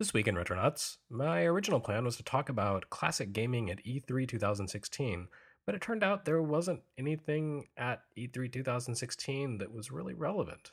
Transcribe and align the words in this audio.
This 0.00 0.14
week 0.14 0.26
in 0.28 0.34
Retronauts, 0.34 0.96
my 1.10 1.42
original 1.42 1.78
plan 1.78 2.06
was 2.06 2.16
to 2.16 2.22
talk 2.22 2.48
about 2.48 2.88
classic 2.88 3.34
gaming 3.34 3.68
at 3.68 3.84
E3 3.84 4.26
2016, 4.26 5.28
but 5.66 5.74
it 5.74 5.82
turned 5.82 6.02
out 6.02 6.24
there 6.24 6.40
wasn't 6.40 6.80
anything 6.96 7.66
at 7.76 8.00
E3 8.16 8.50
2016 8.50 9.58
that 9.58 9.74
was 9.74 9.90
really 9.90 10.14
relevant. 10.14 10.70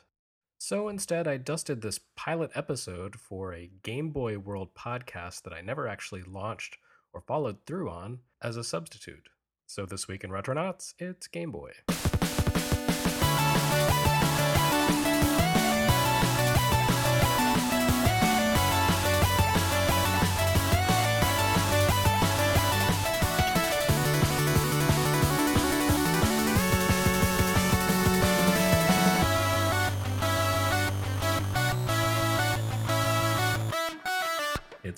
So 0.56 0.88
instead, 0.88 1.28
I 1.28 1.36
dusted 1.36 1.82
this 1.82 2.00
pilot 2.16 2.52
episode 2.54 3.16
for 3.16 3.52
a 3.52 3.70
Game 3.82 4.12
Boy 4.12 4.38
World 4.38 4.70
podcast 4.74 5.42
that 5.42 5.52
I 5.52 5.60
never 5.60 5.86
actually 5.86 6.22
launched 6.22 6.78
or 7.12 7.20
followed 7.20 7.58
through 7.66 7.90
on 7.90 8.20
as 8.40 8.56
a 8.56 8.64
substitute. 8.64 9.28
So 9.66 9.84
this 9.84 10.08
week 10.08 10.24
in 10.24 10.30
Retronauts, 10.30 10.94
it's 10.98 11.26
Game 11.26 11.52
Boy. 11.52 11.72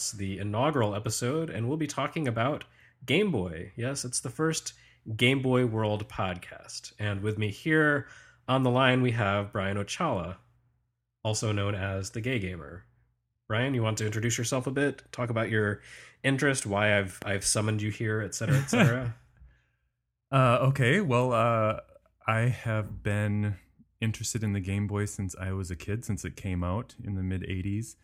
It's 0.00 0.12
the 0.12 0.38
inaugural 0.38 0.94
episode, 0.94 1.50
and 1.50 1.68
we'll 1.68 1.76
be 1.76 1.86
talking 1.86 2.26
about 2.26 2.64
Game 3.04 3.30
Boy. 3.30 3.72
Yes, 3.76 4.02
it's 4.02 4.18
the 4.18 4.30
first 4.30 4.72
Game 5.14 5.42
Boy 5.42 5.66
World 5.66 6.08
podcast. 6.08 6.94
And 6.98 7.20
with 7.20 7.36
me 7.36 7.50
here 7.50 8.06
on 8.48 8.62
the 8.62 8.70
line, 8.70 9.02
we 9.02 9.10
have 9.10 9.52
Bryan 9.52 9.76
Ochalla, 9.76 10.36
also 11.22 11.52
known 11.52 11.74
as 11.74 12.12
the 12.12 12.22
Gay 12.22 12.38
Gamer. 12.38 12.86
Bryan, 13.46 13.74
you 13.74 13.82
want 13.82 13.98
to 13.98 14.06
introduce 14.06 14.38
yourself 14.38 14.66
a 14.66 14.70
bit? 14.70 15.02
Talk 15.12 15.28
about 15.28 15.50
your 15.50 15.82
interest, 16.24 16.64
why 16.64 16.98
I've 16.98 17.18
I've 17.26 17.44
summoned 17.44 17.82
you 17.82 17.90
here, 17.90 18.22
et 18.22 18.28
etc., 18.28 18.56
etc. 18.56 19.14
uh, 20.32 20.58
okay, 20.62 21.02
well, 21.02 21.34
uh, 21.34 21.80
I 22.26 22.48
have 22.48 23.02
been 23.02 23.56
interested 24.00 24.42
in 24.42 24.54
the 24.54 24.60
Game 24.60 24.86
Boy 24.86 25.04
since 25.04 25.36
I 25.38 25.52
was 25.52 25.70
a 25.70 25.76
kid, 25.76 26.06
since 26.06 26.24
it 26.24 26.36
came 26.36 26.64
out 26.64 26.94
in 27.04 27.16
the 27.16 27.22
mid 27.22 27.42
'80s. 27.42 27.96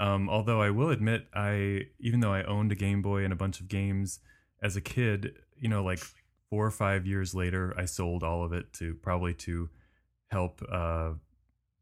Um, 0.00 0.30
although 0.30 0.62
I 0.62 0.70
will 0.70 0.88
admit, 0.88 1.26
I 1.34 1.82
even 2.00 2.20
though 2.20 2.32
I 2.32 2.42
owned 2.44 2.72
a 2.72 2.74
Game 2.74 3.02
Boy 3.02 3.22
and 3.22 3.32
a 3.32 3.36
bunch 3.36 3.60
of 3.60 3.68
games 3.68 4.20
as 4.62 4.74
a 4.74 4.80
kid, 4.80 5.34
you 5.58 5.68
know, 5.68 5.84
like 5.84 6.00
four 6.48 6.66
or 6.66 6.70
five 6.70 7.06
years 7.06 7.34
later, 7.34 7.74
I 7.76 7.84
sold 7.84 8.24
all 8.24 8.42
of 8.42 8.54
it 8.54 8.72
to 8.74 8.94
probably 8.94 9.34
to 9.34 9.68
help 10.28 10.62
uh, 10.72 11.10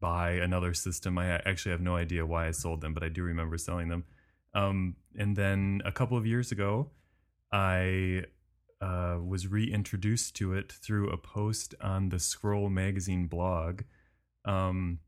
buy 0.00 0.32
another 0.32 0.74
system. 0.74 1.16
I 1.16 1.36
actually 1.36 1.72
have 1.72 1.80
no 1.80 1.94
idea 1.94 2.26
why 2.26 2.48
I 2.48 2.50
sold 2.50 2.80
them, 2.80 2.92
but 2.92 3.04
I 3.04 3.08
do 3.08 3.22
remember 3.22 3.56
selling 3.56 3.88
them. 3.88 4.04
Um, 4.52 4.96
and 5.16 5.36
then 5.36 5.80
a 5.84 5.92
couple 5.92 6.18
of 6.18 6.26
years 6.26 6.50
ago, 6.50 6.90
I 7.52 8.24
uh, 8.80 9.18
was 9.24 9.46
reintroduced 9.46 10.34
to 10.36 10.54
it 10.54 10.72
through 10.72 11.10
a 11.10 11.16
post 11.16 11.76
on 11.80 12.08
the 12.08 12.18
Scroll 12.18 12.68
Magazine 12.68 13.26
blog. 13.26 13.82
Um, 14.44 14.98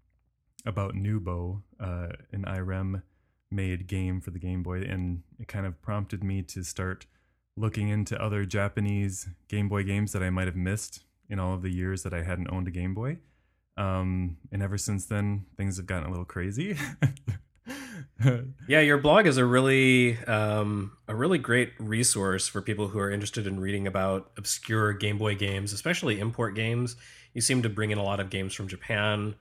about 0.66 0.94
Noobow, 0.94 1.62
uh, 1.78 2.08
an 2.32 2.44
IREM 2.44 3.02
made 3.50 3.86
game 3.86 4.20
for 4.20 4.30
the 4.30 4.38
Game 4.38 4.62
Boy, 4.62 4.82
and 4.82 5.22
it 5.38 5.48
kind 5.48 5.66
of 5.66 5.80
prompted 5.82 6.22
me 6.22 6.42
to 6.42 6.62
start 6.62 7.06
looking 7.56 7.88
into 7.88 8.20
other 8.20 8.44
Japanese 8.44 9.28
Game 9.48 9.68
Boy 9.68 9.82
games 9.84 10.12
that 10.12 10.22
I 10.22 10.30
might 10.30 10.46
have 10.46 10.56
missed 10.56 11.00
in 11.28 11.38
all 11.38 11.54
of 11.54 11.62
the 11.62 11.70
years 11.70 12.02
that 12.02 12.14
I 12.14 12.22
hadn't 12.22 12.50
owned 12.50 12.68
a 12.68 12.70
Game 12.70 12.94
Boy. 12.94 13.18
Um, 13.76 14.36
and 14.52 14.62
ever 14.62 14.76
since 14.76 15.06
then, 15.06 15.46
things 15.56 15.76
have 15.76 15.86
gotten 15.86 16.06
a 16.06 16.10
little 16.10 16.24
crazy. 16.24 16.76
yeah, 18.68 18.80
your 18.80 18.98
blog 18.98 19.26
is 19.26 19.36
a 19.36 19.44
really 19.44 20.18
um, 20.26 20.92
a 21.08 21.14
really 21.14 21.38
great 21.38 21.72
resource 21.78 22.48
for 22.48 22.60
people 22.60 22.88
who 22.88 22.98
are 22.98 23.10
interested 23.10 23.46
in 23.46 23.60
reading 23.60 23.86
about 23.86 24.32
obscure 24.36 24.92
Game 24.92 25.18
Boy 25.18 25.34
games, 25.34 25.72
especially 25.72 26.20
import 26.20 26.54
games. 26.54 26.96
You 27.32 27.40
seem 27.40 27.62
to 27.62 27.68
bring 27.68 27.90
in 27.90 27.98
a 27.98 28.02
lot 28.02 28.20
of 28.20 28.28
games 28.28 28.54
from 28.54 28.68
Japan 28.68 29.34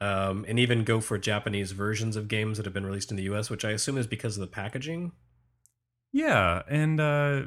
um, 0.00 0.44
and 0.48 0.58
even 0.58 0.84
go 0.84 1.00
for 1.00 1.18
Japanese 1.18 1.72
versions 1.72 2.16
of 2.16 2.28
games 2.28 2.56
that 2.56 2.66
have 2.66 2.74
been 2.74 2.86
released 2.86 3.10
in 3.10 3.16
the 3.16 3.24
U.S., 3.24 3.50
which 3.50 3.64
I 3.64 3.70
assume 3.70 3.96
is 3.96 4.06
because 4.06 4.36
of 4.36 4.40
the 4.40 4.46
packaging. 4.46 5.12
Yeah, 6.12 6.62
and 6.68 7.00
uh, 7.00 7.42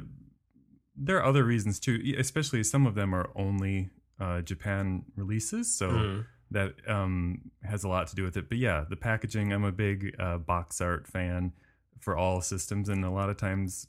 there 0.96 1.16
are 1.16 1.24
other 1.24 1.44
reasons 1.44 1.78
too. 1.78 2.14
Especially 2.18 2.62
some 2.64 2.86
of 2.86 2.94
them 2.94 3.14
are 3.14 3.30
only 3.34 3.90
uh, 4.20 4.42
Japan 4.42 5.04
releases, 5.16 5.74
so 5.74 5.90
mm. 5.90 6.26
that 6.50 6.74
um, 6.86 7.50
has 7.62 7.84
a 7.84 7.88
lot 7.88 8.08
to 8.08 8.16
do 8.16 8.24
with 8.24 8.36
it. 8.36 8.48
But 8.48 8.58
yeah, 8.58 8.84
the 8.88 8.96
packaging. 8.96 9.52
I'm 9.52 9.64
a 9.64 9.72
big 9.72 10.14
uh, 10.18 10.38
box 10.38 10.80
art 10.80 11.06
fan 11.06 11.52
for 12.00 12.16
all 12.16 12.40
systems, 12.40 12.88
and 12.88 13.04
a 13.04 13.10
lot 13.10 13.30
of 13.30 13.36
times, 13.36 13.86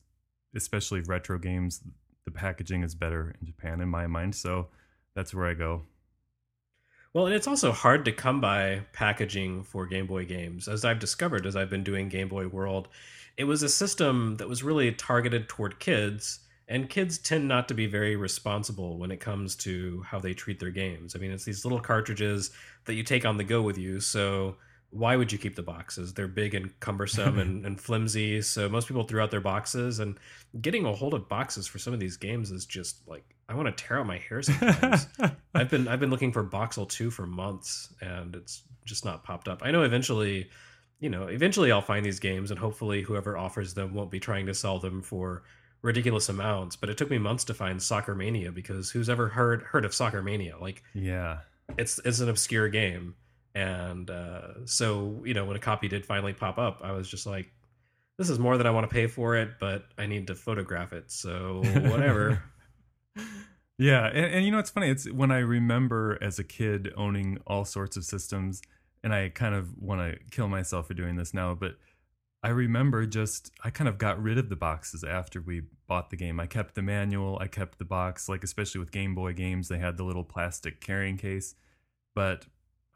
especially 0.55 1.01
retro 1.01 1.37
games, 1.39 1.81
the 2.25 2.31
packaging 2.31 2.83
is 2.83 2.95
better 2.95 3.35
in 3.39 3.47
Japan 3.47 3.81
in 3.81 3.89
my 3.89 4.07
mind. 4.07 4.35
So 4.35 4.67
that's 5.15 5.33
where 5.33 5.47
I 5.47 5.55
go. 5.55 5.83
Well, 7.13 7.25
and 7.25 7.33
it's 7.33 7.47
also 7.47 7.71
hard 7.71 8.05
to 8.05 8.11
come 8.11 8.39
by 8.39 8.81
packaging 8.93 9.63
for 9.63 9.87
Game 9.87 10.05
Boy 10.05 10.25
games. 10.25 10.67
As 10.67 10.85
I've 10.85 10.99
discovered 10.99 11.47
as 11.47 11.55
I've 11.55 11.69
been 11.69 11.83
doing 11.83 12.07
Game 12.07 12.27
Boy 12.27 12.47
World, 12.47 12.87
it 13.35 13.45
was 13.45 13.63
a 13.63 13.69
system 13.69 14.37
that 14.37 14.47
was 14.47 14.61
really 14.63 14.91
targeted 14.91 15.49
toward 15.49 15.79
kids, 15.79 16.41
and 16.67 16.87
kids 16.87 17.17
tend 17.17 17.47
not 17.47 17.67
to 17.69 17.73
be 17.73 17.87
very 17.87 18.15
responsible 18.15 18.99
when 18.99 19.09
it 19.09 19.19
comes 19.19 19.55
to 19.55 20.03
how 20.05 20.19
they 20.19 20.35
treat 20.35 20.59
their 20.59 20.69
games. 20.69 21.15
I 21.15 21.19
mean, 21.19 21.31
it's 21.31 21.45
these 21.45 21.65
little 21.65 21.79
cartridges 21.79 22.51
that 22.85 22.93
you 22.93 23.03
take 23.03 23.25
on 23.25 23.37
the 23.37 23.43
go 23.43 23.63
with 23.63 23.79
you, 23.79 23.99
so 23.99 24.57
why 24.91 25.15
would 25.15 25.31
you 25.31 25.37
keep 25.37 25.55
the 25.55 25.63
boxes? 25.63 26.13
They're 26.13 26.27
big 26.27 26.55
and 26.55 26.77
cumbersome 26.79 27.37
and, 27.37 27.65
and, 27.65 27.79
flimsy. 27.79 28.41
So 28.41 28.67
most 28.67 28.87
people 28.87 29.03
threw 29.03 29.21
out 29.21 29.31
their 29.31 29.41
boxes, 29.41 29.99
and 29.99 30.19
getting 30.61 30.85
a 30.85 30.93
hold 30.93 31.13
of 31.13 31.29
boxes 31.29 31.67
for 31.67 31.77
some 31.77 31.93
of 31.93 31.99
these 31.99 32.17
games 32.17 32.51
is 32.51 32.65
just 32.65 33.07
like 33.07 33.35
I 33.47 33.55
want 33.55 33.75
to 33.75 33.83
tear 33.83 33.99
out 33.99 34.07
my 34.07 34.17
hair 34.17 34.41
sometimes. 34.41 35.07
I've 35.53 35.69
been 35.69 35.87
I've 35.87 35.99
been 35.99 36.09
looking 36.09 36.31
for 36.31 36.43
Boxxle 36.43 36.89
two 36.89 37.11
for 37.11 37.25
months, 37.25 37.93
and 38.01 38.35
it's 38.35 38.63
just 38.85 39.05
not 39.05 39.23
popped 39.23 39.47
up. 39.47 39.61
I 39.63 39.71
know 39.71 39.83
eventually, 39.83 40.49
you 40.99 41.09
know, 41.09 41.27
eventually 41.27 41.71
I'll 41.71 41.81
find 41.81 42.05
these 42.05 42.19
games, 42.19 42.51
and 42.51 42.59
hopefully 42.59 43.01
whoever 43.01 43.37
offers 43.37 43.73
them 43.73 43.93
won't 43.93 44.11
be 44.11 44.19
trying 44.19 44.45
to 44.47 44.53
sell 44.53 44.79
them 44.79 45.01
for 45.01 45.43
ridiculous 45.81 46.29
amounts. 46.29 46.75
But 46.75 46.89
it 46.89 46.97
took 46.97 47.09
me 47.09 47.17
months 47.17 47.43
to 47.45 47.53
find 47.53 47.81
Soccer 47.81 48.15
Mania 48.15 48.51
because 48.51 48.89
who's 48.91 49.09
ever 49.09 49.27
heard 49.27 49.61
heard 49.63 49.85
of 49.85 49.93
Soccer 49.93 50.21
Mania? 50.21 50.57
Like, 50.59 50.83
yeah, 50.93 51.39
it's 51.77 51.99
it's 52.05 52.19
an 52.19 52.29
obscure 52.29 52.69
game 52.69 53.15
and 53.59 54.09
uh, 54.09 54.65
so, 54.65 55.21
you 55.25 55.33
know, 55.33 55.43
when 55.43 55.57
a 55.57 55.59
copy 55.59 55.89
did 55.89 56.05
finally 56.05 56.31
pop 56.31 56.57
up, 56.57 56.79
I 56.81 56.93
was 56.93 57.09
just 57.09 57.25
like, 57.25 57.51
this 58.17 58.29
is 58.29 58.39
more 58.39 58.57
than 58.57 58.65
I 58.65 58.71
want 58.71 58.89
to 58.89 58.93
pay 58.93 59.07
for 59.07 59.35
it, 59.35 59.49
but 59.59 59.83
I 59.97 60.05
need 60.05 60.27
to 60.27 60.35
photograph 60.35 60.93
it. 60.93 61.11
So, 61.11 61.61
whatever. 61.65 62.41
yeah. 63.77 64.07
And, 64.07 64.25
and, 64.33 64.45
you 64.45 64.51
know, 64.51 64.59
it's 64.59 64.69
funny. 64.69 64.89
It's 64.89 65.11
when 65.11 65.29
I 65.29 65.39
remember 65.39 66.17
as 66.21 66.39
a 66.39 66.43
kid 66.45 66.93
owning 66.95 67.39
all 67.45 67.65
sorts 67.65 67.97
of 67.97 68.05
systems, 68.05 68.61
and 69.03 69.13
I 69.13 69.27
kind 69.27 69.53
of 69.53 69.77
want 69.77 69.99
to 69.99 70.19
kill 70.31 70.47
myself 70.47 70.87
for 70.87 70.93
doing 70.93 71.17
this 71.17 71.33
now, 71.33 71.53
but 71.53 71.75
I 72.41 72.49
remember 72.49 73.05
just, 73.05 73.51
I 73.65 73.71
kind 73.71 73.89
of 73.89 73.97
got 73.97 74.21
rid 74.21 74.37
of 74.37 74.47
the 74.47 74.55
boxes 74.55 75.03
after 75.03 75.41
we 75.41 75.63
bought 75.87 76.11
the 76.11 76.15
game. 76.15 76.39
I 76.39 76.45
kept 76.45 76.75
the 76.75 76.81
manual, 76.81 77.37
I 77.41 77.47
kept 77.47 77.77
the 77.77 77.85
box, 77.85 78.29
like, 78.29 78.45
especially 78.45 78.79
with 78.79 78.91
Game 78.91 79.15
Boy 79.15 79.33
games, 79.33 79.67
they 79.67 79.79
had 79.79 79.97
the 79.97 80.05
little 80.05 80.23
plastic 80.23 80.79
carrying 80.79 81.17
case. 81.17 81.55
But 82.15 82.45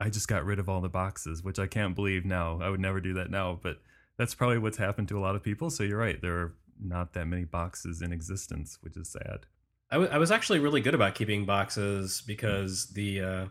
I 0.04 0.10
just 0.10 0.28
got 0.28 0.44
rid 0.44 0.60
of 0.60 0.68
all 0.68 0.82
the 0.82 0.90
boxes, 0.90 1.44
which 1.44 1.60
I 1.60 1.66
can't 1.66 1.96
believe 1.96 2.26
now. 2.26 2.60
I 2.62 2.70
would 2.70 2.82
never 2.82 3.00
do 3.00 3.14
that 3.14 3.32
now, 3.32 3.58
but 3.64 3.78
that's 4.18 4.36
probably 4.36 4.58
what's 4.58 4.78
happened 4.78 5.08
to 5.08 5.18
a 5.18 5.22
lot 5.22 5.36
of 5.38 5.44
people. 5.44 5.70
So 5.70 5.84
you're 5.84 5.98
right. 5.98 6.22
There 6.22 6.36
are 6.36 6.54
not 6.84 7.14
that 7.14 7.26
many 7.26 7.46
boxes 7.46 8.02
in 8.02 8.12
existence, 8.12 8.78
which 8.82 8.98
is 8.98 9.10
sad. 9.10 9.46
I, 9.90 9.96
w- 9.96 10.12
I 10.12 10.18
was 10.18 10.30
actually 10.30 10.60
really 10.60 10.82
good 10.82 10.94
about 10.94 11.16
keeping 11.16 11.46
boxes 11.46 12.22
because 12.28 12.88
the 12.88 13.22
uh, 13.22 13.46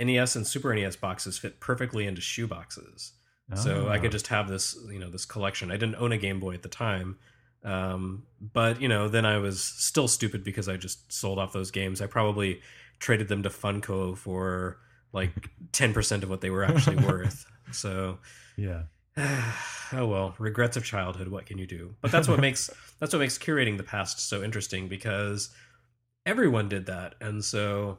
NES 0.00 0.34
and 0.34 0.44
Super 0.44 0.74
NES 0.74 0.96
boxes 0.96 1.38
fit 1.38 1.60
perfectly 1.60 2.04
into 2.04 2.20
shoe 2.20 2.48
boxes. 2.48 3.12
Oh. 3.52 3.54
So 3.54 3.88
I 3.88 4.00
could 4.00 4.10
ah. 4.10 4.12
just 4.12 4.26
have 4.26 4.48
this, 4.48 4.76
you 4.90 4.98
know, 4.98 5.08
this 5.08 5.24
collection. 5.24 5.70
I 5.70 5.76
didn't 5.76 5.96
own 5.96 6.10
a 6.10 6.18
Game 6.18 6.40
Boy 6.40 6.54
at 6.54 6.62
the 6.62 6.68
time, 6.68 7.16
um, 7.62 8.24
but 8.40 8.80
you 8.80 8.88
know, 8.88 9.06
then 9.06 9.24
I 9.24 9.38
was 9.38 9.62
still 9.62 10.08
stupid 10.08 10.42
because 10.42 10.68
I 10.68 10.76
just 10.76 11.12
sold 11.12 11.38
off 11.38 11.52
those 11.52 11.70
games. 11.70 12.00
I 12.00 12.06
probably 12.06 12.60
traded 12.98 13.28
them 13.28 13.44
to 13.44 13.50
Funco 13.50 14.16
for 14.16 14.78
like 15.12 15.50
10% 15.72 16.22
of 16.22 16.30
what 16.30 16.40
they 16.40 16.50
were 16.50 16.64
actually 16.64 16.96
worth. 17.06 17.46
So, 17.72 18.18
yeah. 18.56 18.82
oh 19.16 20.06
well, 20.06 20.34
regrets 20.38 20.76
of 20.76 20.84
childhood, 20.84 21.28
what 21.28 21.46
can 21.46 21.58
you 21.58 21.66
do? 21.66 21.94
But 22.00 22.10
that's 22.10 22.28
what 22.28 22.40
makes 22.40 22.70
that's 22.98 23.12
what 23.12 23.20
makes 23.20 23.38
curating 23.38 23.76
the 23.76 23.82
past 23.82 24.28
so 24.28 24.42
interesting 24.42 24.88
because 24.88 25.50
everyone 26.24 26.68
did 26.68 26.86
that. 26.86 27.14
And 27.20 27.44
so 27.44 27.98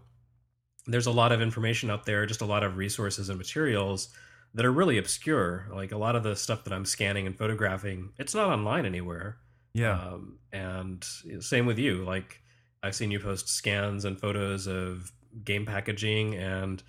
there's 0.87 1.05
a 1.05 1.11
lot 1.11 1.31
of 1.31 1.41
information 1.41 1.89
out 1.89 2.05
there, 2.05 2.25
just 2.25 2.41
a 2.41 2.45
lot 2.45 2.63
of 2.63 2.77
resources 2.77 3.29
and 3.29 3.37
materials 3.37 4.09
that 4.55 4.65
are 4.65 4.71
really 4.71 4.97
obscure. 4.97 5.67
Like 5.71 5.91
a 5.91 5.97
lot 5.97 6.15
of 6.15 6.23
the 6.23 6.35
stuff 6.35 6.63
that 6.63 6.73
I'm 6.73 6.85
scanning 6.85 7.27
and 7.27 7.37
photographing, 7.37 8.09
it's 8.17 8.35
not 8.35 8.49
online 8.49 8.85
anywhere. 8.85 9.37
Yeah. 9.73 9.99
Um, 9.99 10.39
and 10.51 11.03
same 11.39 11.65
with 11.65 11.79
you. 11.79 12.03
Like 12.03 12.41
I've 12.81 12.95
seen 12.95 13.11
you 13.11 13.19
post 13.19 13.49
scans 13.49 14.05
and 14.05 14.19
photos 14.19 14.67
of 14.67 15.11
game 15.43 15.65
packaging 15.65 16.35
and 16.35 16.83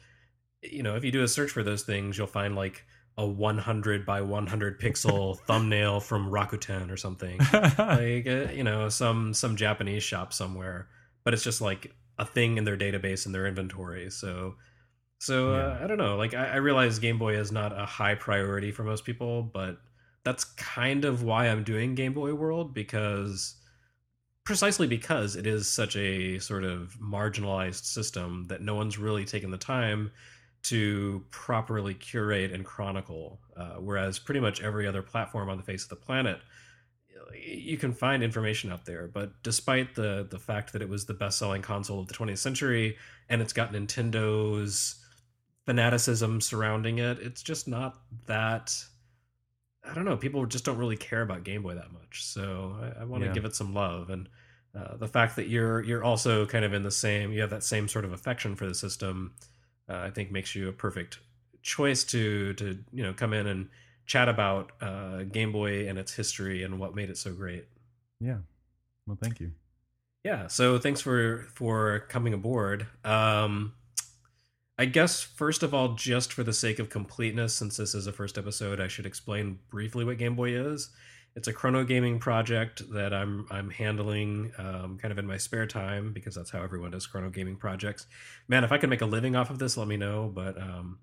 you 0.71 0.83
know, 0.83 0.97
if 0.97 1.05
you 1.05 1.13
do 1.13 1.23
a 1.23 1.29
search 1.29 1.51
for 1.51 1.63
those 1.63 1.83
things, 1.83 2.17
you'll 2.19 2.27
find 2.27 2.55
like 2.55 2.85
a 3.17 3.27
100 3.27 4.05
by 4.05 4.21
100 4.21 4.81
pixel 4.81 5.39
thumbnail 5.47 6.01
from 6.01 6.31
Rakuten 6.31 6.91
or 6.91 6.97
something, 6.97 7.39
like 7.53 8.27
uh, 8.27 8.53
you 8.53 8.65
know, 8.65 8.89
some 8.89 9.35
some 9.35 9.57
Japanese 9.57 10.03
shop 10.03 10.33
somewhere. 10.33 10.89
But 11.25 11.35
it's 11.35 11.45
just 11.45 11.61
like 11.61 11.95
a 12.19 12.25
thing 12.25 12.59
in 12.59 12.65
their 12.65 12.77
database 12.77 13.27
in 13.27 13.33
their 13.33 13.47
inventory. 13.47 14.11
So, 14.11 14.55
so 15.19 15.55
uh, 15.55 15.79
I 15.83 15.87
don't 15.87 15.99
know. 15.99 16.17
Like 16.17 16.35
I, 16.35 16.53
I 16.53 16.57
realize 16.57 16.99
Game 16.99 17.19
Boy 17.19 17.37
is 17.37 17.53
not 17.53 17.79
a 17.79 17.87
high 17.87 18.15
priority 18.15 18.73
for 18.73 18.85
most 18.85 19.05
people, 19.05 19.43
but 19.43 19.79
that's 20.25 20.45
kind 20.45 21.05
of 21.05 21.23
why 21.23 21.49
I'm 21.49 21.65
doing 21.65 21.95
Game 21.95 22.15
Boy 22.15 22.35
World 22.35 22.75
because 22.75 23.57
precisely 24.45 24.87
because 24.87 25.37
it 25.37 25.47
is 25.47 25.69
such 25.69 25.97
a 25.97 26.39
sort 26.39 26.65
of 26.65 26.97
marginalized 27.03 27.85
system 27.85 28.45
that 28.49 28.61
no 28.61 28.75
one's 28.75 28.99
really 28.99 29.25
taken 29.25 29.51
the 29.51 29.57
time 29.57 30.11
to 30.65 31.25
properly 31.31 31.95
curate 31.95 32.53
and 32.53 32.65
chronicle. 32.65 33.41
Uh, 33.57 33.75
whereas 33.81 34.19
pretty 34.19 34.41
much 34.41 34.61
every 34.63 34.87
other 34.87 35.03
platform 35.03 35.49
on 35.49 35.57
the 35.57 35.63
face 35.63 35.85
of 35.85 35.89
the 35.91 35.97
planet, 35.97 36.41
you 37.35 37.77
can 37.77 37.93
find 37.93 38.23
information 38.23 38.71
out 38.73 38.85
there. 38.85 39.07
But 39.09 39.43
despite 39.43 39.95
the 39.95 40.27
the 40.29 40.39
fact 40.39 40.73
that 40.73 40.83
it 40.83 40.89
was 40.89 41.07
the 41.07 41.15
best 41.15 41.39
selling 41.39 41.63
console 41.63 42.01
of 42.01 42.09
the 42.09 42.15
20th 42.15 42.39
century 42.39 42.97
and 43.29 43.41
it's 43.43 43.53
got 43.53 43.73
Nintendo's 43.73 44.97
fanaticism 45.67 46.41
surrounding 46.41 46.99
it, 46.99 47.19
it's 47.21 47.43
just 47.43 47.69
not 47.69 47.99
that. 48.27 48.75
I 49.89 49.93
don't 49.95 50.07
know. 50.07 50.17
People 50.17 50.47
just 50.47 50.65
don't 50.65 50.79
really 50.79 50.97
care 50.97 51.21
about 51.23 51.45
Game 51.45 51.63
Boy 51.63 51.75
that 51.75 51.93
much, 51.93 52.25
so 52.25 52.75
I, 52.99 53.03
I 53.03 53.05
want 53.05 53.23
to 53.23 53.29
Yeah. 53.29 53.35
give 53.35 53.45
it 53.45 53.55
some 53.55 53.75
love. 53.75 54.09
And 54.11 54.29
uh, 54.75 54.97
the 54.97 55.09
fact 55.09 55.37
that 55.37 55.49
you're 55.49 55.83
you're 55.83 56.03
also 56.05 56.47
kind 56.47 56.65
of 56.65 56.73
in 56.73 56.83
the 56.83 56.91
same, 56.91 57.33
you 57.33 57.43
have 57.43 57.51
that 57.51 57.63
same 57.65 57.87
sort 57.89 58.05
of 58.05 58.13
affection 58.13 58.57
for 58.57 58.67
the 58.67 58.75
system, 58.75 59.35
uh, 59.89 59.97
I 59.97 60.11
think 60.11 60.31
makes 60.31 60.55
you 60.55 60.69
a 60.69 60.73
perfect 60.73 61.19
choice 61.63 62.05
to 62.05 62.53
to 62.55 62.79
you 62.93 63.03
know 63.03 63.13
come 63.13 63.33
in 63.33 63.47
and 63.47 63.69
chat 64.07 64.29
about 64.29 64.73
uh, 64.81 65.23
Game 65.23 65.53
Boy 65.53 65.89
and 65.89 65.99
its 65.99 66.15
history 66.15 66.63
and 66.63 66.79
what 66.79 66.95
made 66.95 67.11
it 67.11 67.17
so 67.17 67.33
great. 67.33 67.67
yeah. 68.21 68.39
Well, 69.07 69.19
thank 69.21 69.41
you. 69.41 69.53
Yeah, 70.25 70.47
so 70.47 70.79
thanks 70.79 71.01
for 71.03 71.47
for 71.55 72.01
coming 72.09 72.33
aboard. 72.33 72.87
Um, 73.05 73.75
I 74.79 74.87
guess 74.87 75.21
first 75.21 75.63
of 75.63 75.75
all, 75.75 75.95
just 75.95 76.33
for 76.33 76.43
the 76.43 76.53
sake 76.53 76.79
of 76.79 76.89
completeness, 76.89 77.55
since 77.55 77.77
this 77.77 77.95
is 77.95 78.07
a 78.07 78.13
first 78.13 78.39
episode, 78.39 78.81
I 78.81 78.89
should 78.89 79.07
explain 79.07 79.59
briefly 79.69 80.05
what 80.05 80.19
Game 80.19 80.35
Boy 80.35 80.51
is. 80.57 80.91
It's 81.37 81.49
a 81.49 81.53
chronogaming 81.53 82.21
project 82.21 82.83
that 82.93 83.13
I'm 83.13 83.47
I'm 83.51 83.71
handling 83.71 84.53
um, 84.57 84.99
kind 85.01 85.11
of 85.11 85.19
in 85.19 85.27
my 85.27 85.37
spare 85.37 85.67
time 85.67 86.13
because 86.13 86.35
that's 86.35 86.51
how 86.51 86.63
everyone 86.63 86.93
does 86.93 87.07
chronogaming 87.07 87.59
projects. 87.59 88.07
Man, 88.47 88.63
if 88.63 88.71
I 88.71 88.79
can 88.79 88.89
make 88.89 89.03
a 89.03 89.07
living 89.07 89.35
off 89.35 89.51
of 89.51 89.59
this, 89.59 89.77
let 89.77 89.89
me 89.89 89.97
know. 89.97 90.31
But 90.33 90.57
um, 90.57 90.99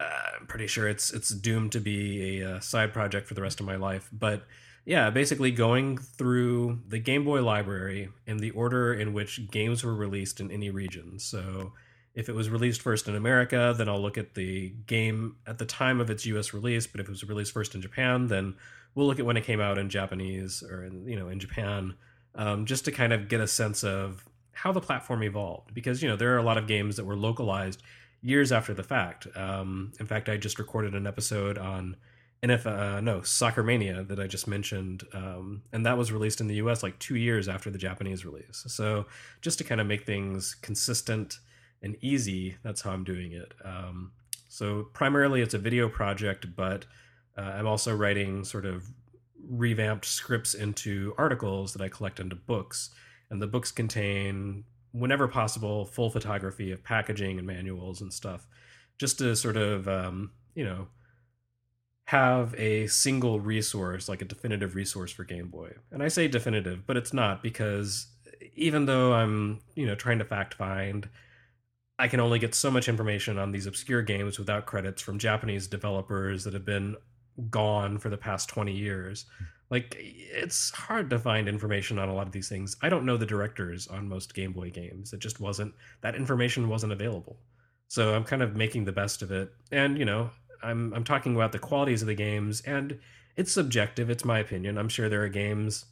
uh, 0.00 0.04
I'm 0.40 0.46
pretty 0.46 0.68
sure 0.68 0.88
it's 0.88 1.12
it's 1.12 1.28
doomed 1.28 1.72
to 1.72 1.80
be 1.80 2.40
a, 2.40 2.56
uh 2.56 2.60
side 2.60 2.92
project 2.92 3.28
for 3.28 3.34
the 3.34 3.42
rest 3.42 3.60
of 3.60 3.66
my 3.66 3.76
life. 3.76 4.08
But 4.10 4.46
yeah, 4.86 5.10
basically 5.10 5.50
going 5.50 5.98
through 5.98 6.80
the 6.88 6.98
Game 6.98 7.24
Boy 7.24 7.42
library 7.42 8.08
in 8.26 8.38
the 8.38 8.52
order 8.52 8.94
in 8.94 9.12
which 9.12 9.50
games 9.50 9.84
were 9.84 9.94
released 9.94 10.40
in 10.40 10.50
any 10.50 10.70
region. 10.70 11.18
So 11.18 11.72
if 12.14 12.30
it 12.30 12.34
was 12.34 12.48
released 12.48 12.80
first 12.80 13.06
in 13.06 13.14
America, 13.14 13.74
then 13.76 13.88
I'll 13.88 14.00
look 14.00 14.16
at 14.16 14.34
the 14.34 14.70
game 14.86 15.36
at 15.46 15.58
the 15.58 15.66
time 15.66 16.00
of 16.00 16.08
its 16.08 16.24
US 16.26 16.54
release, 16.54 16.86
but 16.86 17.00
if 17.00 17.06
it 17.06 17.10
was 17.10 17.22
released 17.22 17.52
first 17.52 17.74
in 17.74 17.82
Japan, 17.82 18.28
then 18.28 18.54
we'll 18.94 19.06
look 19.06 19.18
at 19.18 19.26
when 19.26 19.36
it 19.36 19.44
came 19.44 19.60
out 19.60 19.78
in 19.78 19.88
Japanese 19.90 20.62
or 20.62 20.84
in, 20.84 21.06
you 21.06 21.16
know, 21.16 21.28
in 21.28 21.38
Japan, 21.38 21.94
um, 22.34 22.66
just 22.66 22.84
to 22.86 22.92
kind 22.92 23.12
of 23.12 23.28
get 23.28 23.40
a 23.40 23.46
sense 23.48 23.84
of 23.84 24.24
how 24.52 24.72
the 24.72 24.80
platform 24.80 25.22
evolved 25.22 25.72
because 25.72 26.02
you 26.02 26.08
know 26.08 26.16
there 26.16 26.34
are 26.34 26.38
a 26.38 26.42
lot 26.42 26.58
of 26.58 26.66
games 26.66 26.96
that 26.96 27.04
were 27.04 27.14
localized 27.14 27.80
years 28.20 28.50
after 28.50 28.74
the 28.74 28.82
fact. 28.82 29.26
Um, 29.36 29.92
in 30.00 30.06
fact, 30.06 30.28
I 30.28 30.36
just 30.36 30.58
recorded 30.58 30.94
an 30.94 31.06
episode 31.06 31.58
on 31.58 31.96
NFL, 32.42 32.96
uh, 32.96 33.00
no, 33.00 33.22
Soccer 33.22 33.62
Mania 33.62 34.02
that 34.04 34.20
I 34.20 34.26
just 34.26 34.46
mentioned, 34.46 35.04
um, 35.12 35.62
and 35.72 35.86
that 35.86 35.98
was 35.98 36.12
released 36.12 36.40
in 36.40 36.46
the 36.46 36.56
U.S. 36.56 36.82
like 36.82 36.98
two 36.98 37.16
years 37.16 37.48
after 37.48 37.70
the 37.70 37.78
Japanese 37.78 38.24
release. 38.24 38.64
So 38.68 39.06
just 39.40 39.58
to 39.58 39.64
kind 39.64 39.80
of 39.80 39.86
make 39.86 40.06
things 40.06 40.54
consistent 40.54 41.38
and 41.82 41.96
easy, 42.00 42.56
that's 42.62 42.82
how 42.82 42.90
I'm 42.90 43.04
doing 43.04 43.32
it. 43.32 43.54
Um, 43.64 44.12
so 44.48 44.84
primarily, 44.92 45.40
it's 45.40 45.54
a 45.54 45.58
video 45.58 45.88
project, 45.88 46.56
but 46.56 46.84
uh, 47.38 47.52
I'm 47.56 47.66
also 47.66 47.94
writing 47.94 48.44
sort 48.44 48.66
of 48.66 48.84
revamped 49.48 50.04
scripts 50.04 50.54
into 50.54 51.14
articles 51.16 51.72
that 51.72 51.82
I 51.82 51.88
collect 51.88 52.20
into 52.20 52.36
books, 52.36 52.90
and 53.30 53.40
the 53.40 53.46
books 53.46 53.70
contain 53.70 54.64
whenever 54.92 55.28
possible 55.28 55.84
full 55.84 56.10
photography 56.10 56.72
of 56.72 56.82
packaging 56.82 57.38
and 57.38 57.46
manuals 57.46 58.00
and 58.00 58.12
stuff 58.12 58.46
just 58.98 59.18
to 59.18 59.36
sort 59.36 59.56
of 59.56 59.88
um, 59.88 60.32
you 60.54 60.64
know 60.64 60.88
have 62.06 62.54
a 62.56 62.86
single 62.86 63.38
resource 63.38 64.08
like 64.08 64.22
a 64.22 64.24
definitive 64.24 64.74
resource 64.74 65.12
for 65.12 65.24
game 65.24 65.48
boy. 65.48 65.70
And 65.92 66.02
i 66.02 66.08
say 66.08 66.26
definitive 66.26 66.86
but 66.86 66.96
it's 66.96 67.12
not 67.12 67.42
because 67.42 68.06
even 68.54 68.86
though 68.86 69.12
i'm 69.12 69.60
you 69.74 69.86
know 69.86 69.94
trying 69.94 70.18
to 70.18 70.24
fact 70.24 70.54
find 70.54 71.08
i 71.98 72.08
can 72.08 72.20
only 72.20 72.38
get 72.38 72.54
so 72.54 72.70
much 72.70 72.88
information 72.88 73.38
on 73.38 73.52
these 73.52 73.66
obscure 73.66 74.02
games 74.02 74.38
without 74.38 74.64
credits 74.64 75.02
from 75.02 75.18
japanese 75.18 75.66
developers 75.66 76.44
that 76.44 76.54
have 76.54 76.64
been 76.64 76.96
gone 77.50 77.98
for 77.98 78.08
the 78.10 78.16
past 78.16 78.48
20 78.48 78.72
years. 78.72 79.26
Like 79.70 79.96
it's 79.98 80.70
hard 80.70 81.10
to 81.10 81.18
find 81.18 81.48
information 81.48 81.98
on 81.98 82.08
a 82.08 82.14
lot 82.14 82.26
of 82.26 82.32
these 82.32 82.48
things. 82.48 82.76
I 82.82 82.88
don't 82.88 83.04
know 83.04 83.16
the 83.16 83.26
directors 83.26 83.86
on 83.88 84.08
most 84.08 84.34
game 84.34 84.52
boy 84.52 84.70
games. 84.70 85.12
It 85.12 85.20
just 85.20 85.40
wasn't 85.40 85.74
that 86.00 86.14
information 86.14 86.68
wasn't 86.68 86.92
available. 86.92 87.38
So 87.88 88.14
i'm 88.14 88.24
kind 88.24 88.42
of 88.42 88.56
making 88.56 88.84
the 88.84 88.92
best 88.92 89.22
of 89.22 89.30
it. 89.30 89.52
And 89.72 89.98
you 89.98 90.04
know 90.04 90.30
i'm 90.62 90.92
i'm 90.94 91.04
talking 91.04 91.36
about 91.36 91.52
the 91.52 91.58
qualities 91.58 92.02
of 92.02 92.08
the 92.08 92.14
games 92.14 92.60
and 92.62 92.98
it's 93.36 93.52
subjective 93.52 94.10
it's 94.10 94.24
my 94.24 94.38
opinion. 94.38 94.78
I'm 94.78 94.88
sure 94.88 95.08
there 95.08 95.22
are 95.22 95.28
games 95.28 95.84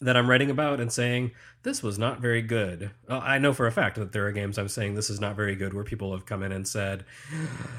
that 0.00 0.16
i'm 0.16 0.30
writing 0.30 0.50
about 0.50 0.80
and 0.80 0.92
saying 0.92 1.32
this 1.64 1.82
was 1.82 1.98
not 1.98 2.20
very 2.20 2.40
good. 2.40 2.90
Well, 3.08 3.20
i 3.24 3.38
know 3.38 3.52
for 3.52 3.66
a 3.66 3.72
fact 3.72 3.96
that 3.96 4.12
there 4.12 4.26
are 4.26 4.32
games 4.32 4.58
i'm 4.58 4.68
saying 4.68 4.94
this 4.94 5.10
is 5.10 5.20
not 5.20 5.36
very 5.36 5.56
good 5.56 5.74
where 5.74 5.84
people 5.84 6.12
have 6.12 6.26
come 6.26 6.42
in 6.42 6.52
and 6.52 6.66
said 6.66 7.04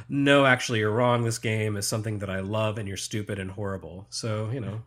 no 0.09 0.45
actually 0.45 0.79
you're 0.79 0.91
wrong. 0.91 1.23
This 1.23 1.39
game 1.39 1.77
is 1.77 1.87
something 1.87 2.19
that 2.19 2.29
i 2.29 2.39
love 2.41 2.77
and 2.77 2.87
you're 2.87 2.97
stupid 2.97 3.39
and 3.39 3.51
horrible. 3.51 4.05
So 4.09 4.49
you 4.51 4.59
know 4.59 4.81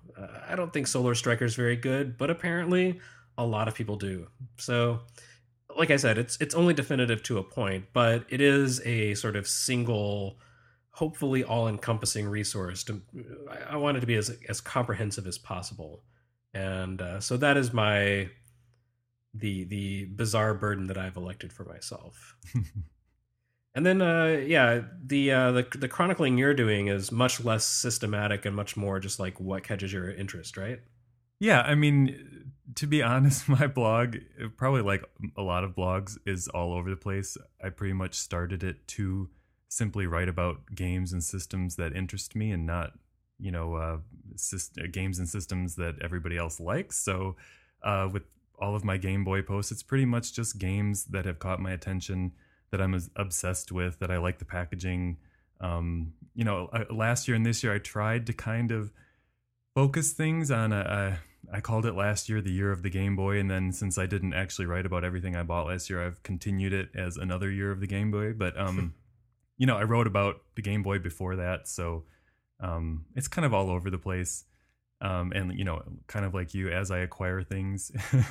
i 0.48 0.54
don't 0.56 0.72
think 0.72 0.86
solar 0.86 1.14
striker 1.14 1.44
is 1.44 1.54
very 1.54 1.76
good 1.76 2.18
but 2.18 2.30
apparently 2.30 3.00
a 3.38 3.46
lot 3.46 3.66
of 3.68 3.74
people 3.74 3.96
do. 3.96 4.26
So 4.58 5.00
like 5.74 5.90
i 5.90 5.96
said 5.96 6.18
it's 6.18 6.36
it's 6.38 6.54
only 6.54 6.74
definitive 6.74 7.22
to 7.22 7.38
a 7.38 7.42
point 7.42 7.86
but 7.94 8.26
it 8.28 8.42
is 8.42 8.80
a 8.84 9.14
sort 9.14 9.36
of 9.36 9.48
single 9.48 10.38
hopefully 10.90 11.42
all-encompassing 11.42 12.28
resource 12.28 12.84
to 12.84 13.00
I 13.70 13.76
want 13.76 13.96
it 13.96 14.00
to 14.00 14.06
be 14.06 14.16
as 14.16 14.36
as 14.50 14.60
comprehensive 14.60 15.26
as 15.26 15.38
possible 15.38 16.04
and 16.54 17.00
uh, 17.00 17.20
so 17.20 17.36
that 17.36 17.56
is 17.56 17.72
my 17.72 18.28
the 19.34 19.64
the 19.64 20.04
bizarre 20.06 20.54
burden 20.54 20.86
that 20.86 20.98
i've 20.98 21.16
elected 21.16 21.52
for 21.52 21.64
myself 21.64 22.36
and 23.74 23.86
then, 23.86 24.02
uh, 24.02 24.42
yeah, 24.46 24.82
the, 25.02 25.32
uh, 25.32 25.52
the 25.52 25.66
the 25.78 25.88
chronicling 25.88 26.36
you're 26.36 26.54
doing 26.54 26.88
is 26.88 27.10
much 27.10 27.42
less 27.42 27.64
systematic 27.64 28.44
and 28.44 28.54
much 28.54 28.76
more 28.76 29.00
just 29.00 29.18
like 29.18 29.40
what 29.40 29.62
catches 29.62 29.92
your 29.92 30.10
interest, 30.10 30.56
right? 30.56 30.80
Yeah, 31.40 31.62
I 31.62 31.74
mean, 31.74 32.52
to 32.74 32.86
be 32.86 33.02
honest, 33.02 33.48
my 33.48 33.66
blog, 33.66 34.16
probably 34.58 34.82
like 34.82 35.04
a 35.36 35.42
lot 35.42 35.64
of 35.64 35.74
blogs, 35.74 36.18
is 36.26 36.48
all 36.48 36.74
over 36.74 36.90
the 36.90 36.96
place. 36.96 37.36
I 37.64 37.70
pretty 37.70 37.94
much 37.94 38.14
started 38.14 38.62
it 38.62 38.86
to 38.88 39.30
simply 39.68 40.06
write 40.06 40.28
about 40.28 40.74
games 40.74 41.14
and 41.14 41.24
systems 41.24 41.76
that 41.76 41.96
interest 41.96 42.36
me 42.36 42.50
and 42.50 42.66
not, 42.66 42.92
you 43.42 43.50
know, 43.50 43.74
uh, 43.74 43.98
syst- 44.36 44.92
games 44.92 45.18
and 45.18 45.28
systems 45.28 45.74
that 45.76 45.96
everybody 46.00 46.38
else 46.38 46.60
likes. 46.60 46.96
So, 46.96 47.36
uh, 47.82 48.08
with 48.10 48.22
all 48.58 48.76
of 48.76 48.84
my 48.84 48.96
Game 48.96 49.24
Boy 49.24 49.42
posts, 49.42 49.72
it's 49.72 49.82
pretty 49.82 50.04
much 50.04 50.32
just 50.32 50.58
games 50.58 51.04
that 51.06 51.24
have 51.24 51.40
caught 51.40 51.60
my 51.60 51.72
attention 51.72 52.32
that 52.70 52.80
I'm 52.80 52.94
as 52.94 53.10
obsessed 53.16 53.72
with, 53.72 53.98
that 53.98 54.10
I 54.10 54.18
like 54.18 54.38
the 54.38 54.44
packaging. 54.44 55.18
Um, 55.60 56.14
you 56.34 56.44
know, 56.44 56.70
I, 56.72 56.84
last 56.92 57.26
year 57.26 57.34
and 57.36 57.44
this 57.44 57.62
year, 57.64 57.74
I 57.74 57.78
tried 57.78 58.26
to 58.28 58.32
kind 58.32 58.70
of 58.70 58.92
focus 59.74 60.12
things 60.12 60.50
on 60.50 60.72
a, 60.72 60.80
a 60.80 61.18
I 61.52 61.60
called 61.60 61.84
it 61.86 61.94
last 61.94 62.28
year 62.28 62.40
the 62.40 62.52
year 62.52 62.70
of 62.70 62.82
the 62.82 62.90
Game 62.90 63.16
Boy, 63.16 63.38
and 63.38 63.50
then 63.50 63.72
since 63.72 63.98
I 63.98 64.06
didn't 64.06 64.34
actually 64.34 64.66
write 64.66 64.86
about 64.86 65.04
everything 65.04 65.34
I 65.34 65.42
bought 65.42 65.66
last 65.66 65.90
year, 65.90 66.06
I've 66.06 66.22
continued 66.22 66.72
it 66.72 66.90
as 66.94 67.16
another 67.16 67.50
year 67.50 67.72
of 67.72 67.80
the 67.80 67.88
Game 67.88 68.12
Boy. 68.12 68.32
But 68.32 68.56
um, 68.58 68.94
you 69.58 69.66
know, 69.66 69.76
I 69.76 69.82
wrote 69.82 70.06
about 70.06 70.36
the 70.54 70.62
Game 70.62 70.84
Boy 70.84 71.00
before 71.00 71.36
that, 71.36 71.66
so 71.66 72.04
um, 72.62 73.06
it's 73.16 73.28
kind 73.28 73.46
of 73.46 73.54
all 73.54 73.70
over 73.70 73.90
the 73.90 73.98
place. 73.98 74.44
Um, 75.00 75.32
and 75.32 75.58
you 75.58 75.64
know, 75.64 75.82
kind 76.06 76.24
of 76.24 76.34
like 76.34 76.54
you, 76.54 76.70
as 76.70 76.90
I 76.90 76.98
acquire 76.98 77.42
things, 77.42 77.90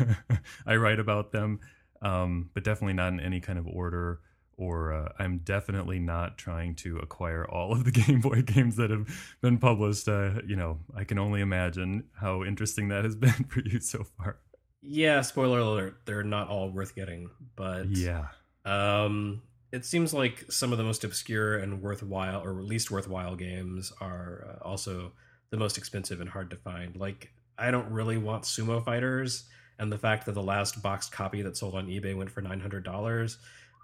I 0.66 0.78
write 0.78 1.00
about 1.00 1.32
them, 1.32 1.60
um, 2.02 2.50
but 2.54 2.64
definitely 2.64 2.94
not 2.94 3.14
in 3.14 3.20
any 3.20 3.42
kind 3.42 3.60
of 3.60 3.68
order. 3.68 4.22
Or 4.58 4.94
uh, 4.94 5.12
I'm 5.20 5.40
definitely 5.40 6.00
not 6.00 6.38
trying 6.38 6.76
to 6.78 6.98
acquire 7.00 7.46
all 7.46 7.72
of 7.74 7.84
the 7.84 7.92
Game 7.94 8.22
Boy 8.22 8.44
games 8.44 8.76
that 8.78 8.92
have 8.92 9.08
been 9.42 9.58
published. 9.58 10.08
Uh, 10.08 10.42
you 10.48 10.56
know, 10.56 10.80
I 10.96 11.04
can 11.04 11.20
only 11.20 11.42
imagine 11.42 12.06
how 12.20 12.44
interesting 12.44 12.90
that 12.90 13.04
has 13.04 13.16
been 13.18 13.46
for 13.50 13.62
you 13.62 13.80
so 13.82 14.04
far. 14.18 14.40
Yeah, 14.82 15.22
spoiler 15.22 15.60
alert, 15.60 16.02
they're 16.06 16.24
not 16.24 16.48
all 16.48 16.70
worth 16.72 16.96
getting, 16.96 17.30
but 17.56 17.88
Yeah, 17.88 18.30
um 18.66 19.42
it 19.72 19.86
seems 19.86 20.14
like 20.14 20.52
some 20.52 20.72
of 20.72 20.78
the 20.78 20.84
most 20.84 21.04
obscure 21.04 21.58
and 21.58 21.82
worthwhile 21.82 22.42
or 22.44 22.54
least 22.62 22.92
worthwhile 22.92 23.36
games 23.36 23.94
are 24.02 24.46
uh, 24.48 24.68
also 24.68 25.14
the 25.50 25.58
most 25.58 25.78
expensive 25.78 26.20
and 26.20 26.30
hard 26.30 26.50
to 26.50 26.56
find. 26.56 26.96
Like 26.96 27.32
I 27.58 27.72
don't 27.72 27.90
really 27.92 28.18
want 28.18 28.44
sumo 28.44 28.84
fighters, 28.84 29.46
and 29.80 29.92
the 29.92 29.98
fact 29.98 30.26
that 30.26 30.34
the 30.34 30.44
last 30.44 30.82
boxed 30.82 31.12
copy 31.12 31.42
that 31.42 31.58
sold 31.58 31.76
on 31.76 31.88
eBay 31.88 32.16
went 32.16 32.32
for 32.32 32.42
nine 32.42 32.60
hundred 32.60 32.84
dollars 32.84 33.38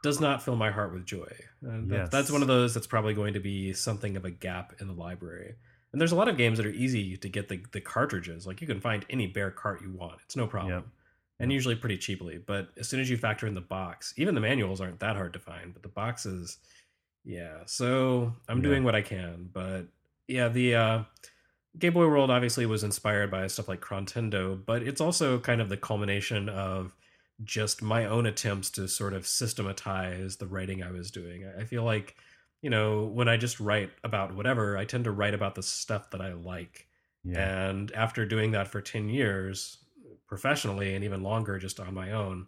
does 0.03 0.19
not 0.19 0.43
fill 0.43 0.55
my 0.55 0.71
heart 0.71 0.93
with 0.93 1.05
joy. 1.05 1.31
And 1.61 1.89
that, 1.89 1.95
Yes. 1.95 2.09
That's 2.11 2.31
one 2.31 2.41
of 2.41 2.47
those 2.47 2.73
that's 2.73 2.87
probably 2.87 3.13
going 3.13 3.33
to 3.33 3.39
be 3.39 3.73
something 3.73 4.15
of 4.15 4.25
a 4.25 4.31
gap 4.31 4.73
in 4.79 4.87
the 4.87 4.93
library. 4.93 5.55
And 5.91 5.99
there's 5.99 6.11
a 6.11 6.15
lot 6.15 6.27
of 6.27 6.37
games 6.37 6.57
that 6.57 6.67
are 6.67 6.71
easy 6.71 7.17
to 7.17 7.29
get 7.29 7.49
the, 7.49 7.63
the 7.71 7.81
cartridges. 7.81 8.45
Like 8.45 8.61
you 8.61 8.67
can 8.67 8.79
find 8.79 9.05
any 9.09 9.25
bare 9.25 9.51
cart 9.51 9.81
you 9.81 9.91
want. 9.91 10.19
It's 10.25 10.35
no 10.35 10.45
problem. 10.45 10.73
Yep. 10.73 10.85
And 11.39 11.51
usually 11.51 11.75
pretty 11.75 11.97
cheaply. 11.97 12.39
But 12.39 12.69
as 12.77 12.87
soon 12.89 12.99
as 12.99 13.09
you 13.09 13.17
factor 13.17 13.45
in 13.45 13.53
the 13.53 13.61
box, 13.61 14.13
even 14.17 14.33
the 14.35 14.41
manuals 14.41 14.81
aren't 14.81 14.99
that 15.01 15.15
hard 15.15 15.33
to 15.33 15.39
find, 15.39 15.73
but 15.73 15.83
the 15.83 15.89
boxes, 15.89 16.57
yeah. 17.23 17.59
So 17.65 18.33
I'm 18.47 18.57
Yeah. 18.57 18.63
doing 18.63 18.83
what 18.83 18.95
I 18.95 19.01
can. 19.03 19.49
But 19.53 19.87
yeah, 20.27 20.47
the 20.49 20.75
uh, 20.75 21.03
Game 21.77 21.93
Boy 21.93 22.07
World 22.07 22.31
obviously 22.31 22.65
was 22.65 22.83
inspired 22.83 23.29
by 23.29 23.45
stuff 23.47 23.67
like 23.67 23.81
Chrontendo, 23.81 24.55
but 24.65 24.81
it's 24.81 24.99
also 25.01 25.39
kind 25.39 25.61
of 25.61 25.69
the 25.69 25.77
culmination 25.77 26.49
of 26.49 26.95
just 27.43 27.83
my 27.83 28.05
own 28.05 28.25
attempts 28.25 28.71
to 28.71 28.87
sort 28.87 29.13
of 29.13 29.27
systematize 29.27 30.37
the 30.37 30.47
writing 30.47 30.81
I 30.81 30.89
was 30.91 31.11
doing. 31.11 31.45
I 31.59 31.65
feel 31.65 31.83
like, 31.83 32.15
you 32.63 32.69
know, 32.71 33.03
when 33.05 33.27
I 33.29 33.37
just 33.37 33.59
write 33.59 33.91
about 34.03 34.33
whatever, 34.33 34.75
I 34.75 34.85
tend 34.85 35.03
to 35.03 35.11
write 35.11 35.35
about 35.35 35.53
the 35.53 35.61
stuff 35.61 36.09
that 36.11 36.21
I 36.21 36.33
like. 36.33 36.87
Yeah. 37.23 37.67
And 37.69 37.91
after 37.91 38.25
doing 38.25 38.51
that 38.51 38.69
for 38.69 38.81
10 38.81 39.09
years 39.09 39.77
professionally 40.27 40.93
and 40.95 41.03
even 41.03 41.23
longer 41.23 41.57
just 41.57 41.79
on 41.79 41.93
my 41.93 42.11
own, 42.11 42.47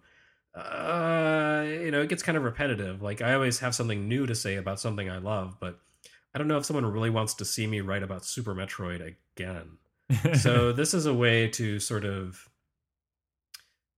uh, 0.55 1.65
you 1.65 1.91
know, 1.91 2.01
it 2.01 2.09
gets 2.09 2.23
kind 2.23 2.37
of 2.37 2.43
repetitive. 2.43 3.01
Like 3.01 3.21
I 3.21 3.33
always 3.33 3.59
have 3.59 3.75
something 3.75 4.07
new 4.07 4.25
to 4.25 4.35
say 4.35 4.55
about 4.55 4.79
something 4.79 5.09
I 5.09 5.17
love, 5.17 5.57
but 5.59 5.79
I 6.33 6.37
don't 6.37 6.47
know 6.47 6.57
if 6.57 6.65
someone 6.65 6.85
really 6.85 7.09
wants 7.09 7.33
to 7.35 7.45
see 7.45 7.67
me 7.67 7.81
write 7.81 8.03
about 8.03 8.25
Super 8.25 8.53
Metroid 8.53 9.15
again. 9.35 9.77
so 10.35 10.71
this 10.73 10.93
is 10.93 11.05
a 11.05 11.13
way 11.13 11.47
to 11.49 11.79
sort 11.79 12.05
of 12.05 12.49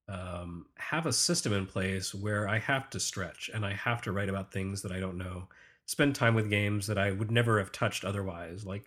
um, 0.07 0.65
have 0.77 1.05
a 1.05 1.13
system 1.13 1.53
in 1.53 1.65
place 1.65 2.13
where 2.13 2.47
I 2.47 2.59
have 2.59 2.89
to 2.91 2.99
stretch 2.99 3.49
and 3.53 3.65
I 3.65 3.73
have 3.73 4.01
to 4.03 4.11
write 4.11 4.29
about 4.29 4.51
things 4.51 4.81
that 4.81 4.91
I 4.91 4.99
don't 4.99 5.17
know, 5.17 5.47
spend 5.85 6.15
time 6.15 6.35
with 6.35 6.49
games 6.49 6.87
that 6.87 6.97
I 6.97 7.11
would 7.11 7.31
never 7.31 7.59
have 7.59 7.71
touched 7.71 8.03
otherwise. 8.03 8.65
Like 8.65 8.83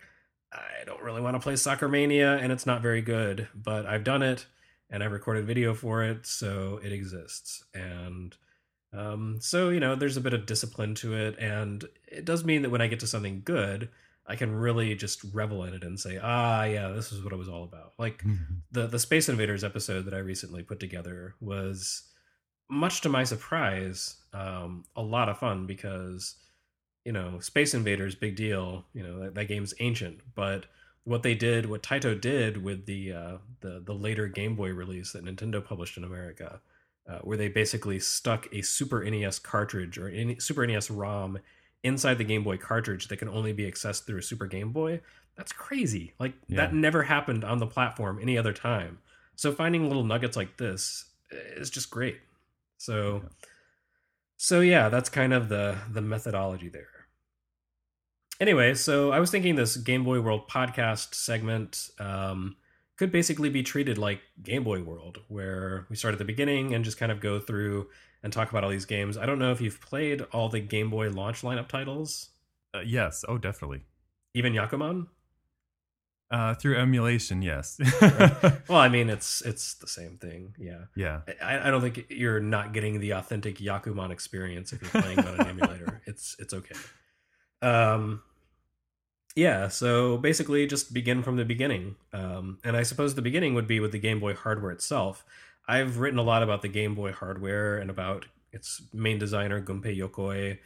I 0.53 0.85
don't 0.85 1.01
really 1.01 1.21
want 1.21 1.35
to 1.35 1.39
play 1.39 1.55
Soccer 1.55 1.87
Mania 1.87 2.37
and 2.37 2.51
it's 2.51 2.65
not 2.65 2.81
very 2.81 3.01
good, 3.01 3.47
but 3.55 3.85
I've 3.85 4.03
done 4.03 4.21
it 4.21 4.45
and 4.89 5.03
I've 5.03 5.11
recorded 5.11 5.45
video 5.45 5.73
for 5.73 6.03
it, 6.03 6.25
so 6.25 6.79
it 6.83 6.91
exists. 6.91 7.63
And 7.73 8.35
um, 8.93 9.37
so 9.41 9.69
you 9.69 9.79
know, 9.79 9.95
there's 9.95 10.17
a 10.17 10.21
bit 10.21 10.33
of 10.33 10.45
discipline 10.45 10.95
to 10.95 11.15
it, 11.15 11.37
and 11.39 11.85
it 12.07 12.25
does 12.25 12.43
mean 12.43 12.61
that 12.61 12.69
when 12.69 12.81
I 12.81 12.87
get 12.87 12.99
to 13.01 13.07
something 13.07 13.41
good, 13.43 13.89
I 14.27 14.35
can 14.35 14.55
really 14.55 14.95
just 14.95 15.23
revel 15.33 15.63
in 15.63 15.73
it 15.73 15.83
and 15.83 15.99
say, 15.99 16.19
ah, 16.21 16.63
yeah, 16.63 16.89
this 16.89 17.11
is 17.11 17.23
what 17.23 17.33
it 17.33 17.37
was 17.37 17.49
all 17.49 17.63
about. 17.63 17.93
Like 17.97 18.23
the 18.71 18.87
the 18.87 18.99
Space 18.99 19.29
Invaders 19.29 19.63
episode 19.63 20.05
that 20.05 20.13
I 20.13 20.19
recently 20.19 20.63
put 20.63 20.79
together 20.79 21.35
was 21.39 22.03
much 22.69 23.01
to 23.01 23.09
my 23.09 23.23
surprise 23.23 24.15
um, 24.33 24.85
a 24.95 25.01
lot 25.01 25.29
of 25.29 25.37
fun 25.37 25.65
because 25.65 26.35
you 27.03 27.11
know 27.11 27.39
Space 27.39 27.73
Invaders 27.73 28.15
big 28.15 28.35
deal 28.35 28.85
you 28.93 29.03
know 29.03 29.19
that, 29.19 29.35
that 29.35 29.47
game's 29.47 29.73
ancient 29.79 30.21
but 30.33 30.65
what 31.05 31.23
they 31.23 31.35
did 31.35 31.67
what 31.67 31.81
Taito 31.83 32.19
did 32.19 32.61
with 32.63 32.85
the 32.85 33.13
uh, 33.13 33.37
the 33.61 33.81
the 33.85 33.93
later 33.93 34.27
Game 34.27 34.55
Boy 34.55 34.69
release 34.71 35.13
that 35.13 35.23
Nintendo 35.23 35.63
published 35.63 35.97
in 35.97 36.03
America 36.03 36.59
uh, 37.07 37.19
where 37.19 37.37
they 37.37 37.47
basically 37.47 37.99
stuck 37.99 38.47
a 38.53 38.61
Super 38.61 39.03
NES 39.03 39.39
cartridge 39.39 39.97
or 39.97 40.09
any 40.09 40.39
Super 40.39 40.65
NES 40.67 40.89
ROM 40.91 41.39
inside 41.83 42.17
the 42.17 42.23
Game 42.23 42.43
Boy 42.43 42.57
cartridge 42.57 43.07
that 43.07 43.17
can 43.17 43.29
only 43.29 43.53
be 43.53 43.69
accessed 43.71 44.05
through 44.05 44.19
a 44.19 44.23
Super 44.23 44.47
Game 44.47 44.71
Boy 44.71 44.99
that's 45.37 45.51
crazy. 45.51 46.13
Like 46.19 46.33
Yeah. 46.47 46.57
that 46.57 46.73
never 46.73 47.03
happened 47.03 47.43
on 47.43 47.59
the 47.59 47.67
platform 47.67 48.19
any 48.21 48.37
other 48.37 48.53
time. 48.53 48.99
So 49.35 49.51
finding 49.51 49.87
little 49.87 50.03
nuggets 50.05 50.37
like 50.37 50.57
this 50.57 51.05
is 51.29 51.69
just 51.69 51.89
great. 51.91 52.19
So 52.77 53.23
so 54.37 54.61
yeah, 54.61 54.89
that's 54.89 55.09
kind 55.09 55.33
of 55.33 55.49
the 55.49 55.77
the 55.91 56.01
methodology 56.01 56.69
there. 56.69 56.87
Anyway, 58.39 58.73
so 58.73 59.11
I 59.11 59.19
was 59.19 59.31
thinking 59.31 59.55
this 59.55 59.77
Game 59.77 60.03
Boy 60.03 60.19
World 60.19 60.49
podcast 60.49 61.15
segment 61.15 61.89
um, 61.99 62.57
could 62.97 63.11
basically 63.11 63.49
be 63.49 63.63
treated 63.63 63.97
like 63.97 64.21
Game 64.43 64.63
Boy 64.63 64.81
World, 64.83 65.19
where 65.29 65.85
we 65.89 65.95
start 65.95 66.13
at 66.13 66.17
the 66.17 66.25
beginning 66.25 66.73
and 66.73 66.83
just 66.83 66.97
kind 66.97 67.11
of 67.11 67.21
go 67.21 67.39
through 67.39 67.87
and 68.23 68.33
talk 68.33 68.49
about 68.49 68.63
all 68.63 68.69
these 68.69 68.85
games. 68.85 69.17
I 69.17 69.25
don't 69.25 69.39
know 69.39 69.51
if 69.51 69.61
you've 69.61 69.79
played 69.79 70.21
all 70.33 70.49
the 70.49 70.59
Game 70.59 70.89
Boy 70.89 71.09
launch 71.09 71.41
lineup 71.43 71.67
titles, 71.69 72.29
Uh, 72.73 72.79
yes. 72.85 73.23
Oh, 73.27 73.37
definitely. 73.37 73.83
even 74.33 74.51
Yakuman. 74.53 75.07
Uh, 76.31 76.55
through 76.55 76.75
emulation, 76.77 77.41
yes. 77.43 77.79
Well, 78.67 78.79
I 78.79 78.89
mean, 78.89 79.09
it's 79.11 79.41
it's 79.43 79.75
the 79.75 79.87
same 79.87 80.17
thing. 80.17 80.55
Yeah, 80.59 80.85
yeah. 80.95 81.21
I, 81.41 81.67
I 81.67 81.71
don't 81.71 81.81
think 81.81 82.07
you're 82.09 82.39
not 82.39 82.73
getting 82.73 82.99
the 82.99 83.11
authentic 83.11 83.59
Yakuman 83.59 84.09
experience 84.11 84.73
if 84.73 84.81
you're 84.81 85.01
playing 85.03 85.19
on 85.19 85.39
an 85.39 85.47
emulator. 85.47 86.01
It's 86.07 86.35
it's 86.39 86.53
okay. 86.53 86.75
Um, 87.65 88.21
yeah. 89.35 89.67
So 89.67 90.17
basically, 90.17 90.65
just 90.67 90.93
begin 90.93 91.23
from 91.23 91.35
the 91.35 91.43
beginning. 91.45 91.95
Um, 92.13 92.59
and 92.63 92.77
I 92.77 92.83
suppose 92.83 93.15
the 93.15 93.21
beginning 93.21 93.53
would 93.55 93.67
be 93.67 93.79
with 93.79 93.91
the 93.91 93.99
Game 93.99 94.19
Boy 94.19 94.33
hardware 94.33 94.71
itself. 94.71 95.25
I've 95.67 95.97
written 95.97 96.19
a 96.19 96.23
lot 96.23 96.43
about 96.43 96.61
the 96.61 96.67
Game 96.69 96.95
Boy 96.95 97.11
hardware 97.11 97.77
and 97.77 97.89
about 97.89 98.25
its 98.53 98.81
main 98.93 99.17
designer 99.17 99.61
Gunpei 99.61 99.97
Yokoi, 99.97 100.59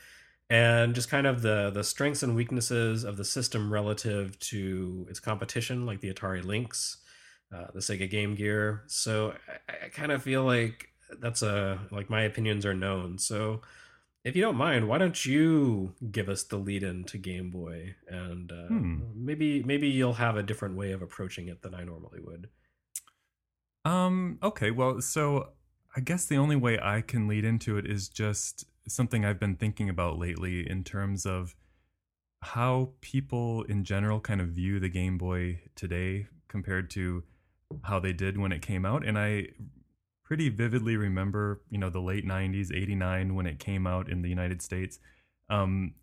and 0.50 0.94
just 0.94 1.10
kind 1.10 1.26
of 1.26 1.42
the 1.42 1.72
the 1.72 1.84
strengths 1.84 2.22
and 2.22 2.36
weaknesses 2.36 3.04
of 3.04 3.18
the 3.18 3.26
system 3.26 3.72
relative 3.72 4.38
to 4.40 5.08
its 5.10 5.20
competition, 5.20 5.86
like 5.86 6.02
the 6.02 6.14
Atari 6.14 6.44
Lynx, 6.44 6.98
uh, 7.56 7.68
the 7.74 7.80
Sega 7.80 8.10
Game 8.10 8.36
Gear. 8.36 8.84
So 8.88 9.34
I, 9.70 9.86
I 9.86 9.90
kind 9.90 10.12
of 10.12 10.22
feel 10.22 10.44
like 10.44 10.90
that's 11.20 11.42
a 11.42 11.80
like 11.92 12.10
my 12.10 12.24
opinions 12.24 12.66
are 12.66 12.76
known. 12.76 13.18
So 13.18 13.62
if 14.30 14.36
you 14.36 14.42
don't 14.42 14.56
mind, 14.56 14.88
why 14.88 14.98
don't 14.98 15.26
you 15.26 15.94
give 16.12 16.30
us 16.30 16.44
the 16.44 16.58
lead 16.58 16.84
in 16.84 17.04
to 17.06 17.18
Game 17.18 17.50
Boy, 17.52 17.96
and 18.08 18.52
uh, 18.52 18.68
Hmm. 18.68 19.02
maybe 19.16 19.64
maybe 19.64 19.88
you'll 19.88 20.14
have 20.14 20.38
a 20.38 20.44
different 20.44 20.76
way 20.76 20.92
of 20.94 21.02
approaching 21.02 21.48
it 21.48 21.62
than 21.62 21.74
I 21.76 21.84
normally 21.84 22.20
would. 22.22 22.50
Um. 23.86 24.40
Okay. 24.44 24.72
Well, 24.72 25.02
so 25.02 25.50
I 25.96 26.02
guess 26.02 26.26
the 26.26 26.38
only 26.38 26.56
way 26.56 26.80
I 26.82 27.02
can 27.02 27.28
lead 27.28 27.44
into 27.46 27.78
it 27.78 27.86
is 27.86 28.10
just 28.10 28.66
something 28.88 29.26
I've 29.26 29.40
been 29.40 29.56
thinking 29.56 29.90
about 29.90 30.18
lately 30.20 30.70
in 30.70 30.84
terms 30.84 31.26
of 31.26 31.56
how 32.42 32.92
people 33.02 33.64
in 33.64 33.84
general 33.84 34.20
kind 34.20 34.42
of 34.42 34.50
view 34.50 34.80
the 34.80 34.90
Game 34.90 35.18
Boy 35.18 35.62
today 35.76 36.28
compared 36.48 36.90
to 36.92 37.24
how 37.84 38.00
they 38.00 38.14
did 38.14 38.38
when 38.38 38.52
it 38.52 38.62
came 38.62 38.86
out, 38.86 39.06
and 39.06 39.18
I 39.18 39.48
pretty 40.30 40.48
vividly 40.48 40.96
remember, 40.96 41.60
you 41.72 41.80
know, 41.80 41.90
the 41.90 42.00
late 42.00 42.26
'90s, 42.26 42.72
'89 42.72 43.34
when 43.34 43.48
it 43.48 43.58
came 43.60 43.88
out 43.88 44.10
in 44.10 44.22
the 44.22 44.30
United 44.30 44.62
States. 44.62 45.00
Um, 45.50 45.96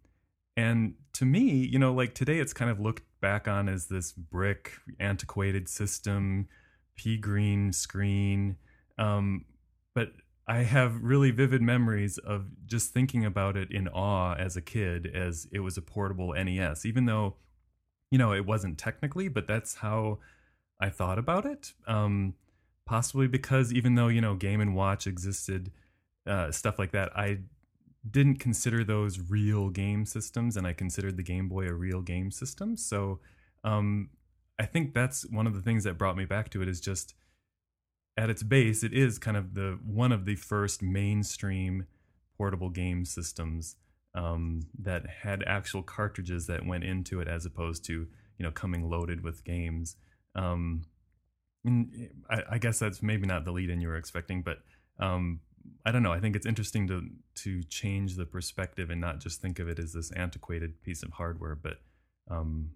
and 0.57 0.95
to 1.15 1.25
me, 1.25 1.41
you 1.43 1.79
know, 1.79 1.95
like 1.95 2.13
today, 2.13 2.41
it's 2.41 2.53
kind 2.53 2.71
of 2.71 2.81
looked 2.81 3.05
back 3.21 3.47
on 3.47 3.69
as 3.69 3.87
this 3.87 4.13
brick, 4.13 4.73
antiquated 4.99 5.69
system 5.69 6.49
pea 6.97 7.17
green 7.17 7.73
screen. 7.73 8.57
Um, 8.99 9.45
but 9.95 10.09
I 10.49 10.59
have 10.59 11.03
really 11.03 11.31
vivid 11.31 11.63
memories 11.63 12.19
of 12.19 12.47
just 12.67 12.93
thinking 12.93 13.25
about 13.25 13.57
it 13.57 13.71
in 13.71 13.87
awe 13.89 14.35
as 14.35 14.57
a 14.57 14.63
kid, 14.63 15.07
as 15.15 15.47
it 15.53 15.61
was 15.61 15.77
a 15.77 15.83
portable 15.83 16.33
NES, 16.33 16.85
even 16.85 17.05
though, 17.07 17.37
you 18.11 18.19
know, 18.19 18.33
it 18.33 18.45
wasn't 18.45 18.77
technically, 18.77 19.29
but 19.29 19.47
that's 19.47 19.77
how 19.77 20.19
I 20.81 20.89
thought 20.89 21.19
about 21.19 21.47
it. 21.47 21.75
Um, 21.87 22.35
possibly 22.87 23.27
because 23.27 23.73
even 23.73 23.95
though, 23.95 24.09
you 24.09 24.21
know, 24.21 24.35
Game 24.35 24.61
and 24.61 24.75
Watch 24.75 25.07
existed, 25.07 25.71
uh, 26.27 26.51
stuff 26.51 26.79
like 26.79 26.93
that, 26.93 27.17
I 27.17 27.41
didn't 28.09 28.39
consider 28.39 28.85
those 28.85 29.19
real 29.19 29.69
game 29.69 30.07
systems, 30.07 30.57
and 30.57 30.67
I 30.67 30.73
considered 30.73 31.17
the 31.17 31.23
Game 31.23 31.49
Boy 31.49 31.67
a 31.67 31.75
real 31.75 32.01
game 32.01 32.31
system. 32.31 32.77
So, 32.77 33.21
um, 33.65 34.11
I 34.59 34.65
think 34.65 34.95
that's 34.95 35.29
one 35.29 35.47
of 35.47 35.55
the 35.55 35.61
things 35.61 35.85
that 35.85 35.99
brought 35.99 36.17
me 36.17 36.25
back 36.25 36.49
to 36.51 36.63
it 36.63 36.69
is 36.69 36.81
just 36.81 37.15
at 38.17 38.31
its 38.31 38.43
base, 38.43 38.83
it 38.83 38.95
is 38.95 39.19
kind 39.19 39.37
of 39.37 39.55
the 39.55 39.79
one 39.85 40.13
of 40.13 40.25
the 40.25 40.37
first 40.37 40.83
mainstream 40.83 41.87
portable 42.37 42.71
game 42.71 43.05
systems 43.05 43.77
um, 44.15 44.67
that 44.79 45.07
had 45.23 45.43
actual 45.47 45.83
cartridges 45.83 46.47
that 46.47 46.65
went 46.65 46.85
into 46.85 47.21
it, 47.21 47.29
as 47.29 47.45
opposed 47.45 47.85
to 47.87 47.93
you 47.93 48.43
know 48.43 48.51
coming 48.51 48.89
loaded 48.89 49.23
with 49.23 49.45
games. 49.45 49.97
Um, 50.35 50.85
and 51.67 52.11
I, 52.31 52.43
I 52.53 52.59
guess 52.59 52.79
that's 52.79 53.03
maybe 53.03 53.27
not 53.27 53.45
the 53.45 53.53
lead 53.53 53.71
in 53.71 53.81
you 53.81 53.89
were 53.89 53.97
expecting, 53.97 54.43
but 54.43 54.59
um, 54.99 55.41
I 55.85 55.93
don't 55.93 56.03
know. 56.03 56.13
I 56.13 56.21
think 56.21 56.37
it's 56.37 56.47
interesting 56.47 56.87
to 56.89 57.09
to 57.43 57.63
change 57.65 58.17
the 58.17 58.25
perspective 58.25 58.91
and 58.91 59.01
not 59.01 59.21
just 59.21 59.41
think 59.41 59.59
of 59.59 59.69
it 59.69 59.79
as 59.79 59.93
this 59.93 60.11
antiquated 60.13 60.83
piece 60.83 61.03
of 61.03 61.13
hardware, 61.13 61.55
but 61.55 61.79
um, 62.31 62.71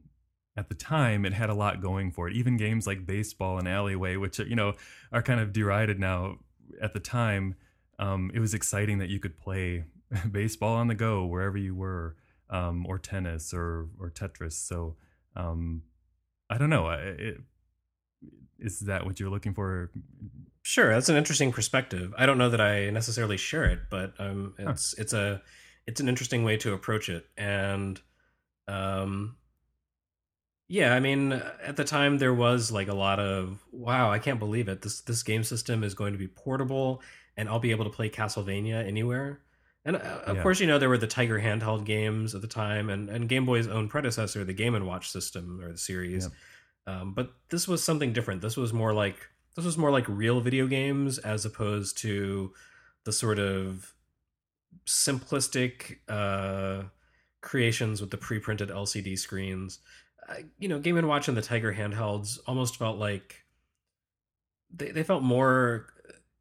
at 0.57 0.69
the 0.69 0.75
time 0.75 1.25
it 1.25 1.33
had 1.33 1.51
a 1.51 1.55
lot 1.55 1.81
going 1.81 2.11
for 2.11 2.29
it. 2.29 2.37
Even 2.37 2.57
games 2.57 2.87
like 2.87 3.07
baseball 3.07 3.59
and 3.59 3.69
alleyway, 3.69 4.17
which 4.17 4.39
you 4.39 4.57
know 4.57 4.75
are 5.13 5.23
kind 5.23 5.41
of 5.41 5.53
derided 5.53 5.99
now, 5.99 6.39
at 6.83 6.93
the 6.93 7.01
time 7.01 7.55
um, 7.99 8.31
it 8.35 8.41
was 8.41 8.55
exciting 8.55 8.99
that 8.99 9.11
you 9.11 9.21
could 9.21 9.39
play 9.39 9.85
baseball 10.31 10.77
on 10.77 10.89
the 10.89 10.95
go 10.95 11.25
wherever 11.25 11.59
you 11.59 11.75
were, 11.75 12.17
um, 12.49 12.87
or 12.87 12.99
tennis 12.99 13.55
or 13.55 13.89
or 13.99 14.11
Tetris. 14.11 14.53
So 14.53 14.97
um, 15.37 15.83
I 16.49 16.59
don't 16.59 16.71
know. 16.71 16.91
It, 16.91 17.39
is 18.61 18.81
that 18.81 19.05
what 19.05 19.19
you're 19.19 19.31
looking 19.31 19.55
for? 19.55 19.91
Sure, 20.63 20.93
that's 20.93 21.09
an 21.09 21.17
interesting 21.17 21.53
perspective. 21.53 22.13
I 22.17 22.27
don't 22.27 22.39
know 22.39 22.51
that 22.51 22.61
I 22.61 22.91
necessarily 22.91 23.37
share 23.37 23.65
it, 23.65 23.81
but 23.91 24.15
um, 24.19 24.55
it's 24.59 24.95
huh. 24.97 25.03
it's 25.03 25.13
a 25.13 25.43
it's 25.87 26.01
an 26.01 26.09
interesting 26.09 26.45
way 26.45 26.57
to 26.59 26.75
approach 26.75 27.09
it, 27.09 27.27
and 27.37 28.01
um, 28.69 29.37
yeah, 30.69 30.95
I 30.95 31.01
mean, 31.01 31.33
at 31.33 31.77
the 31.77 31.85
time 31.85 32.19
there 32.19 32.35
was 32.35 32.71
like 32.71 32.89
a 32.89 32.95
lot 32.95 33.19
of 33.19 33.65
wow, 33.73 34.11
I 34.11 34.19
can't 34.19 34.39
believe 34.39 34.69
it. 34.69 34.83
This 34.83 35.01
this 35.01 35.23
game 35.23 35.43
system 35.43 35.83
is 35.83 35.95
going 35.95 36.13
to 36.13 36.19
be 36.19 36.29
portable, 36.29 37.03
and 37.37 37.49
I'll 37.49 37.59
be 37.59 37.71
able 37.71 37.85
to 37.85 37.91
play 37.91 38.11
Castlevania 38.11 38.87
anywhere. 38.87 39.41
And 39.87 39.97
uh, 39.97 40.01
of 40.27 40.37
yeah. 40.37 40.43
course, 40.43 40.61
you 40.61 40.67
know 40.67 40.79
there 40.79 40.91
were 40.91 40.99
the 40.99 41.07
Tiger 41.07 41.41
handheld 41.41 41.87
games 41.87 42.35
at 42.35 42.43
the 42.43 42.47
time, 42.47 42.91
and 42.91 43.09
and 43.09 43.29
Game 43.31 43.47
Boy's 43.47 43.67
own 43.67 43.89
predecessor, 43.89 44.45
the 44.45 44.53
Game 44.53 44.75
and 44.75 44.87
Watch 44.87 45.09
system 45.09 45.59
or 45.63 45.73
the 45.73 45.79
series. 45.79 46.25
Yeah 46.25 46.37
um, 46.91 47.13
but 47.13 47.33
this 47.51 47.69
was 47.69 47.83
something 47.83 48.13
different. 48.13 48.43
This 48.43 48.57
was 48.57 48.73
more 48.73 48.93
like 48.93 49.29
this 49.57 49.65
was 49.65 49.79
more 49.79 49.91
like 49.91 50.09
real 50.09 50.41
video 50.41 50.67
games 50.67 51.19
as 51.19 51.45
opposed 51.45 51.99
to 51.99 52.53
the 53.05 53.13
sort 53.13 53.39
of 53.39 53.95
simplistic 54.87 55.99
uh, 56.09 56.85
creations 57.41 58.01
with 58.01 58.11
the 58.11 58.17
pre-printed 58.17 58.71
LCD 58.71 59.19
screens. 59.19 59.81
Uh, 60.29 60.37
you 60.59 60.69
know, 60.69 60.79
Game 60.79 60.97
and 60.97 61.09
Watch 61.09 61.29
and 61.29 61.37
the 61.37 61.43
Tiger 61.43 61.75
handhelds 61.75 62.39
almost 62.47 62.77
felt 62.77 62.99
like 62.99 63.45
they 64.75 64.91
they 64.91 65.03
felt 65.03 65.23
more 65.23 65.87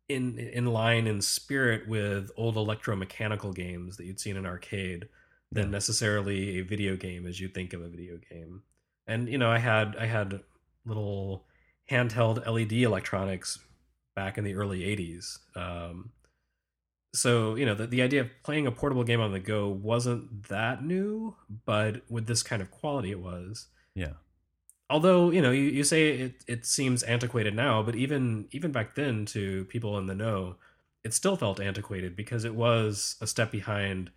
in 0.07 0.37
in 0.39 0.65
line 0.65 1.07
in 1.07 1.21
spirit 1.21 1.87
with 1.87 2.31
old 2.35 2.55
electromechanical 2.55 3.53
games 3.53 3.97
that 3.97 4.05
you'd 4.05 4.19
seen 4.19 4.37
in 4.37 4.45
arcade 4.45 5.07
than 5.51 5.71
necessarily 5.71 6.59
a 6.59 6.61
video 6.61 6.95
game 6.95 7.25
as 7.25 7.39
you 7.39 7.47
think 7.47 7.73
of 7.73 7.81
a 7.81 7.89
video 7.89 8.17
game 8.29 8.61
and 9.09 9.27
you 9.27 9.37
know 9.37 9.51
i 9.51 9.57
had 9.57 9.95
i 9.99 10.05
had 10.05 10.39
little 10.85 11.45
handheld 11.91 12.45
led 12.47 12.71
electronics 12.71 13.59
back 14.15 14.37
in 14.37 14.43
the 14.43 14.55
early 14.55 14.81
80s 14.81 15.39
um, 15.55 16.11
so 17.13 17.55
you 17.55 17.65
know 17.65 17.73
the, 17.73 17.87
the 17.87 18.01
idea 18.01 18.21
of 18.21 18.29
playing 18.43 18.67
a 18.67 18.71
portable 18.71 19.03
game 19.03 19.21
on 19.21 19.31
the 19.31 19.39
go 19.39 19.67
wasn't 19.67 20.47
that 20.49 20.83
new 20.83 21.35
but 21.65 22.01
with 22.09 22.27
this 22.27 22.43
kind 22.43 22.61
of 22.61 22.71
quality 22.71 23.11
it 23.11 23.19
was. 23.19 23.67
Yeah. 23.95 24.13
Although 24.89 25.31
you 25.31 25.41
know 25.41 25.51
you, 25.51 25.63
you 25.63 25.83
say 25.83 26.09
it, 26.09 26.43
it 26.47 26.65
seems 26.65 27.03
antiquated 27.03 27.55
now 27.55 27.81
but 27.81 27.95
even 27.95 28.47
even 28.51 28.71
back 28.71 28.95
then 28.95 29.25
to 29.27 29.65
people 29.65 29.97
in 29.97 30.07
the 30.07 30.15
know 30.15 30.55
it 31.03 31.13
still 31.13 31.35
felt 31.35 31.59
antiquated 31.59 32.15
because 32.15 32.43
it 32.43 32.55
was 32.55 33.15
a 33.21 33.27
step 33.27 33.51
behind 33.51 34.11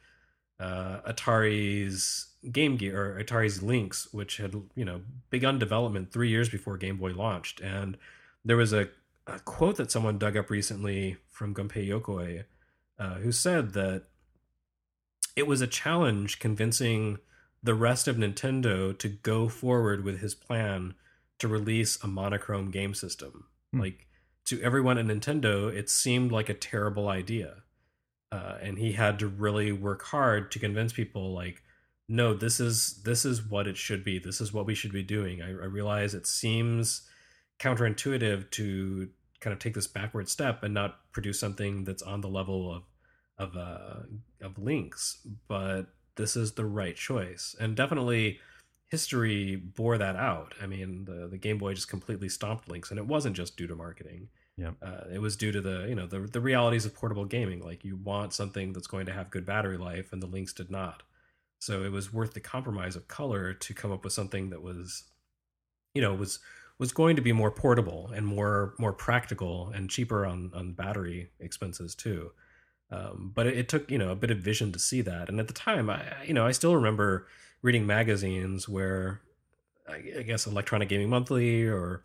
uh, 0.62 1.00
atari's 1.12 2.28
Game 2.50 2.76
Gear 2.76 3.16
or 3.16 3.23
Atari's 3.23 3.62
Lynx, 3.62 4.12
which 4.12 4.38
had 4.38 4.54
you 4.75 4.85
know 4.85 5.02
begun 5.31 5.59
development 5.59 6.12
three 6.12 6.28
years 6.28 6.49
before 6.49 6.76
Game 6.76 6.97
Boy 6.97 7.12
launched, 7.12 7.61
and 7.61 7.97
there 8.45 8.57
was 8.57 8.73
a, 8.73 8.88
a 9.26 9.38
quote 9.40 9.76
that 9.76 9.92
someone 9.92 10.19
dug 10.19 10.37
up 10.37 10.50
recently 10.50 11.19
from 11.28 11.54
Gunpei 11.54 11.88
Yokoi, 11.88 12.45
uh, 12.99 13.14
who 13.14 13.31
said 13.31 13.75
that 13.75 14.04
it 15.37 15.47
was 15.47 15.61
a 15.61 15.66
challenge 15.66 16.40
convincing 16.40 17.19
the 17.62 17.75
rest 17.75 18.09
of 18.09 18.16
Nintendo 18.16 18.97
to 18.99 19.09
go 19.09 19.49
forward 19.49 20.02
with 20.02 20.21
his 20.21 20.35
plan 20.35 20.95
to 21.38 21.47
release 21.47 21.97
a 22.02 22.09
monochrome 22.09 22.71
game 22.71 22.95
system. 22.95 23.45
Hmm. 23.73 23.81
Like 23.81 24.07
to 24.47 24.61
everyone 24.62 24.99
at 24.99 25.07
Nintendo, 25.07 25.73
it 25.73 25.88
seemed 25.88 26.33
like 26.33 26.49
a 26.49 26.54
terrible 26.54 27.09
idea. 27.09 27.62
Uh, 28.32 28.56
and 28.62 28.78
he 28.78 28.92
had 28.92 29.18
to 29.18 29.28
really 29.28 29.72
work 29.72 30.02
hard 30.02 30.50
to 30.50 30.58
convince 30.58 30.90
people 30.90 31.34
like 31.34 31.62
no 32.08 32.32
this 32.32 32.60
is 32.60 33.02
this 33.04 33.26
is 33.26 33.42
what 33.42 33.66
it 33.66 33.76
should 33.76 34.02
be. 34.02 34.18
This 34.18 34.40
is 34.40 34.54
what 34.54 34.64
we 34.64 34.74
should 34.74 34.92
be 34.92 35.02
doing. 35.02 35.42
I, 35.42 35.48
I 35.50 35.66
realize 35.66 36.14
it 36.14 36.26
seems 36.26 37.02
counterintuitive 37.60 38.50
to 38.52 39.10
kind 39.40 39.52
of 39.52 39.58
take 39.58 39.74
this 39.74 39.86
backward 39.86 40.30
step 40.30 40.62
and 40.62 40.73
not 40.73 41.12
produce 41.12 41.38
something 41.38 41.84
that's 41.84 42.02
on 42.02 42.23
the 42.23 42.28
level 42.28 42.75
of 42.75 42.84
of 43.36 43.56
uh 43.56 44.00
of 44.40 44.58
Lynx 44.58 45.26
but 45.47 45.88
this 46.16 46.34
is 46.34 46.52
the 46.52 46.64
right 46.64 46.97
choice. 46.97 47.54
And 47.60 47.76
definitely 47.76 48.40
history 48.86 49.56
bore 49.56 49.99
that 49.99 50.16
out. 50.16 50.54
I 50.62 50.66
mean 50.66 51.04
the 51.04 51.28
the 51.28 51.38
game 51.38 51.58
boy 51.58 51.75
just 51.75 51.88
completely 51.88 52.30
stomped 52.30 52.66
Lynx 52.66 52.90
and 52.90 52.99
it 52.99 53.06
wasn't 53.06 53.36
just 53.36 53.58
due 53.58 53.66
to 53.66 53.76
marketing 53.76 54.28
yeah 54.56 54.73
uh, 54.82 55.04
it 55.12 55.21
was 55.21 55.36
due 55.36 55.52
to 55.52 55.60
the 55.60 55.86
you 55.88 55.95
know 55.95 56.06
the, 56.06 56.21
the 56.21 56.41
realities 56.41 56.84
of 56.84 56.95
portable 56.95 57.25
gaming 57.25 57.65
like 57.65 57.84
you 57.84 57.97
want 57.97 58.32
something 58.32 58.73
that's 58.73 58.86
going 58.86 59.06
to 59.06 59.12
have 59.12 59.30
good 59.30 59.47
battery 59.47 59.78
life 59.78 60.12
and 60.12 60.23
the 60.23 60.26
Lynx 60.26 60.52
did 60.52 60.71
not 60.71 61.02
so 61.62 61.84
it 61.84 61.93
was 61.93 62.12
worth 62.12 62.34
the 62.34 62.41
compromise 62.41 62.97
of 62.97 63.06
color 63.06 63.54
to 63.54 63.73
come 63.73 63.93
up 63.93 64.02
with 64.02 64.12
something 64.12 64.50
that 64.50 64.62
was, 64.62 65.04
you 65.95 66.02
know, 66.02 66.12
was 66.12 66.41
was 66.80 66.93
going 66.93 67.15
to 67.15 67.23
be 67.23 67.30
more 67.30 67.52
portable 67.52 68.10
and 68.12 68.26
more 68.26 68.75
more 68.80 68.93
practical 68.93 69.71
and 69.73 69.88
cheaper 69.88 70.26
on 70.26 70.50
on 70.56 70.73
battery 70.73 71.30
expenses 71.38 71.95
too. 71.95 72.32
Um, 72.91 73.30
but 73.32 73.47
it, 73.47 73.58
it, 73.58 73.69
took 73.69 73.88
you 73.93 73.97
know 73.97 74.10
a 74.10 74.17
bit 74.17 74.32
of 74.32 74.38
vision 74.38 74.73
to 74.73 74.80
see 74.80 75.02
that. 75.02 75.28
And 75.28 75.38
at 75.38 75.47
the 75.47 75.54
time, 75.54 75.88
I 75.88 76.02
you 76.26 76.34
know 76.34 76.45
I 76.45 76.50
still 76.50 76.75
remember 76.75 77.28
reading 77.62 77.86
magazines 77.86 78.69
where 78.69 79.21
I, 79.88 80.19
I 80.19 80.23
guess 80.23 80.49
Electronic 80.49 80.88
Gaming 80.88 81.10
Monthly 81.10 81.65
or 81.65 82.02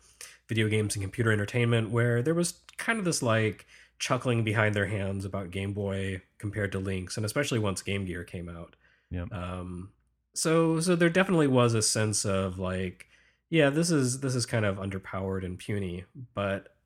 Video 0.48 0.68
Games 0.68 0.94
and 0.96 1.02
Computer 1.02 1.30
Entertainment, 1.32 1.90
where 1.90 2.22
there 2.22 2.34
was 2.34 2.54
kind 2.76 2.98
of 2.98 3.04
this 3.04 3.22
like 3.22 3.66
chuckling 3.98 4.44
behind 4.44 4.74
their 4.74 4.86
hands 4.86 5.24
about 5.24 5.50
Game 5.50 5.72
Boy 5.72 6.22
compared 6.38 6.72
to 6.72 6.78
Lynx, 6.78 7.16
and 7.16 7.26
especially 7.26 7.58
once 7.58 7.82
Game 7.82 8.04
Gear 8.06 8.24
came 8.24 8.48
out. 8.48 8.76
Yeah. 9.10 9.26
Um, 9.30 9.90
so 10.34 10.80
so 10.80 10.94
there 10.96 11.10
definitely 11.10 11.48
was 11.48 11.74
a 11.74 11.82
sense 11.82 12.24
of 12.24 12.58
like, 12.58 13.06
yeah, 13.50 13.70
this 13.70 13.90
is 13.90 14.20
this 14.20 14.34
is 14.34 14.46
kind 14.46 14.64
of 14.64 14.76
underpowered 14.76 15.44
and 15.44 15.58
puny, 15.58 16.04
but 16.34 16.76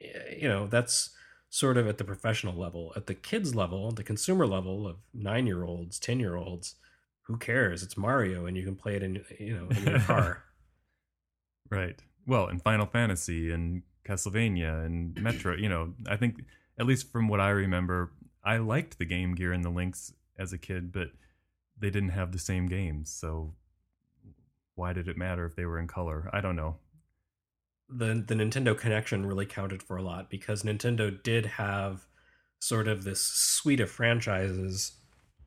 eh, 0.00 0.36
you 0.38 0.48
know 0.48 0.66
that's 0.66 1.10
sort 1.50 1.76
of 1.76 1.86
at 1.86 1.98
the 1.98 2.04
professional 2.04 2.54
level. 2.54 2.92
At 2.96 3.06
the 3.06 3.14
kids 3.14 3.54
level, 3.54 3.92
the 3.92 4.02
consumer 4.02 4.46
level 4.46 4.88
of 4.88 4.96
nine 5.12 5.46
year 5.46 5.64
olds, 5.64 5.98
ten 5.98 6.18
year 6.18 6.36
olds, 6.36 6.76
who 7.22 7.36
cares? 7.36 7.82
It's 7.82 7.96
Mario, 7.96 8.46
and 8.46 8.56
you 8.56 8.64
can 8.64 8.76
play 8.76 8.96
it 8.96 9.02
in 9.02 9.22
you 9.38 9.54
know 9.54 9.68
in 9.68 9.84
your 9.84 10.00
car. 10.10 10.44
right. 11.70 12.00
Well, 12.26 12.48
in 12.48 12.58
Final 12.58 12.86
Fantasy 12.86 13.50
and 13.50 13.82
Castlevania 14.06 14.84
and 14.84 15.14
Metro, 15.22 15.56
you 15.56 15.68
know, 15.68 15.94
I 16.06 16.16
think 16.16 16.44
at 16.78 16.86
least 16.86 17.10
from 17.12 17.28
what 17.28 17.40
I 17.40 17.50
remember, 17.50 18.12
I 18.44 18.58
liked 18.58 18.98
the 18.98 19.04
Game 19.04 19.34
Gear 19.34 19.52
and 19.52 19.64
the 19.64 19.70
Lynx 19.70 20.12
as 20.38 20.52
a 20.52 20.58
kid, 20.58 20.92
but 20.92 21.08
they 21.78 21.90
didn't 21.90 22.10
have 22.10 22.32
the 22.32 22.38
same 22.38 22.66
games. 22.66 23.10
So 23.10 23.54
why 24.74 24.92
did 24.92 25.08
it 25.08 25.16
matter 25.16 25.44
if 25.44 25.54
they 25.54 25.66
were 25.66 25.78
in 25.78 25.86
color? 25.86 26.30
I 26.32 26.40
don't 26.40 26.56
know. 26.56 26.76
The 27.88 28.24
the 28.26 28.34
Nintendo 28.34 28.76
connection 28.76 29.26
really 29.26 29.44
counted 29.44 29.82
for 29.82 29.96
a 29.96 30.02
lot 30.02 30.30
because 30.30 30.62
Nintendo 30.62 31.22
did 31.22 31.44
have 31.44 32.06
sort 32.58 32.88
of 32.88 33.04
this 33.04 33.20
suite 33.20 33.80
of 33.80 33.90
franchises, 33.90 34.92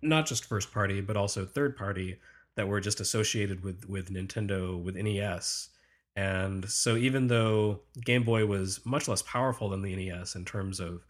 not 0.01 0.27
just 0.27 0.45
first 0.45 0.71
party 0.71 1.01
but 1.01 1.17
also 1.17 1.45
third 1.45 1.75
party 1.75 2.19
that 2.55 2.67
were 2.67 2.79
just 2.79 2.99
associated 2.99 3.63
with 3.63 3.89
with 3.89 4.11
Nintendo 4.11 4.81
with 4.81 4.95
NES. 4.95 5.69
And 6.15 6.69
so 6.69 6.95
even 6.95 7.27
though 7.27 7.81
Game 8.03 8.23
Boy 8.23 8.45
was 8.45 8.79
much 8.85 9.07
less 9.07 9.21
powerful 9.21 9.69
than 9.69 9.81
the 9.81 9.95
NES 9.95 10.35
in 10.35 10.45
terms 10.45 10.79
of 10.79 11.05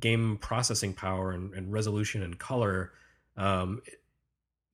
game 0.00 0.38
processing 0.40 0.94
power 0.94 1.30
and, 1.30 1.54
and 1.54 1.72
resolution 1.72 2.22
and 2.22 2.38
color, 2.38 2.92
um, 3.36 3.80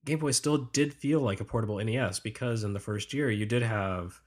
Game 0.05 0.19
Boy 0.19 0.31
still 0.31 0.57
did 0.57 0.93
feel 0.93 1.21
like 1.21 1.39
a 1.39 1.45
portable 1.45 1.77
NES 1.77 2.19
because 2.19 2.63
in 2.63 2.73
the 2.73 2.79
first 2.79 3.13
year 3.13 3.29
you 3.29 3.45
did 3.45 3.61
have 3.61 4.19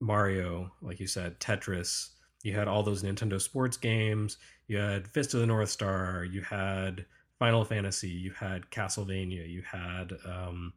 Mario, 0.00 0.72
like 0.80 1.00
you 1.00 1.06
said, 1.06 1.40
Tetris. 1.40 2.10
You 2.42 2.54
had 2.54 2.68
all 2.68 2.82
those 2.82 3.02
Nintendo 3.02 3.40
sports 3.40 3.76
games. 3.76 4.36
You 4.66 4.78
had 4.78 5.08
Fist 5.08 5.34
of 5.34 5.40
the 5.40 5.46
North 5.46 5.70
Star. 5.70 6.24
You 6.24 6.42
had 6.42 7.06
Final 7.38 7.64
Fantasy. 7.64 8.08
You 8.08 8.32
had 8.32 8.70
Castlevania. 8.70 9.48
You 9.48 9.62
had 9.62 10.12
um, 10.26 10.74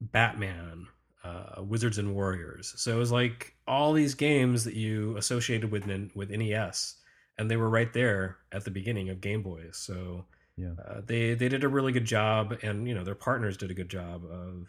Batman, 0.00 0.88
uh, 1.26 1.62
Wizards 1.62 1.98
and 1.98 2.14
Warriors. 2.14 2.74
So 2.76 2.94
it 2.94 2.98
was 2.98 3.12
like 3.12 3.54
all 3.66 3.92
these 3.92 4.14
games 4.14 4.64
that 4.64 4.74
you 4.74 5.16
associated 5.16 5.70
with 5.70 5.86
with 6.14 6.30
NES, 6.30 6.96
and 7.38 7.50
they 7.50 7.56
were 7.56 7.70
right 7.70 7.92
there 7.92 8.38
at 8.52 8.64
the 8.64 8.70
beginning 8.70 9.10
of 9.10 9.20
Game 9.20 9.42
Boy. 9.42 9.68
So 9.72 10.26
yeah 10.56 10.70
uh, 10.88 11.00
they 11.06 11.34
they 11.34 11.48
did 11.48 11.64
a 11.64 11.68
really 11.68 11.92
good 11.92 12.04
job 12.04 12.56
and 12.62 12.88
you 12.88 12.94
know 12.94 13.04
their 13.04 13.14
partners 13.14 13.56
did 13.56 13.70
a 13.70 13.74
good 13.74 13.88
job 13.88 14.24
of 14.24 14.66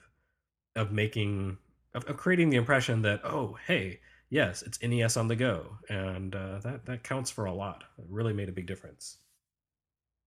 of 0.76 0.92
making 0.92 1.58
of, 1.94 2.06
of 2.06 2.18
creating 2.18 2.50
the 2.50 2.58
impression 2.58 3.02
that 3.02 3.22
oh 3.24 3.58
hey 3.68 4.00
yes 4.30 4.62
it's 4.62 4.82
nes 4.84 5.18
on 5.18 5.28
the 5.28 5.36
go 5.36 5.78
and 5.90 6.36
uh, 6.36 6.60
that 6.60 6.86
that 6.86 7.04
counts 7.04 7.32
for 7.32 7.46
a 7.46 7.54
lot 7.54 7.84
it 7.98 8.06
really 8.10 8.34
made 8.34 8.50
a 8.50 8.54
big 8.54 8.68
difference 8.68 9.18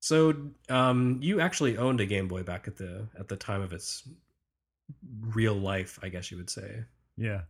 so 0.03 0.35
um, 0.71 1.19
you 1.21 1.41
actually 1.41 1.77
owned 1.77 2.01
a 2.01 2.07
game 2.07 2.27
boy 2.27 2.43
back 2.43 2.67
at 2.67 2.77
the 2.77 3.07
at 3.19 3.29
the 3.29 3.37
time 3.37 3.61
of 3.61 3.73
its 3.73 4.09
real 5.21 5.55
life 5.55 5.99
i 6.03 6.09
guess 6.09 6.31
you 6.31 6.37
would 6.37 6.51
say 6.51 6.85
yeah 7.17 7.43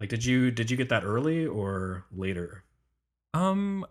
like 0.00 0.08
did 0.08 0.24
you 0.24 0.50
did 0.50 0.70
you 0.70 0.76
get 0.76 0.88
that 0.88 1.04
early 1.04 1.46
or 1.46 2.04
later 2.12 2.64
um 3.32 3.84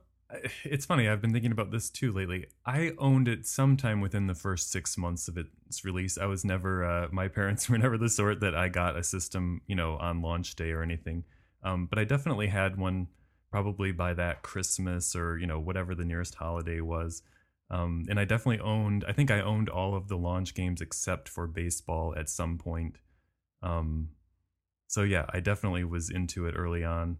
it's 0.63 0.86
funny. 0.86 1.07
I've 1.07 1.21
been 1.21 1.33
thinking 1.33 1.51
about 1.51 1.71
this 1.71 1.89
too 1.89 2.12
lately. 2.12 2.47
I 2.65 2.93
owned 2.97 3.27
it 3.27 3.45
sometime 3.45 4.01
within 4.01 4.27
the 4.27 4.36
first 4.36 4.71
six 4.71 4.97
months 4.97 5.27
of 5.27 5.38
its 5.38 5.86
release. 5.86 6.17
I 6.17 6.25
was 6.25 6.43
never. 6.45 6.83
Uh, 6.83 7.07
my 7.12 7.27
parents 7.27 7.69
were 7.69 7.77
never 7.77 7.97
the 7.97 8.09
sort 8.09 8.39
that 8.41 8.55
I 8.55 8.69
got 8.69 8.97
a 8.97 9.03
system, 9.03 9.62
you 9.67 9.75
know, 9.75 9.97
on 9.97 10.21
launch 10.21 10.55
day 10.55 10.71
or 10.71 10.81
anything. 10.81 11.23
Um, 11.63 11.86
but 11.86 11.99
I 11.99 12.03
definitely 12.03 12.47
had 12.47 12.77
one 12.77 13.07
probably 13.51 13.91
by 13.91 14.13
that 14.15 14.41
Christmas 14.41 15.15
or 15.15 15.38
you 15.38 15.45
know 15.45 15.59
whatever 15.59 15.95
the 15.95 16.05
nearest 16.05 16.36
holiday 16.36 16.81
was. 16.81 17.21
Um, 17.69 18.06
and 18.10 18.19
I 18.19 18.26
definitely 18.26 18.60
owned. 18.60 19.04
I 19.08 19.13
think 19.13 19.32
I 19.32 19.41
owned 19.41 19.69
all 19.69 19.95
of 19.95 20.08
the 20.08 20.17
launch 20.17 20.54
games 20.54 20.82
except 20.82 21.28
for 21.28 21.47
baseball 21.47 22.13
at 22.15 22.30
some 22.30 22.58
point. 22.58 22.97
Um, 23.62 24.10
so 24.88 25.02
yeah, 25.02 25.26
I 25.30 25.39
definitely 25.39 25.84
was 25.84 26.10
into 26.10 26.45
it 26.45 26.54
early 26.56 26.84
on. 26.84 27.17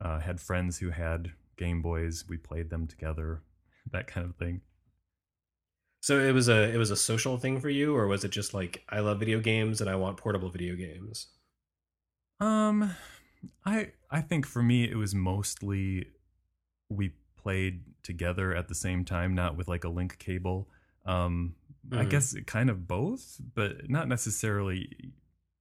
Uh, 0.00 0.20
had 0.20 0.40
friends 0.40 0.78
who 0.78 0.90
had 0.90 1.32
Game 1.56 1.82
Boys. 1.82 2.24
We 2.28 2.36
played 2.36 2.70
them 2.70 2.86
together, 2.86 3.42
that 3.90 4.06
kind 4.06 4.26
of 4.26 4.36
thing. 4.36 4.60
So 6.00 6.20
it 6.20 6.32
was 6.32 6.48
a 6.48 6.72
it 6.72 6.76
was 6.76 6.90
a 6.90 6.96
social 6.96 7.38
thing 7.38 7.60
for 7.60 7.68
you, 7.68 7.96
or 7.96 8.06
was 8.06 8.24
it 8.24 8.30
just 8.30 8.54
like 8.54 8.84
I 8.88 9.00
love 9.00 9.18
video 9.18 9.40
games 9.40 9.80
and 9.80 9.90
I 9.90 9.96
want 9.96 10.16
portable 10.16 10.48
video 10.48 10.76
games? 10.76 11.26
Um, 12.40 12.94
I 13.64 13.92
I 14.10 14.20
think 14.20 14.46
for 14.46 14.62
me 14.62 14.84
it 14.88 14.96
was 14.96 15.14
mostly 15.14 16.06
we 16.88 17.14
played 17.38 17.82
together 18.02 18.54
at 18.54 18.68
the 18.68 18.74
same 18.74 19.04
time, 19.04 19.34
not 19.34 19.56
with 19.56 19.68
like 19.68 19.84
a 19.84 19.88
link 19.88 20.18
cable. 20.18 20.68
Um, 21.06 21.54
mm-hmm. 21.88 22.00
I 22.00 22.04
guess 22.04 22.36
kind 22.46 22.70
of 22.70 22.86
both, 22.86 23.40
but 23.54 23.88
not 23.88 24.08
necessarily. 24.08 25.12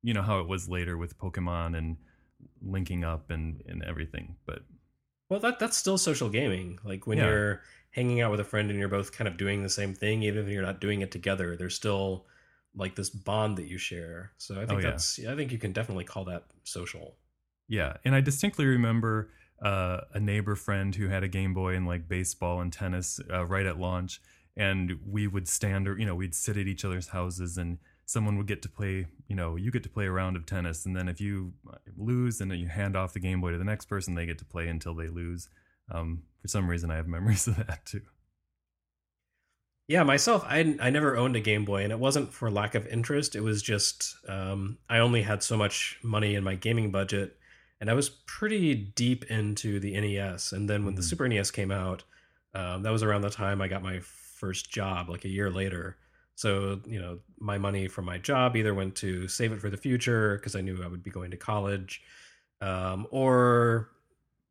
You 0.04 0.14
know 0.14 0.22
how 0.22 0.40
it 0.40 0.48
was 0.48 0.70
later 0.70 0.98
with 0.98 1.18
Pokemon 1.18 1.78
and 1.78 1.98
linking 2.62 3.04
up 3.04 3.30
and 3.32 3.62
and 3.68 3.84
everything, 3.84 4.36
but 4.46 4.60
well, 5.30 5.40
that 5.42 5.60
that's 5.60 5.78
still 5.78 5.98
social 5.98 6.30
gaming. 6.30 6.80
Like 6.84 7.08
when 7.08 7.18
yeah. 7.18 7.26
you're 7.26 7.62
hanging 7.92 8.22
out 8.22 8.32
with 8.32 8.40
a 8.40 8.46
friend 8.46 8.70
and 8.70 8.80
you're 8.80 8.88
both 8.88 9.12
kind 9.12 9.28
of 9.28 9.38
doing 9.38 9.64
the 9.64 9.70
same 9.70 9.94
thing, 9.94 10.24
even 10.24 10.46
if 10.46 10.50
you're 10.50 10.64
not 10.64 10.80
doing 10.80 11.02
it 11.02 11.12
together, 11.12 11.56
there's 11.58 11.76
still 11.76 12.26
like 12.76 12.96
this 12.96 13.10
bond 13.10 13.58
that 13.58 13.68
you 13.68 13.78
share. 13.78 14.32
So 14.38 14.56
I 14.56 14.66
think 14.66 14.80
oh, 14.80 14.82
that's 14.82 15.20
yeah. 15.20 15.34
I 15.34 15.36
think 15.36 15.52
you 15.52 15.58
can 15.58 15.74
definitely 15.74 16.06
call 16.06 16.26
that 16.26 16.46
social. 16.64 17.16
Yeah, 17.68 17.98
and 18.06 18.16
I 18.16 18.22
distinctly 18.22 18.66
remember 18.66 19.32
uh, 19.62 20.02
a 20.14 20.20
neighbor 20.20 20.56
friend 20.56 20.96
who 20.96 21.08
had 21.08 21.24
a 21.24 21.28
Game 21.28 21.54
Boy 21.54 21.76
and 21.76 21.88
like 21.88 22.08
baseball 22.08 22.62
and 22.62 22.72
tennis 22.72 23.20
uh, 23.32 23.46
right 23.46 23.66
at 23.66 23.80
launch, 23.80 24.22
and 24.56 25.00
we 25.06 25.28
would 25.28 25.48
stand 25.48 25.88
or 25.88 25.98
you 25.98 26.06
know 26.06 26.16
we'd 26.16 26.36
sit 26.36 26.58
at 26.58 26.68
each 26.68 26.86
other's 26.86 27.10
houses 27.10 27.58
and 27.58 27.78
someone 28.08 28.38
would 28.38 28.48
get 28.48 28.62
to 28.62 28.70
play, 28.70 29.06
you 29.28 29.36
know, 29.36 29.58
you 29.58 29.70
get 29.70 29.84
to 29.84 29.90
play 29.90 30.06
a 30.06 30.12
round 30.12 30.38
of 30.38 30.46
tennis, 30.46 30.86
and 30.86 30.96
then 30.96 31.08
if 31.10 31.22
you 31.22 31.54
lose, 31.98 32.40
then 32.40 32.50
you 32.52 32.68
hand 32.68 32.96
off 32.96 33.14
the 33.14 33.20
Game 33.20 33.42
Boy 33.42 33.52
to 33.52 33.58
the 33.58 33.66
next 33.66 33.86
person. 33.86 34.16
They 34.16 34.26
get 34.26 34.40
to 34.40 34.46
play 34.46 34.68
until 34.70 34.96
they 34.96 35.10
lose. 35.10 35.50
Um, 35.92 36.24
for 36.42 36.48
some 36.48 36.70
reason, 36.70 36.90
I 36.90 36.96
have 36.96 37.08
memories 37.08 37.48
of 37.48 37.58
that 37.58 37.86
too. 37.86 38.02
Yeah, 39.88 40.04
myself, 40.04 40.44
I 40.46 40.76
I 40.82 40.90
never 40.90 41.16
owned 41.16 41.36
a 41.36 41.42
Game 41.42 41.66
Boy, 41.66 41.84
and 41.84 41.92
it 41.92 42.00
wasn't 42.00 42.34
for 42.34 42.50
lack 42.50 42.76
of 42.76 42.88
interest. 42.88 43.36
It 43.36 43.42
was 43.42 43.62
just 43.62 44.16
um, 44.28 44.78
I 44.90 45.00
only 45.00 45.22
had 45.22 45.44
so 45.44 45.56
much 45.56 46.00
money 46.02 46.36
in 46.36 46.44
my 46.44 46.56
gaming 46.56 46.92
budget, 46.92 47.37
and 47.80 47.90
I 47.90 47.94
was 47.94 48.10
pretty 48.10 48.74
deep 48.76 49.26
into 49.26 49.80
the 49.80 50.00
NES. 50.00 50.52
And 50.52 50.70
then 50.70 50.84
when 50.84 50.94
mm-hmm. 50.94 51.02
the 51.02 51.08
Super 51.08 51.28
NES 51.28 51.52
came 51.52 51.72
out, 51.72 52.04
um, 52.54 52.84
that 52.84 52.92
was 52.92 53.04
around 53.04 53.22
the 53.22 53.30
time 53.30 53.62
I 53.62 53.68
got 53.68 53.84
my 53.84 54.00
first 54.00 54.72
job, 54.72 55.10
like 55.10 55.26
a 55.26 55.30
year 55.30 55.50
later. 55.50 55.98
So, 56.36 56.82
you 56.86 57.00
know, 57.00 57.20
my 57.40 57.58
money 57.58 57.88
from 57.88 58.06
my 58.06 58.18
job 58.18 58.56
either 58.56 58.74
went 58.74 58.96
to 58.98 59.28
save 59.28 59.52
it 59.52 59.60
for 59.60 59.70
the 59.70 59.78
future 59.78 60.38
because 60.38 60.56
I 60.56 60.62
knew 60.62 60.84
I 60.84 60.88
would 60.88 61.04
be 61.04 61.10
going 61.10 61.32
to 61.32 61.38
college, 61.38 62.02
um, 62.62 63.08
or 63.12 63.90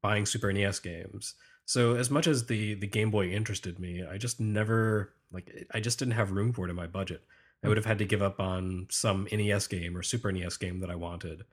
buying 0.03 0.27
Super 0.27 0.53
NES 0.53 0.81
games. 0.81 1.35
So, 1.65 1.95
as 1.97 2.11
much 2.11 2.27
as 2.27 2.47
the 2.47 2.75
the 2.75 2.87
Game 2.87 3.11
Boy 3.11 3.31
interested 3.31 3.79
me, 3.79 4.05
I 4.05 4.19
just 4.19 4.41
never 4.41 5.15
like 5.33 5.67
I 5.73 5.81
just 5.81 5.99
didn't 5.99 6.15
have 6.15 6.33
room 6.33 6.53
for 6.53 6.67
it 6.67 6.71
in 6.71 6.77
my 6.77 6.87
budget. 6.87 7.23
I 7.65 7.69
would 7.69 7.77
have 7.77 7.87
had 7.87 7.99
to 7.99 8.05
give 8.05 8.23
up 8.23 8.39
on 8.41 8.87
some 8.91 9.27
NES 9.33 9.67
game 9.67 9.97
or 9.97 10.03
Super 10.03 10.31
NES 10.31 10.57
game 10.57 10.81
that 10.81 10.91
I 10.91 10.95
wanted, 10.95 11.45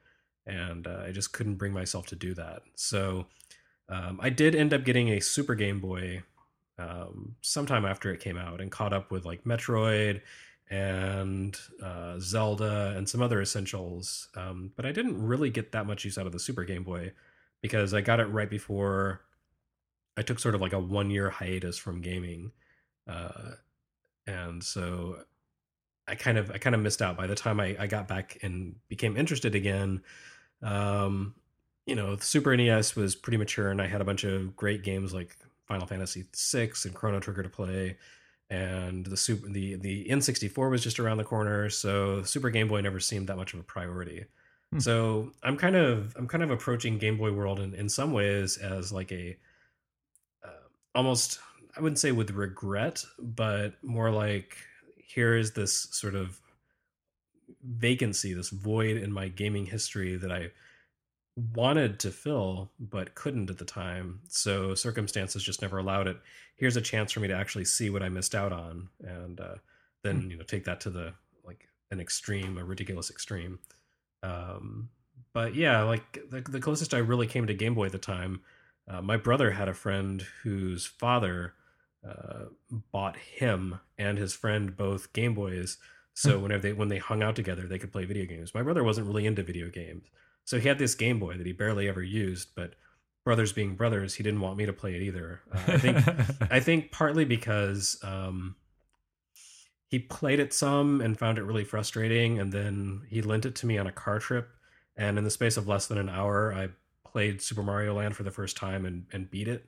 and 0.45 0.87
uh, 0.87 1.03
I 1.05 1.11
just 1.11 1.33
couldn't 1.33 1.55
bring 1.55 1.73
myself 1.73 2.07
to 2.07 2.15
do 2.15 2.33
that. 2.35 2.63
So, 2.75 3.27
um, 3.89 4.19
I 4.21 4.29
did 4.29 4.55
end 4.55 4.73
up 4.73 4.83
getting 4.83 5.09
a 5.09 5.19
Super 5.19 5.55
Game 5.55 5.79
Boy 5.79 6.23
um, 6.79 7.35
sometime 7.41 7.85
after 7.85 8.11
it 8.11 8.19
came 8.19 8.37
out 8.37 8.61
and 8.61 8.71
caught 8.71 8.93
up 8.93 9.11
with 9.11 9.25
like 9.25 9.43
Metroid 9.43 10.21
and 10.69 11.57
uh, 11.81 12.15
Zelda 12.19 12.93
and 12.97 13.07
some 13.07 13.21
other 13.21 13.41
essentials. 13.41 14.29
Um, 14.35 14.71
but 14.75 14.85
I 14.85 14.91
didn't 14.91 15.21
really 15.21 15.49
get 15.49 15.71
that 15.73 15.85
much 15.85 16.05
use 16.05 16.17
out 16.17 16.25
of 16.25 16.31
the 16.31 16.39
Super 16.39 16.63
Game 16.63 16.83
Boy 16.83 17.11
because 17.61 17.93
I 17.93 18.01
got 18.01 18.19
it 18.19 18.25
right 18.25 18.49
before 18.49 19.21
I 20.17 20.21
took 20.21 20.39
sort 20.39 20.55
of 20.55 20.61
like 20.61 20.73
a 20.73 20.79
one 20.79 21.11
year 21.11 21.29
hiatus 21.29 21.77
from 21.77 22.01
gaming. 22.01 22.51
Uh, 23.07 23.51
and 24.25 24.63
so 24.63 25.17
I 26.07 26.15
kind 26.15 26.37
of 26.37 26.51
I 26.51 26.57
kind 26.57 26.75
of 26.75 26.81
missed 26.81 27.01
out 27.01 27.17
by 27.17 27.27
the 27.27 27.35
time 27.35 27.59
I, 27.59 27.75
I 27.79 27.87
got 27.87 28.07
back 28.07 28.37
and 28.41 28.75
became 28.89 29.17
interested 29.17 29.55
again. 29.55 30.01
Um, 30.63 31.35
you 31.85 31.95
know, 31.95 32.15
the 32.15 32.23
Super 32.23 32.55
NES 32.55 32.95
was 32.95 33.15
pretty 33.15 33.37
mature, 33.37 33.69
and 33.69 33.81
I 33.81 33.87
had 33.87 34.01
a 34.01 34.05
bunch 34.05 34.23
of 34.23 34.55
great 34.55 34.83
games 34.83 35.13
like 35.13 35.35
Final 35.67 35.85
Fantasy 35.85 36.25
VI 36.35 36.71
and 36.85 36.93
Chrono 36.93 37.19
Trigger 37.19 37.43
to 37.43 37.49
play, 37.49 37.97
and 38.49 39.05
the 39.05 39.17
super 39.17 39.49
the 39.49 39.75
the 39.75 40.07
N64 40.09 40.69
was 40.69 40.83
just 40.83 40.99
around 40.99 41.17
the 41.17 41.23
corner, 41.23 41.69
so 41.69 42.23
Super 42.23 42.49
Game 42.49 42.67
Boy 42.67 42.81
never 42.81 42.99
seemed 42.99 43.27
that 43.27 43.37
much 43.37 43.53
of 43.53 43.59
a 43.59 43.63
priority. 43.63 44.25
Hmm. 44.71 44.79
So 44.79 45.31
I'm 45.43 45.57
kind 45.57 45.75
of 45.75 46.15
I'm 46.17 46.27
kind 46.27 46.43
of 46.43 46.51
approaching 46.51 46.97
Game 46.97 47.17
Boy 47.17 47.31
World 47.31 47.59
in, 47.59 47.73
in 47.75 47.89
some 47.89 48.13
ways 48.13 48.57
as 48.57 48.91
like 48.91 49.11
a 49.11 49.37
uh, 50.43 50.67
almost 50.95 51.39
I 51.75 51.81
wouldn't 51.81 51.99
say 51.99 52.11
with 52.11 52.31
regret, 52.31 53.03
but 53.19 53.73
more 53.83 54.11
like 54.11 54.57
here 54.97 55.35
is 55.35 55.51
this 55.51 55.87
sort 55.91 56.15
of 56.15 56.39
vacancy, 57.63 58.33
this 58.33 58.49
void 58.49 58.97
in 58.97 59.11
my 59.11 59.27
gaming 59.27 59.65
history 59.65 60.15
that 60.15 60.31
I 60.31 60.51
wanted 61.55 61.99
to 61.99 62.11
fill 62.11 62.71
but 62.79 63.15
couldn't 63.15 63.49
at 63.49 63.57
the 63.57 63.65
time. 63.65 64.21
So 64.29 64.75
circumstances 64.75 65.43
just 65.43 65.61
never 65.61 65.77
allowed 65.77 66.07
it. 66.07 66.17
Here's 66.55 66.77
a 66.77 66.81
chance 66.81 67.11
for 67.11 67.19
me 67.19 67.27
to 67.27 67.35
actually 67.35 67.65
see 67.65 67.89
what 67.89 68.03
i 68.03 68.09
missed 68.09 68.35
out 68.35 68.51
on 68.51 68.89
and 69.03 69.39
uh, 69.39 69.55
then 70.03 70.21
hmm. 70.21 70.31
you 70.31 70.37
know 70.37 70.43
take 70.43 70.65
that 70.65 70.81
to 70.81 70.89
the 70.89 71.13
like 71.43 71.67
an 71.91 71.99
extreme 71.99 72.57
a 72.57 72.63
ridiculous 72.63 73.09
extreme. 73.09 73.59
Um, 74.21 74.89
but 75.33 75.55
yeah 75.55 75.81
like 75.83 76.19
the, 76.29 76.41
the 76.41 76.61
closest 76.61 76.93
i 76.93 76.99
really 76.99 77.27
came 77.27 77.47
to 77.47 77.53
game 77.53 77.73
boy 77.73 77.87
at 77.87 77.91
the 77.91 77.97
time 77.97 78.41
uh, 78.87 79.01
my 79.01 79.17
brother 79.17 79.51
had 79.51 79.67
a 79.67 79.73
friend 79.73 80.25
whose 80.43 80.85
father 80.85 81.53
uh, 82.07 82.45
bought 82.91 83.17
him 83.17 83.79
and 83.97 84.17
his 84.17 84.33
friend 84.33 84.77
both 84.77 85.11
game 85.13 85.33
boys 85.33 85.77
so 86.13 86.37
hmm. 86.37 86.43
whenever 86.43 86.61
they 86.61 86.73
when 86.73 86.89
they 86.89 86.97
hung 86.97 87.23
out 87.23 87.35
together 87.35 87.67
they 87.67 87.79
could 87.79 87.91
play 87.91 88.05
video 88.05 88.25
games 88.25 88.53
my 88.53 88.61
brother 88.61 88.83
wasn't 88.83 89.05
really 89.05 89.25
into 89.25 89.43
video 89.43 89.69
games 89.69 90.03
so 90.45 90.59
he 90.59 90.67
had 90.67 90.79
this 90.79 90.95
Game 90.95 91.19
Boy 91.19 91.37
that 91.37 91.45
he 91.45 91.53
barely 91.53 91.87
ever 91.87 92.03
used, 92.03 92.49
but 92.55 92.75
brothers 93.23 93.53
being 93.53 93.75
brothers, 93.75 94.15
he 94.15 94.23
didn't 94.23 94.41
want 94.41 94.57
me 94.57 94.65
to 94.65 94.73
play 94.73 94.95
it 94.95 95.01
either. 95.01 95.41
Uh, 95.51 95.59
I 95.67 95.77
think 95.77 95.97
I 96.51 96.59
think 96.59 96.91
partly 96.91 97.25
because 97.25 97.97
um, 98.03 98.55
he 99.87 99.99
played 99.99 100.39
it 100.39 100.53
some 100.53 101.01
and 101.01 101.17
found 101.17 101.37
it 101.37 101.43
really 101.43 101.63
frustrating, 101.63 102.39
and 102.39 102.51
then 102.51 103.03
he 103.09 103.21
lent 103.21 103.45
it 103.45 103.55
to 103.55 103.65
me 103.65 103.77
on 103.77 103.87
a 103.87 103.91
car 103.91 104.19
trip, 104.19 104.49
and 104.97 105.17
in 105.17 105.23
the 105.23 105.29
space 105.29 105.57
of 105.57 105.67
less 105.67 105.87
than 105.87 105.97
an 105.97 106.09
hour, 106.09 106.53
I 106.53 106.69
played 107.05 107.41
Super 107.41 107.63
Mario 107.63 107.95
Land 107.95 108.15
for 108.15 108.23
the 108.23 108.31
first 108.31 108.57
time 108.57 108.85
and, 108.85 109.05
and 109.13 109.29
beat 109.29 109.47
it. 109.47 109.65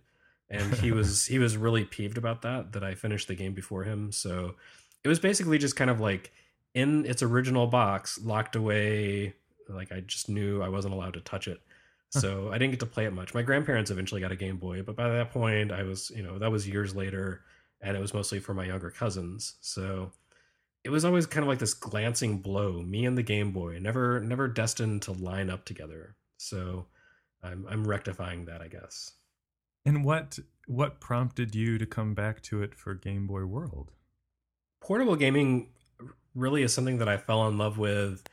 And 0.49 0.73
he 0.75 0.91
was 0.91 1.25
he 1.25 1.39
was 1.39 1.55
really 1.55 1.85
peeved 1.85 2.17
about 2.17 2.41
that 2.41 2.73
that 2.73 2.83
I 2.83 2.95
finished 2.95 3.29
the 3.29 3.35
game 3.35 3.53
before 3.53 3.83
him. 3.83 4.11
So 4.11 4.55
it 5.05 5.07
was 5.07 5.19
basically 5.19 5.59
just 5.59 5.75
kind 5.75 5.91
of 5.91 6.01
like 6.01 6.33
in 6.73 7.05
its 7.05 7.21
original 7.21 7.67
box, 7.67 8.19
locked 8.21 8.55
away 8.55 9.35
like 9.69 9.91
I 9.91 10.01
just 10.01 10.29
knew 10.29 10.61
I 10.61 10.69
wasn't 10.69 10.95
allowed 10.95 11.13
to 11.13 11.21
touch 11.21 11.47
it. 11.47 11.61
So 12.09 12.49
I 12.49 12.57
didn't 12.57 12.71
get 12.71 12.79
to 12.79 12.85
play 12.85 13.05
it 13.05 13.11
much. 13.11 13.33
My 13.33 13.41
grandparents 13.41 13.91
eventually 13.91 14.21
got 14.21 14.31
a 14.31 14.37
Game 14.37 14.55
Boy, 14.55 14.81
but 14.83 14.95
by 14.95 15.09
that 15.09 15.31
point 15.31 15.73
I 15.73 15.83
was, 15.83 16.11
you 16.15 16.23
know, 16.23 16.39
that 16.39 16.49
was 16.49 16.67
years 16.67 16.95
later 16.95 17.41
and 17.81 17.97
it 17.97 17.99
was 17.99 18.13
mostly 18.13 18.39
for 18.39 18.53
my 18.53 18.65
younger 18.65 18.89
cousins. 18.89 19.55
So 19.59 20.11
it 20.85 20.89
was 20.89 21.03
always 21.03 21.25
kind 21.25 21.43
of 21.43 21.49
like 21.49 21.59
this 21.59 21.73
glancing 21.73 22.37
blow, 22.37 22.81
me 22.81 23.05
and 23.05 23.17
the 23.17 23.23
Game 23.23 23.51
Boy, 23.51 23.79
never 23.79 24.21
never 24.21 24.47
destined 24.47 25.01
to 25.03 25.11
line 25.11 25.49
up 25.49 25.65
together. 25.65 26.15
So 26.37 26.85
I'm 27.43 27.67
I'm 27.69 27.85
rectifying 27.85 28.45
that, 28.45 28.61
I 28.61 28.69
guess. 28.69 29.11
And 29.85 30.05
what 30.05 30.39
what 30.67 31.01
prompted 31.01 31.53
you 31.53 31.77
to 31.77 31.85
come 31.85 32.13
back 32.13 32.41
to 32.43 32.63
it 32.63 32.73
for 32.73 32.93
Game 32.93 33.27
Boy 33.27 33.45
World? 33.45 33.91
Portable 34.85 35.15
gaming 35.15 35.69
really 36.35 36.61
is 36.61 36.71
something 36.73 36.99
that 36.99 37.09
I 37.09 37.17
fell 37.17 37.47
in 37.47 37.57
love 37.57 37.79
with 37.79 38.23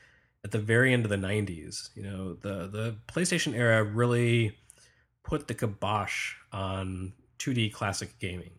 at 0.44 0.50
the 0.50 0.58
very 0.58 0.92
end 0.92 1.06
of 1.06 1.10
the 1.10 1.16
90s. 1.16 1.88
You 1.96 2.02
know, 2.02 2.34
the 2.34 2.66
the 2.66 2.96
PlayStation 3.08 3.54
era 3.54 3.82
really 3.82 4.58
put 5.24 5.48
the 5.48 5.54
kibosh 5.54 6.34
on 6.52 7.14
2D 7.38 7.72
classic 7.72 8.18
gaming. 8.18 8.50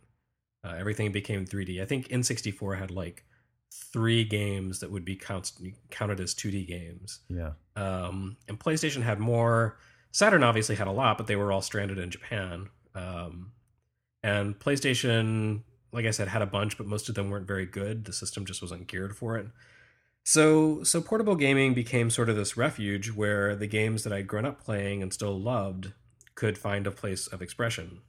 Uh, 0.63 0.73
everything 0.75 1.11
became 1.11 1.45
3D. 1.45 1.81
I 1.83 1.85
think 1.85 2.07
N64 2.07 2.79
had 2.79 2.89
like 2.89 3.25
three 3.71 4.23
games 4.23 4.79
that 4.79 4.89
would 4.89 5.05
be 5.05 5.15
count, 5.15 5.51
counted 5.91 6.19
as 6.19 6.33
2D 6.33 6.67
games. 6.67 7.19
Yeah. 7.29 7.51
Um, 7.75 8.37
and 8.47 8.59
PlayStation 8.59 9.03
had 9.03 9.19
more. 9.19 9.77
Saturn 10.11 10.43
obviously 10.43 10.75
had 10.75 10.87
a 10.87 10.91
lot, 10.91 11.17
but 11.19 11.27
they 11.27 11.35
were 11.35 11.51
all 11.51 11.61
stranded 11.61 11.99
in 11.99 12.09
Japan. 12.09 12.69
Um, 12.95 13.51
And 14.23 14.57
PlayStation, 14.57 15.63
like 15.93 16.05
I 16.05 16.11
said, 16.11 16.27
had 16.27 16.41
a 16.41 16.47
bunch, 16.47 16.77
but 16.77 16.87
most 16.87 17.07
of 17.07 17.15
them 17.15 17.29
weren't 17.29 17.47
very 17.47 17.65
good. 17.65 18.05
The 18.05 18.13
system 18.13 18.45
just 18.45 18.61
wasn't 18.61 18.87
geared 18.87 19.15
for 19.15 19.37
it. 19.37 19.47
So, 20.23 20.83
so 20.83 21.01
portable 21.01 21.35
gaming 21.35 21.73
became 21.73 22.09
sort 22.09 22.29
of 22.29 22.35
this 22.35 22.57
refuge 22.57 23.11
where 23.11 23.55
the 23.55 23.67
games 23.67 24.03
that 24.03 24.13
I'd 24.13 24.27
grown 24.27 24.45
up 24.45 24.63
playing 24.63 25.01
and 25.01 25.13
still 25.13 25.39
loved 25.39 25.93
could 26.35 26.57
find 26.57 26.87
a 26.87 26.91
place 26.91 27.27
of 27.27 27.41
expression. 27.41 28.01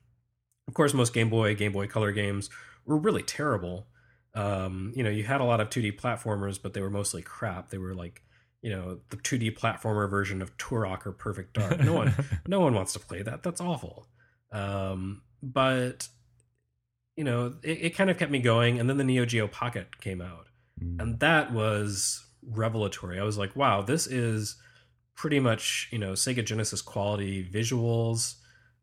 Of 0.66 0.74
course, 0.74 0.94
most 0.94 1.12
Game 1.12 1.28
Boy, 1.28 1.54
Game 1.54 1.72
Boy 1.72 1.86
Color 1.86 2.12
games 2.12 2.48
were 2.86 2.96
really 2.96 3.22
terrible. 3.22 3.88
Um, 4.34 4.92
you 4.96 5.02
know, 5.02 5.10
you 5.10 5.24
had 5.24 5.40
a 5.40 5.44
lot 5.44 5.60
of 5.60 5.68
2D 5.70 6.00
platformers, 6.00 6.58
but 6.60 6.72
they 6.72 6.80
were 6.80 6.90
mostly 6.90 7.20
crap. 7.20 7.70
They 7.70 7.78
were 7.78 7.94
like, 7.94 8.22
you 8.62 8.70
know, 8.70 9.00
the 9.10 9.16
2D 9.16 9.58
platformer 9.58 10.08
version 10.08 10.40
of 10.40 10.56
Turok 10.56 11.06
or 11.06 11.12
Perfect 11.12 11.54
Dark. 11.54 11.80
No 11.80 11.92
one, 11.92 12.14
no 12.46 12.60
one 12.60 12.74
wants 12.74 12.94
to 12.94 12.98
play 12.98 13.22
that. 13.22 13.42
That's 13.42 13.60
awful. 13.60 14.06
Um, 14.52 15.22
but 15.42 16.08
you 17.16 17.24
know, 17.24 17.54
it, 17.62 17.78
it, 17.82 17.90
kind 17.90 18.10
of 18.10 18.18
kept 18.18 18.30
me 18.30 18.40
going. 18.40 18.80
And 18.80 18.88
then 18.88 18.96
the 18.96 19.04
Neo 19.04 19.24
Geo 19.24 19.46
Pocket 19.46 20.00
came 20.00 20.20
out, 20.20 20.48
mm. 20.82 21.00
and 21.00 21.20
that 21.20 21.52
was 21.52 22.24
revelatory. 22.42 23.20
I 23.20 23.24
was 23.24 23.38
like, 23.38 23.54
wow, 23.54 23.82
this 23.82 24.06
is 24.06 24.56
pretty 25.14 25.40
much 25.40 25.88
you 25.92 25.98
know 25.98 26.12
Sega 26.12 26.44
Genesis 26.44 26.82
quality 26.82 27.48
visuals, 27.48 28.34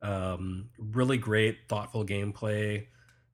um, 0.01 0.69
really 0.77 1.17
great, 1.17 1.57
thoughtful 1.67 2.05
gameplay. 2.05 2.87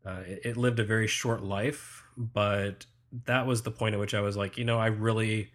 Uh, 0.06 0.22
it, 0.26 0.42
it 0.46 0.58
lived 0.58 0.80
a 0.80 0.84
very 0.84 1.08
short 1.08 1.44
life, 1.44 2.04
but 2.16 2.86
that 3.26 3.46
was 3.46 3.62
the 3.62 3.72
point 3.72 3.94
at 3.94 4.00
which 4.00 4.14
I 4.14 4.22
was 4.22 4.38
like, 4.38 4.58
you 4.58 4.66
know, 4.66 4.80
I 4.80 4.88
really 4.88 5.52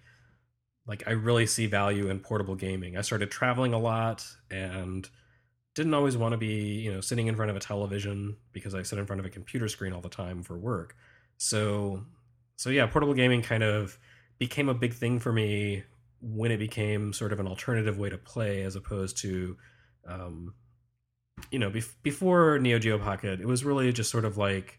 like 0.87 1.05
I 1.07 1.12
really 1.12 1.46
see 1.46 1.66
value 1.66 2.09
in 2.09 2.20
portable 2.20 2.55
gaming. 2.55 2.96
I 2.96 3.02
started 3.02 3.31
traveling 3.31 3.72
a 3.72 3.78
lot 3.78 4.26
and 4.50 5.09
didn't 5.74 5.94
always 5.94 6.16
want 6.16 6.32
to 6.32 6.38
be, 6.38 6.80
you 6.80 6.92
know, 6.92 7.00
sitting 7.00 7.26
in 7.26 7.37
front 7.37 7.50
of 7.50 7.56
a 7.56 7.61
television 7.61 8.37
because 8.52 8.74
I 8.74 8.82
sit 8.82 8.98
in 8.98 9.06
front 9.06 9.20
of 9.20 9.26
a 9.26 9.30
computer 9.30 9.68
screen 9.68 9.92
all 9.92 10.00
the 10.00 10.08
time 10.08 10.42
for 10.42 10.58
work. 10.58 10.96
So 11.38 12.04
so 12.56 12.70
yeah, 12.70 12.87
portable 12.87 13.14
gaming 13.14 13.42
kind 13.42 13.62
of 13.62 13.98
became 14.38 14.68
a 14.68 14.74
big 14.74 14.94
thing 14.94 15.18
for 15.18 15.32
me 15.32 15.85
when 16.20 16.52
it 16.52 16.58
became 16.58 17.12
sort 17.12 17.32
of 17.32 17.40
an 17.40 17.46
alternative 17.46 17.98
way 17.98 18.11
to 18.11 18.18
play 18.18 18.62
as 18.62 18.76
opposed 18.76 19.18
to 19.18 19.56
um, 20.06 20.54
you 21.50 21.58
know, 21.58 21.70
bef- 21.70 21.94
before 22.02 22.58
Neo 22.58 22.78
Geo 22.78 22.98
Pocket, 22.98 23.40
it 23.40 23.46
was 23.46 23.64
really 23.64 23.92
just 23.92 24.11
sort 24.11 24.24
of 24.24 24.37
like 24.37 24.78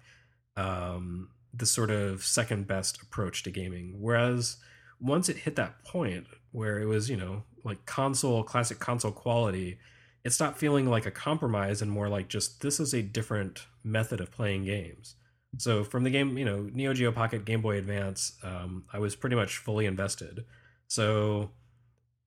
um, 0.55 1.29
the 1.53 1.65
sort 1.65 1.91
of 1.91 2.23
second 2.23 2.67
best 2.67 3.01
approach 3.01 3.43
to 3.43 3.51
gaming. 3.51 3.95
Whereas 3.99 4.57
once 4.99 5.29
it 5.29 5.37
hit 5.37 5.55
that 5.55 5.83
point 5.83 6.27
where 6.51 6.79
it 6.79 6.85
was, 6.85 7.09
you 7.09 7.17
know, 7.17 7.43
like 7.63 7.85
console, 7.85 8.43
classic 8.43 8.79
console 8.79 9.11
quality, 9.11 9.79
it 10.23 10.31
stopped 10.31 10.57
feeling 10.57 10.89
like 10.89 11.05
a 11.05 11.11
compromise 11.11 11.81
and 11.81 11.91
more 11.91 12.07
like 12.07 12.29
just 12.29 12.61
this 12.61 12.79
is 12.79 12.93
a 12.93 13.01
different 13.01 13.65
method 13.83 14.21
of 14.21 14.31
playing 14.31 14.65
games. 14.65 15.15
So 15.57 15.83
from 15.83 16.03
the 16.03 16.09
game, 16.09 16.37
you 16.37 16.45
know, 16.45 16.69
Neo 16.73 16.93
Geo 16.93 17.11
Pocket, 17.11 17.45
Game 17.45 17.61
Boy 17.61 17.77
Advance, 17.77 18.33
um, 18.43 18.85
I 18.91 18.99
was 18.99 19.15
pretty 19.15 19.35
much 19.35 19.57
fully 19.57 19.85
invested. 19.85 20.45
So, 20.87 21.51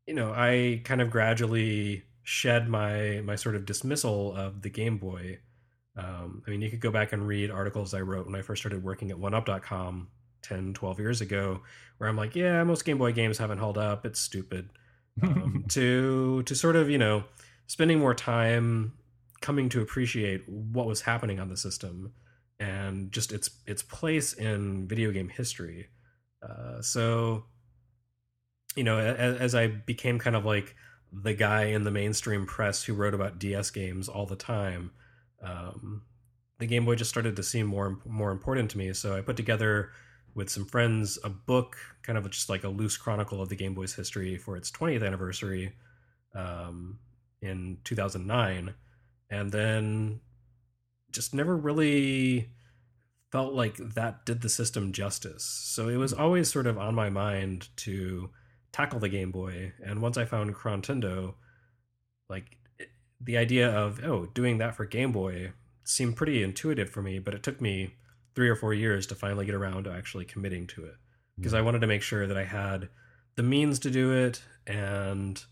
you 0.06 0.14
know, 0.14 0.32
I 0.35 0.82
kind 0.85 1.00
of 1.00 1.11
gradually 1.11 2.04
shed 2.22 2.68
my 2.68 3.22
my 3.24 3.37
sort 3.37 3.56
of 3.56 3.66
dismissal 3.66 4.35
of 4.37 4.62
the 4.62 4.70
Game 4.70 4.98
Boy. 4.98 5.40
Um, 5.96 6.42
I 6.46 6.50
mean, 6.50 6.61
you 6.61 6.70
could 6.70 6.80
go 6.80 6.90
back 6.90 7.12
and 7.12 7.26
read 7.26 7.50
articles 7.50 7.94
I 7.94 8.02
wrote 8.02 8.26
when 8.26 8.35
I 8.35 8.42
first 8.42 8.61
started 8.61 8.85
working 8.85 9.11
at 9.11 9.16
1UP.com 9.16 10.09
10, 10.42 10.74
12 10.74 10.98
years 11.00 11.20
ago, 11.22 11.62
where 11.96 12.09
I'm 12.09 12.16
like, 12.16 12.37
yeah, 12.37 12.62
most 12.64 12.85
Game 12.85 12.98
Boy 12.98 13.12
games 13.12 13.38
haven't 13.38 13.59
held 13.59 13.78
up. 13.78 14.04
It's 14.04 14.20
stupid. 14.20 14.68
Um, 15.22 15.64
to 15.70 16.42
to 16.44 16.54
sort 16.54 16.76
of 16.76 16.90
you 16.90 16.98
know 16.98 17.24
spending 17.66 17.98
more 17.98 18.14
time 18.14 18.92
coming 19.40 19.68
to 19.68 19.81
appreciate 19.81 20.48
what 20.48 20.87
was 20.87 21.02
happening 21.02 21.38
on 21.38 21.48
the 21.48 21.57
system 21.57 22.12
and 22.59 23.12
just 23.12 23.33
its 23.33 23.50
its 23.66 23.83
place 23.83 24.33
in 24.33 24.88
video 24.88 25.11
game 25.11 25.29
history. 25.29 25.88
Uh, 26.42 26.81
so, 26.81 27.44
you 28.76 28.85
know, 28.85 28.98
as, 28.98 29.37
as 29.38 29.55
I 29.55 29.66
became 29.66 30.18
kind 30.18 30.37
of 30.37 30.44
like 30.44 30.74
the 31.12 31.35
guy 31.35 31.64
in 31.64 31.85
the 31.85 31.90
mainstream 31.90 32.46
press 32.46 32.83
who 32.83 32.94
wrote 32.94 33.14
about 33.14 33.38
DS 33.38 33.70
games 33.70 34.09
all 34.09 34.26
the 34.26 34.37
time, 34.37 34.90
um, 35.42 36.02
the 36.59 36.66
Game 36.66 36.85
Boy 36.85 36.94
just 36.94 37.11
started 37.11 37.37
to 37.37 37.42
seem 37.42 37.66
more 37.66 37.98
more 38.07 38.31
important 38.31 38.70
to 38.72 38.79
me. 38.79 38.92
So 38.92 39.14
I 39.14 39.20
put 39.20 39.37
together 39.37 39.90
with 40.35 40.50
some 40.50 40.66
friends 40.66 41.18
a 41.24 41.31
book, 41.31 41.76
kind 42.02 42.18
of 42.18 42.31
just 42.31 42.48
like 42.48 42.64
a 42.64 42.68
loose 42.68 42.96
chronicle 42.96 43.40
of 43.40 43.48
the 43.48 43.57
Game 43.57 43.74
Boy's 43.74 43.94
history 43.94 44.37
for 44.37 44.57
its 44.57 44.70
20th 44.70 45.05
anniversary 45.05 45.72
um, 46.35 46.98
in 47.46 47.78
2009, 47.85 48.74
and 49.30 49.52
then 49.52 50.20
just 51.11 51.35
never 51.35 51.56
really 51.56 52.50
felt 53.32 53.54
like 53.54 53.76
that 53.76 54.24
did 54.24 54.40
the 54.40 54.48
system 54.48 54.92
justice. 54.92 55.44
So 55.44 55.88
it 55.88 55.96
was 55.96 56.12
hmm. 56.12 56.20
always 56.20 56.50
sort 56.50 56.66
of 56.66 56.78
on 56.78 56.94
my 56.94 57.11
mind 57.11 57.68
to 57.76 58.30
tackle 58.72 59.00
the 59.00 59.09
Game 59.09 59.30
Boy. 59.30 59.72
And 59.85 60.02
once 60.02 60.16
I 60.16 60.24
found 60.24 60.54
Chrontendo, 60.54 61.35
like 62.28 62.56
the 63.20 63.37
idea 63.37 63.70
of 63.70 64.04
oh 64.04 64.26
doing 64.26 64.59
that 64.59 64.74
for 64.74 64.85
Game 64.85 65.12
Boy 65.12 65.52
seemed 65.85 66.16
pretty 66.16 66.42
intuitive 66.42 66.90
for 66.90 67.02
me, 67.02 67.18
but 67.18 67.35
it 67.35 67.42
took 67.42 67.61
me 67.61 67.94
three 68.35 68.48
or 68.48 68.56
four 68.56 68.74
years 68.74 69.06
to 69.06 69.14
finally 69.14 69.46
get 69.46 69.54
around 69.54 69.85
to 69.85 69.92
actually 69.92 70.24
committing 70.24 70.66
to 70.66 70.85
it 70.85 70.94
because 71.37 71.54
I 71.54 71.61
hmm. 71.61 71.66
wanted 71.66 71.80
to 71.80 71.87
make 71.87 72.02
sure 72.02 72.26
that 72.26 72.37
I 72.37 72.44
had 72.44 72.88
the 73.37 73.42
means 73.42 73.78
to 73.80 73.90
do 73.90 74.12
it 74.12 74.42
and 74.66 75.42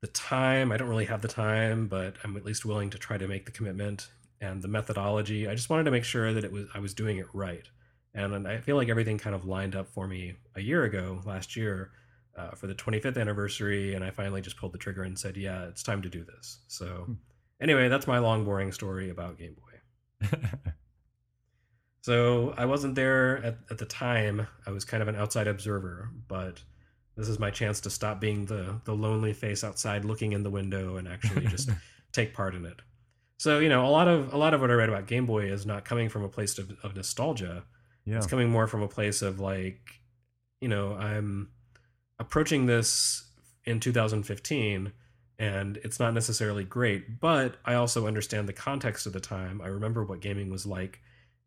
the 0.00 0.06
time. 0.08 0.72
I 0.72 0.76
don't 0.76 0.88
really 0.88 1.06
have 1.06 1.22
the 1.22 1.28
time, 1.28 1.88
but 1.88 2.16
I'm 2.24 2.36
at 2.36 2.44
least 2.44 2.64
willing 2.64 2.90
to 2.90 2.98
try 2.98 3.18
to 3.18 3.28
make 3.28 3.46
the 3.46 3.52
commitment 3.52 4.08
and 4.40 4.62
the 4.62 4.68
methodology. 4.68 5.48
I 5.48 5.54
just 5.54 5.70
wanted 5.70 5.84
to 5.84 5.90
make 5.90 6.04
sure 6.04 6.32
that 6.32 6.44
it 6.44 6.52
was 6.52 6.66
I 6.74 6.78
was 6.78 6.94
doing 6.94 7.18
it 7.18 7.26
right. 7.32 7.66
And 8.14 8.48
I 8.48 8.58
feel 8.58 8.76
like 8.76 8.88
everything 8.88 9.18
kind 9.18 9.34
of 9.34 9.44
lined 9.44 9.76
up 9.76 9.88
for 9.88 10.08
me 10.08 10.34
a 10.56 10.60
year 10.60 10.84
ago, 10.84 11.20
last 11.24 11.56
year, 11.56 11.90
uh, 12.36 12.50
for 12.50 12.66
the 12.66 12.74
25th 12.74 13.18
anniversary, 13.20 13.94
and 13.94 14.04
I 14.04 14.10
finally 14.10 14.40
just 14.40 14.56
pulled 14.56 14.72
the 14.72 14.78
trigger 14.78 15.02
and 15.02 15.18
said, 15.18 15.36
"Yeah, 15.36 15.64
it's 15.64 15.82
time 15.82 16.02
to 16.02 16.08
do 16.08 16.24
this." 16.24 16.60
So, 16.68 16.86
hmm. 16.86 17.14
anyway, 17.60 17.88
that's 17.88 18.06
my 18.06 18.18
long, 18.18 18.44
boring 18.44 18.72
story 18.72 19.10
about 19.10 19.38
Game 19.38 19.54
Boy. 19.54 20.28
so 22.00 22.54
I 22.56 22.64
wasn't 22.64 22.94
there 22.94 23.38
at, 23.44 23.58
at 23.70 23.78
the 23.78 23.86
time. 23.86 24.46
I 24.66 24.70
was 24.70 24.84
kind 24.84 25.02
of 25.02 25.08
an 25.08 25.16
outside 25.16 25.48
observer, 25.48 26.10
but 26.28 26.62
this 27.18 27.28
is 27.28 27.40
my 27.40 27.50
chance 27.50 27.80
to 27.80 27.90
stop 27.90 28.20
being 28.20 28.46
the 28.46 28.80
the 28.84 28.94
lonely 28.94 29.32
face 29.32 29.64
outside 29.64 30.04
looking 30.04 30.32
in 30.32 30.44
the 30.44 30.50
window 30.50 30.96
and 30.96 31.08
actually 31.08 31.46
just 31.48 31.68
take 32.12 32.32
part 32.32 32.54
in 32.54 32.64
it. 32.64 32.80
So 33.38 33.58
you 33.58 33.68
know, 33.68 33.84
a 33.84 33.90
lot 33.90 34.06
of 34.06 34.32
a 34.32 34.36
lot 34.36 34.54
of 34.54 34.60
what 34.60 34.70
I 34.70 34.74
read 34.74 34.88
about 34.88 35.06
Game 35.06 35.26
Boy 35.26 35.50
is 35.50 35.66
not 35.66 35.84
coming 35.84 36.08
from 36.08 36.22
a 36.22 36.28
place 36.28 36.58
of, 36.58 36.70
of 36.84 36.94
nostalgia. 36.94 37.64
Yeah. 38.04 38.18
It's 38.18 38.26
coming 38.26 38.48
more 38.48 38.68
from 38.68 38.82
a 38.82 38.88
place 38.88 39.20
of 39.20 39.40
like, 39.40 40.00
you 40.60 40.68
know, 40.68 40.94
I'm 40.94 41.50
approaching 42.20 42.66
this 42.66 43.28
in 43.64 43.80
2015 43.80 44.92
and 45.40 45.76
it's 45.78 46.00
not 46.00 46.14
necessarily 46.14 46.64
great, 46.64 47.20
but 47.20 47.56
I 47.64 47.74
also 47.74 48.06
understand 48.06 48.48
the 48.48 48.52
context 48.52 49.06
of 49.06 49.12
the 49.12 49.20
time. 49.20 49.60
I 49.60 49.66
remember 49.66 50.04
what 50.04 50.20
gaming 50.20 50.50
was 50.50 50.66
like 50.66 51.00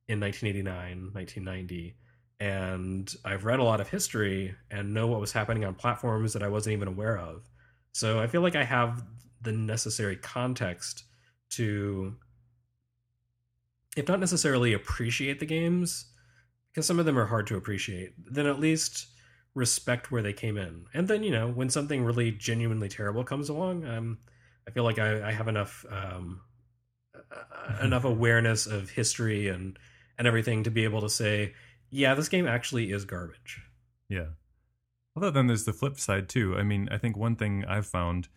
in 0.08 0.20
1989, 0.20 1.12
1990, 1.14 1.96
and 2.42 3.16
I've 3.24 3.46
read 3.46 3.60
a 3.60 3.64
lot 3.64 3.82
of 3.82 3.88
history 3.88 4.56
and 4.72 4.96
know 4.96 5.06
what 5.06 5.22
was 5.22 5.32
happening 5.32 5.64
on 5.64 5.76
platforms 5.76 6.34
that 6.34 6.42
I 6.42 6.48
wasn't 6.48 6.74
even 6.74 6.88
aware 6.88 7.20
of. 7.20 7.48
So 7.94 8.20
I 8.20 8.26
feel 8.26 8.42
like 8.42 8.56
I 8.56 8.64
have 8.64 9.04
the 9.44 9.52
necessary 9.52 10.16
context 10.16 11.04
to, 11.52 12.16
if 13.96 14.08
not 14.08 14.20
necessarily 14.20 14.74
appreciate 14.74 15.40
the 15.40 15.46
games, 15.46 16.06
because 16.72 16.88
some 16.88 16.98
of 16.98 17.06
them 17.06 17.20
are 17.20 17.28
hard 17.28 17.46
to 17.46 17.58
appreciate, 17.58 18.14
then 18.18 18.48
at 18.48 18.60
least 18.60 19.06
respect 19.54 20.12
where 20.12 20.24
they 20.24 20.34
came 20.34 20.58
in. 20.58 20.86
And 20.96 21.08
then, 21.08 21.22
you 21.22 21.30
know, 21.30 21.48
when 21.48 21.70
something 21.70 22.04
really 22.04 22.32
genuinely 22.32 22.90
terrible 22.90 23.24
comes 23.24 23.50
along, 23.50 23.86
um, 23.86 24.18
I 24.68 24.72
feel 24.72 24.84
like 24.84 24.98
I, 24.98 25.30
I 25.30 25.32
have 25.32 25.48
enough 25.48 25.86
um, 25.92 26.42
enough 27.84 28.04
awareness 28.04 28.66
of 28.66 28.90
history 28.90 29.48
and 29.48 29.78
and 30.18 30.28
everything 30.28 30.64
to 30.64 30.72
be 30.72 30.84
able 30.86 31.02
to 31.02 31.10
say, 31.10 31.54
yeah, 31.92 32.16
this 32.16 32.30
game 32.30 32.48
actually 32.48 32.92
is 32.92 33.06
garbage. 33.06 33.62
Yeah. 34.10 34.28
Although 35.16 35.32
then 35.32 35.48
there's 35.48 35.66
the 35.66 35.74
flip 35.74 36.00
side 36.00 36.30
too. 36.30 36.58
I 36.58 36.64
mean, 36.64 36.88
I 36.90 36.98
think 36.98 37.18
one 37.18 37.36
thing 37.36 37.66
I've 37.66 37.86
found 37.86 38.30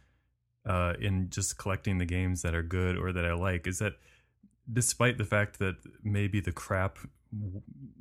uh, 0.66 0.94
in 1.00 1.30
just 1.30 1.56
collecting 1.56 1.98
the 1.98 2.04
games 2.04 2.42
that 2.42 2.54
are 2.54 2.62
good 2.62 2.96
or 2.96 3.12
that 3.12 3.24
I 3.24 3.32
like 3.34 3.66
is 3.66 3.78
that 3.78 3.94
despite 4.72 5.18
the 5.18 5.24
fact 5.24 5.58
that 5.58 5.76
maybe 6.02 6.40
the 6.40 6.52
crap 6.52 6.98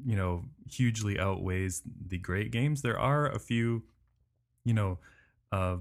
you 0.05 0.15
know 0.15 0.45
hugely 0.69 1.19
outweighs 1.19 1.81
the 2.07 2.17
great 2.17 2.51
games 2.51 2.81
there 2.81 2.99
are 2.99 3.27
a 3.27 3.39
few 3.39 3.83
you 4.63 4.73
know 4.73 4.99
uh 5.51 5.77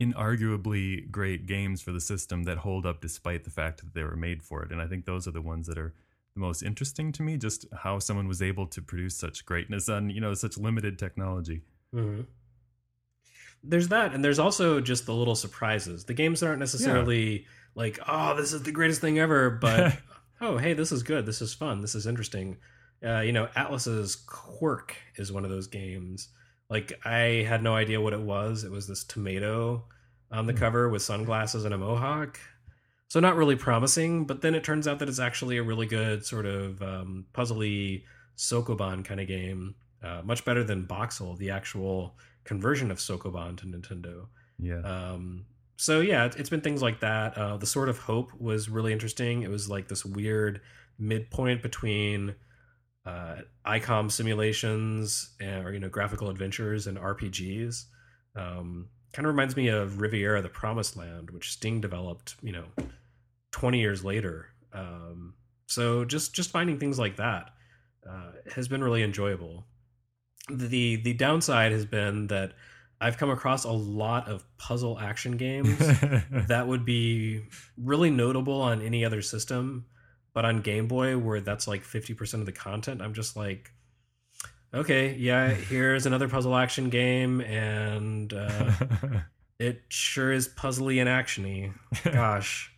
inarguably 0.00 1.08
great 1.10 1.46
games 1.46 1.82
for 1.82 1.92
the 1.92 2.00
system 2.00 2.44
that 2.44 2.58
hold 2.58 2.86
up 2.86 3.00
despite 3.00 3.44
the 3.44 3.50
fact 3.50 3.80
that 3.80 3.94
they 3.94 4.02
were 4.02 4.16
made 4.16 4.42
for 4.42 4.62
it 4.62 4.72
and 4.72 4.80
i 4.80 4.86
think 4.86 5.04
those 5.04 5.28
are 5.28 5.32
the 5.32 5.42
ones 5.42 5.66
that 5.66 5.78
are 5.78 5.94
the 6.34 6.40
most 6.40 6.62
interesting 6.62 7.12
to 7.12 7.22
me 7.22 7.36
just 7.36 7.66
how 7.82 7.98
someone 7.98 8.28
was 8.28 8.40
able 8.40 8.66
to 8.66 8.80
produce 8.80 9.16
such 9.16 9.44
greatness 9.44 9.88
on 9.88 10.10
you 10.10 10.20
know 10.20 10.34
such 10.34 10.56
limited 10.56 10.98
technology 10.98 11.62
mm-hmm. 11.94 12.22
there's 13.62 13.88
that 13.88 14.14
and 14.14 14.24
there's 14.24 14.38
also 14.38 14.80
just 14.80 15.06
the 15.06 15.14
little 15.14 15.34
surprises 15.34 16.04
the 16.04 16.14
games 16.14 16.40
that 16.40 16.46
aren't 16.46 16.60
necessarily 16.60 17.40
yeah 17.40 17.46
like, 17.74 17.98
oh, 18.06 18.36
this 18.36 18.52
is 18.52 18.62
the 18.62 18.72
greatest 18.72 19.00
thing 19.00 19.18
ever, 19.18 19.50
but 19.50 19.96
oh, 20.40 20.58
hey, 20.58 20.74
this 20.74 20.92
is 20.92 21.02
good. 21.02 21.26
This 21.26 21.40
is 21.40 21.54
fun. 21.54 21.80
This 21.80 21.94
is 21.94 22.06
interesting. 22.06 22.58
Uh, 23.04 23.20
you 23.20 23.32
know, 23.32 23.48
Atlus's 23.56 24.16
Quirk 24.16 24.96
is 25.16 25.32
one 25.32 25.44
of 25.44 25.50
those 25.50 25.66
games. 25.66 26.28
Like, 26.68 26.92
I 27.04 27.44
had 27.48 27.62
no 27.62 27.74
idea 27.74 28.00
what 28.00 28.12
it 28.12 28.20
was. 28.20 28.64
It 28.64 28.70
was 28.70 28.86
this 28.86 29.04
tomato 29.04 29.84
on 30.30 30.46
the 30.46 30.54
cover 30.54 30.88
with 30.88 31.02
sunglasses 31.02 31.64
and 31.64 31.74
a 31.74 31.78
mohawk. 31.78 32.38
So 33.12 33.20
not 33.20 33.36
really 33.36 33.56
promising, 33.56 34.24
but 34.24 34.40
then 34.40 34.54
it 34.54 34.64
turns 34.64 34.88
out 34.88 34.98
that 35.00 35.08
it's 35.10 35.18
actually 35.18 35.58
a 35.58 35.62
really 35.62 35.84
good 35.84 36.24
sort 36.24 36.46
of 36.46 36.80
um, 36.80 37.26
puzzly 37.34 38.04
Sokoban 38.38 39.04
kind 39.04 39.20
of 39.20 39.28
game. 39.28 39.74
Uh, 40.02 40.22
much 40.24 40.46
better 40.46 40.64
than 40.64 40.86
Boxxle, 40.86 41.36
the 41.36 41.50
actual 41.50 42.16
conversion 42.44 42.90
of 42.90 42.96
Sokoban 42.96 43.58
to 43.58 43.66
Nintendo. 43.66 44.28
Yeah. 44.58 44.80
Um, 44.80 45.44
so 45.76 46.00
yeah, 46.00 46.24
it's 46.24 46.48
been 46.48 46.62
things 46.62 46.80
like 46.80 47.00
that. 47.00 47.36
Uh, 47.36 47.58
the 47.58 47.66
Sword 47.66 47.90
of 47.90 47.98
Hope 47.98 48.30
was 48.40 48.70
really 48.70 48.94
interesting. 48.94 49.42
It 49.42 49.50
was 49.50 49.68
like 49.68 49.88
this 49.88 50.06
weird 50.06 50.62
midpoint 50.98 51.60
between 51.60 52.34
uh, 53.04 53.42
ICOM 53.66 54.10
simulations 54.10 55.34
and, 55.38 55.66
or 55.66 55.74
you 55.74 55.80
know 55.80 55.90
graphical 55.90 56.30
adventures 56.30 56.86
and 56.86 56.96
RPGs. 56.96 57.84
Um, 58.36 58.88
kind 59.12 59.26
of 59.26 59.34
reminds 59.34 59.54
me 59.54 59.68
of 59.68 60.00
Riviera: 60.00 60.40
The 60.40 60.48
Promised 60.48 60.96
Land, 60.96 61.30
which 61.30 61.52
Sting 61.52 61.82
developed. 61.82 62.36
You 62.40 62.52
know, 62.52 62.64
twenty 63.52 63.80
years 63.80 64.04
later. 64.04 64.48
Um, 64.72 65.34
so 65.66 66.04
just 66.04 66.34
just 66.34 66.50
finding 66.50 66.78
things 66.78 66.98
like 66.98 67.16
that 67.16 67.50
uh, 68.08 68.32
has 68.54 68.68
been 68.68 68.82
really 68.82 69.02
enjoyable. 69.02 69.66
the 70.50 70.96
The 70.96 71.14
downside 71.14 71.72
has 71.72 71.86
been 71.86 72.26
that 72.28 72.52
I've 73.02 73.18
come 73.18 73.30
across 73.30 73.64
a 73.64 73.72
lot 73.72 74.28
of 74.28 74.44
puzzle 74.58 74.98
action 74.98 75.36
games 75.36 75.76
that 76.48 76.68
would 76.68 76.84
be 76.84 77.42
really 77.76 78.10
notable 78.10 78.60
on 78.62 78.80
any 78.80 79.04
other 79.04 79.22
system, 79.22 79.86
but 80.32 80.44
on 80.44 80.60
Game 80.60 80.86
Boy, 80.86 81.18
where 81.18 81.40
that's 81.40 81.66
like 81.66 81.82
50% 81.82 82.34
of 82.34 82.46
the 82.46 82.52
content, 82.52 83.02
I'm 83.02 83.12
just 83.12 83.36
like, 83.36 83.72
okay, 84.72 85.14
yeah, 85.16 85.48
here's 85.68 86.06
another 86.06 86.28
puzzle 86.28 86.54
action 86.54 86.90
game, 86.90 87.40
and 87.40 88.32
uh, 88.32 88.70
it 89.58 89.82
sure 89.88 90.30
is 90.30 90.48
puzzly 90.48 91.00
and 91.00 91.08
actiony. 91.08 91.72
Gosh. 92.04 92.71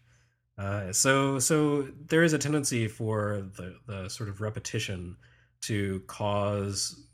Uh, 0.56 0.92
so 0.92 1.38
so 1.38 1.88
there 2.06 2.22
is 2.22 2.32
a 2.32 2.38
tendency 2.38 2.86
for 2.86 3.48
the, 3.56 3.76
the 3.86 4.08
sort 4.08 4.28
of 4.28 4.40
repetition 4.40 5.16
to 5.62 6.00
cause 6.06 7.06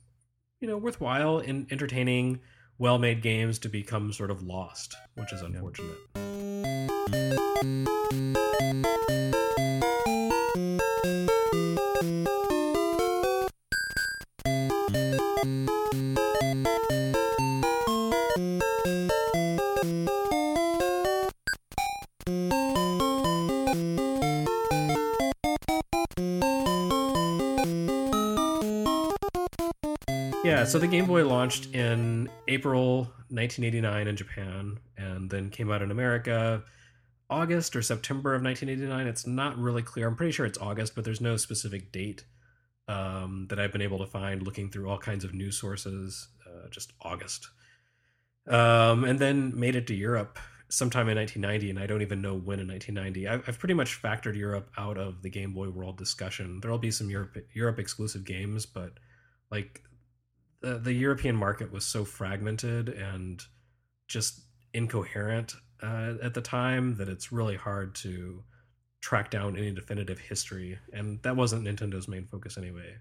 you 0.61 0.69
know 0.69 0.77
worthwhile 0.77 1.39
and 1.39 1.71
entertaining 1.73 2.41
well 2.79 2.99
made 2.99 3.23
games 3.23 3.59
to 3.59 3.69
become 3.69 4.13
sort 4.13 4.31
of 4.31 4.43
lost, 4.43 4.95
which 5.15 5.33
is 5.33 5.43
unfortunate. 5.43 5.97
Yeah, 6.15 6.61
so 30.71 30.79
the 30.79 30.87
Game 30.87 31.07
Boy 31.07 31.27
launched 31.27 31.75
in 31.75 32.29
April 32.47 32.99
1989 33.31 34.07
in 34.07 34.15
Japan 34.15 34.79
and 34.97 35.29
then 35.29 35.51
came 35.51 35.69
out 35.69 35.83
in 35.83 35.91
America 35.91 36.63
August 37.29 37.75
or 37.75 37.83
September 37.83 38.37
of 38.37 38.45
1989. 38.45 39.09
It's 39.09 39.27
not 39.27 39.59
really 39.59 39.83
clear. 39.83 40.07
I'm 40.07 40.15
pretty 40.15 40.31
sure 40.31 40.47
it's 40.47 40.59
August, 40.59 40.95
but 40.95 41.05
there's 41.05 41.21
no 41.21 41.37
specific 41.37 41.91
date 41.91 42.23
um, 42.87 43.49
that 43.51 43.59
I've 43.59 43.73
been 43.73 43.83
able 43.83 43.99
to 43.99 44.07
find 44.07 44.45
looking 44.45 44.71
through 44.71 44.89
all 44.89 44.97
kinds 44.97 45.25
of 45.25 45.35
news 45.35 45.59
sources. 45.59 46.29
Uh, 46.47 46.69
just 46.71 46.93
August. 47.01 47.49
Um, 48.47 49.03
and 49.03 49.19
then 49.19 49.59
made 49.59 49.75
it 49.75 49.89
to 49.89 49.95
Europe 49.95 50.39
sometime 50.69 51.09
in 51.09 51.17
1990, 51.17 51.71
and 51.71 51.81
I 51.81 51.89
don't 51.89 52.03
even 52.03 52.23
know 52.23 52.35
when 52.35 52.61
in 52.61 52.69
1990. 52.69 53.27
I've, 53.27 53.49
I've 53.49 53.59
pretty 53.59 53.75
much 53.75 54.01
factored 54.01 54.37
Europe 54.37 54.71
out 54.79 54.99
of 54.99 55.23
the 55.23 55.31
Game 55.31 55.53
Boy 55.53 55.69
World 55.69 55.99
discussion. 55.99 56.61
There'll 56.61 56.79
be 56.79 56.93
some 56.93 57.11
Europe 57.11 57.37
Europe 57.55 57.81
exclusive 57.81 58.25
games, 58.25 58.67
but 58.67 58.93
like 59.51 59.83
the, 60.61 60.79
the 60.79 60.93
European 60.93 61.37
market 61.37 61.73
was 61.73 61.85
so 61.85 62.05
fragmented 62.05 62.89
and 62.89 63.43
just 64.09 64.41
incoherent 64.73 65.55
uh, 65.83 66.15
at 66.23 66.35
the 66.35 66.41
time 66.41 66.97
that 66.97 67.09
it's 67.09 67.33
really 67.33 67.57
hard 67.57 67.95
to 67.97 68.43
track 69.01 69.31
down 69.31 69.57
any 69.57 69.73
definitive 69.73 70.19
history, 70.19 70.79
and 70.93 71.23
that 71.23 71.37
wasn't 71.37 71.65
Nintendo's 71.65 72.09
main 72.09 72.27
focus 72.27 72.59
anyway. 72.59 72.97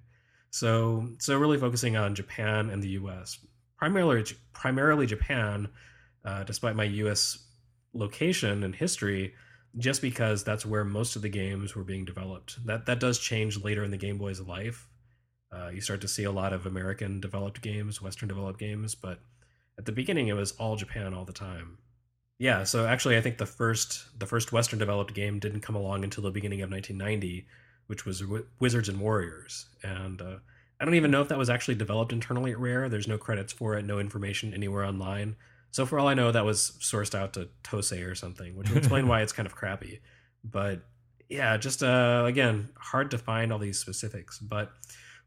So, 0.52 1.10
so 1.19 1.38
really 1.38 1.58
focusing 1.58 1.98
on 1.98 2.15
Japan 2.15 2.69
and 2.69 2.82
the 2.82 2.89
U.S. 2.89 3.38
primarily, 3.78 4.24
primarily 4.54 5.06
Japan, 5.06 5.69
uh, 6.24 6.43
despite 6.43 6.76
my 6.76 6.86
U.S. 6.86 7.38
location 7.93 8.63
and 8.63 8.74
history, 8.74 9.34
just 9.78 10.02
because 10.02 10.43
that's 10.43 10.65
where 10.65 10.84
most 10.84 11.15
of 11.15 11.22
the 11.22 11.30
games 11.30 11.76
were 11.76 11.84
being 11.84 12.06
developed. 12.06 12.65
That 12.65 12.86
that 12.88 13.00
does 13.00 13.19
change 13.19 13.63
later 13.63 13.84
in 13.84 13.91
the 13.91 13.98
Game 13.98 14.17
Boy's 14.17 14.41
life, 14.41 14.88
uh, 15.51 15.69
you 15.69 15.81
start 15.81 16.01
to 16.01 16.07
see 16.07 16.23
a 16.23 16.31
lot 16.31 16.53
of 16.53 16.65
American 16.65 17.19
developed 17.19 17.62
games, 17.62 18.01
Western 18.01 18.29
developed 18.29 18.59
games, 18.59 18.95
but 18.95 19.19
at 19.77 19.85
the 19.85 19.91
beginning 19.91 20.27
it 20.27 20.33
was 20.33 20.51
all 20.53 20.75
Japan 20.75 21.13
all 21.13 21.25
the 21.25 21.33
time. 21.33 21.77
Yeah, 22.38 22.63
so 22.63 22.85
actually 22.85 23.17
I 23.17 23.21
think 23.21 23.38
the 23.38 23.45
first 23.45 24.17
the 24.17 24.25
first 24.25 24.51
Western 24.51 24.79
developed 24.79 25.13
game 25.13 25.39
didn't 25.39 25.62
come 25.62 25.75
along 25.75 26.03
until 26.03 26.23
the 26.23 26.31
beginning 26.31 26.62
of 26.62 26.71
1990, 26.71 27.45
which 27.88 28.05
was 28.05 28.21
w- 28.21 28.45
Wizards 28.59 28.89
and 28.89 28.99
Warriors, 28.99 29.67
and 29.83 30.21
uh, 30.21 30.38
I 30.79 30.85
don't 30.85 30.95
even 30.95 31.12
know 31.12 31.21
if 31.21 31.27
that 31.29 31.38
was 31.38 31.49
actually 31.49 31.75
developed 31.75 32.13
internally 32.13 32.51
at 32.51 32.59
Rare. 32.59 32.88
There's 32.88 33.07
no 33.07 33.17
credits 33.17 33.51
for 33.51 33.77
it, 33.77 33.85
no 33.85 33.99
information 33.99 34.53
anywhere 34.53 34.85
online. 34.85 35.35
So 35.71 35.85
for 35.85 35.99
all 35.99 36.07
I 36.07 36.13
know, 36.13 36.31
that 36.31 36.45
was 36.45 36.77
sourced 36.79 37.13
out 37.13 37.33
to 37.33 37.49
Tose 37.63 37.91
or 37.91 38.15
something, 38.15 38.55
which 38.55 38.69
would 38.69 38.77
explain 38.77 39.07
why 39.09 39.21
it's 39.21 39.33
kind 39.33 39.45
of 39.45 39.55
crappy. 39.55 39.99
But 40.43 40.81
yeah, 41.27 41.57
just 41.57 41.83
uh, 41.83 42.23
again 42.25 42.69
hard 42.77 43.12
to 43.12 43.17
find 43.17 43.51
all 43.51 43.59
these 43.59 43.79
specifics, 43.79 44.39
but 44.39 44.71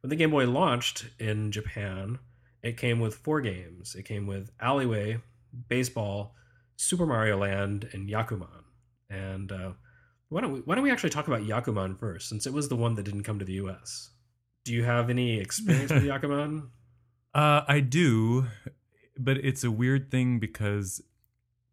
when 0.02 0.10
the 0.10 0.16
Game 0.16 0.30
Boy 0.30 0.46
launched 0.46 1.06
in 1.18 1.52
Japan, 1.52 2.18
it 2.62 2.76
came 2.76 3.00
with 3.00 3.14
four 3.14 3.40
games. 3.40 3.94
It 3.94 4.02
came 4.02 4.26
with 4.26 4.50
Alleyway, 4.60 5.20
Baseball, 5.68 6.34
Super 6.76 7.06
Mario 7.06 7.38
Land, 7.38 7.88
and 7.92 8.08
Yakuman. 8.08 8.64
And 9.08 9.50
uh, 9.50 9.72
why 10.28 10.40
don't 10.40 10.52
we 10.52 10.60
why 10.60 10.74
don't 10.74 10.84
we 10.84 10.90
actually 10.90 11.10
talk 11.10 11.28
about 11.28 11.42
Yakuman 11.42 11.98
first, 11.98 12.28
since 12.28 12.46
it 12.46 12.52
was 12.52 12.68
the 12.68 12.76
one 12.76 12.96
that 12.96 13.04
didn't 13.04 13.22
come 13.22 13.38
to 13.38 13.44
the 13.44 13.54
U.S. 13.54 14.10
Do 14.64 14.72
you 14.72 14.82
have 14.84 15.08
any 15.08 15.38
experience 15.38 15.92
with 15.92 16.04
Yakuman? 16.04 16.68
Uh, 17.34 17.62
I 17.66 17.80
do, 17.80 18.46
but 19.16 19.36
it's 19.38 19.64
a 19.64 19.70
weird 19.70 20.10
thing 20.10 20.38
because 20.38 21.00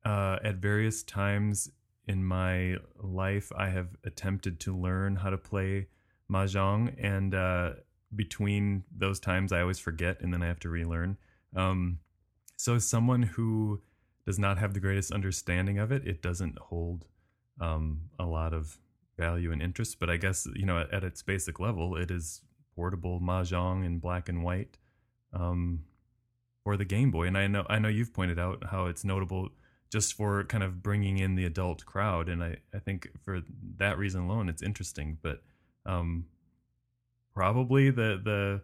uh, 0.05 0.37
at 0.43 0.55
various 0.55 1.03
times 1.03 1.69
in 2.07 2.23
my 2.23 2.77
life, 3.01 3.51
I 3.57 3.69
have 3.69 3.89
attempted 4.03 4.59
to 4.61 4.75
learn 4.75 5.17
how 5.17 5.29
to 5.29 5.37
play 5.37 5.87
mahjong, 6.31 6.95
and 7.01 7.33
uh, 7.33 7.71
between 8.15 8.83
those 8.95 9.19
times 9.19 9.51
I 9.51 9.61
always 9.61 9.79
forget 9.79 10.21
and 10.21 10.33
then 10.33 10.41
I 10.41 10.47
have 10.47 10.59
to 10.61 10.69
relearn. 10.69 11.17
Um, 11.55 11.99
so 12.57 12.75
as 12.75 12.85
someone 12.85 13.23
who 13.23 13.81
does 14.25 14.39
not 14.39 14.57
have 14.57 14.73
the 14.73 14.79
greatest 14.79 15.11
understanding 15.11 15.79
of 15.79 15.91
it, 15.91 16.05
it 16.07 16.21
doesn't 16.21 16.57
hold 16.59 17.05
um, 17.59 18.01
a 18.19 18.25
lot 18.25 18.53
of 18.53 18.77
value 19.17 19.51
and 19.51 19.61
interest. 19.61 19.99
But 19.99 20.09
I 20.09 20.17
guess 20.17 20.47
you 20.55 20.65
know 20.65 20.79
at, 20.79 20.93
at 20.93 21.03
its 21.03 21.21
basic 21.21 21.59
level, 21.59 21.95
it 21.95 22.11
is 22.11 22.41
portable 22.75 23.19
mahjong 23.19 23.85
in 23.85 23.99
black 23.99 24.29
and 24.29 24.43
white 24.43 24.77
um, 25.33 25.83
the 26.77 26.85
Game 26.85 27.11
Boy. 27.11 27.27
And 27.27 27.37
I 27.37 27.47
know 27.47 27.65
I 27.69 27.79
know 27.79 27.87
you've 27.87 28.13
pointed 28.13 28.39
out 28.39 28.63
how 28.69 28.85
it's 28.85 29.03
notable 29.03 29.49
just 29.91 30.13
for 30.13 30.43
kind 30.43 30.63
of 30.63 30.83
bringing 30.83 31.17
in 31.17 31.35
the 31.35 31.45
adult 31.45 31.85
crowd. 31.85 32.29
And 32.29 32.43
I, 32.43 32.57
I 32.73 32.79
think 32.79 33.09
for 33.23 33.41
that 33.77 33.97
reason 33.97 34.21
alone, 34.21 34.49
it's 34.49 34.61
interesting. 34.61 35.17
But 35.21 35.41
um, 35.85 36.25
probably 37.39 37.89
the 37.89 38.19
the 38.21 38.61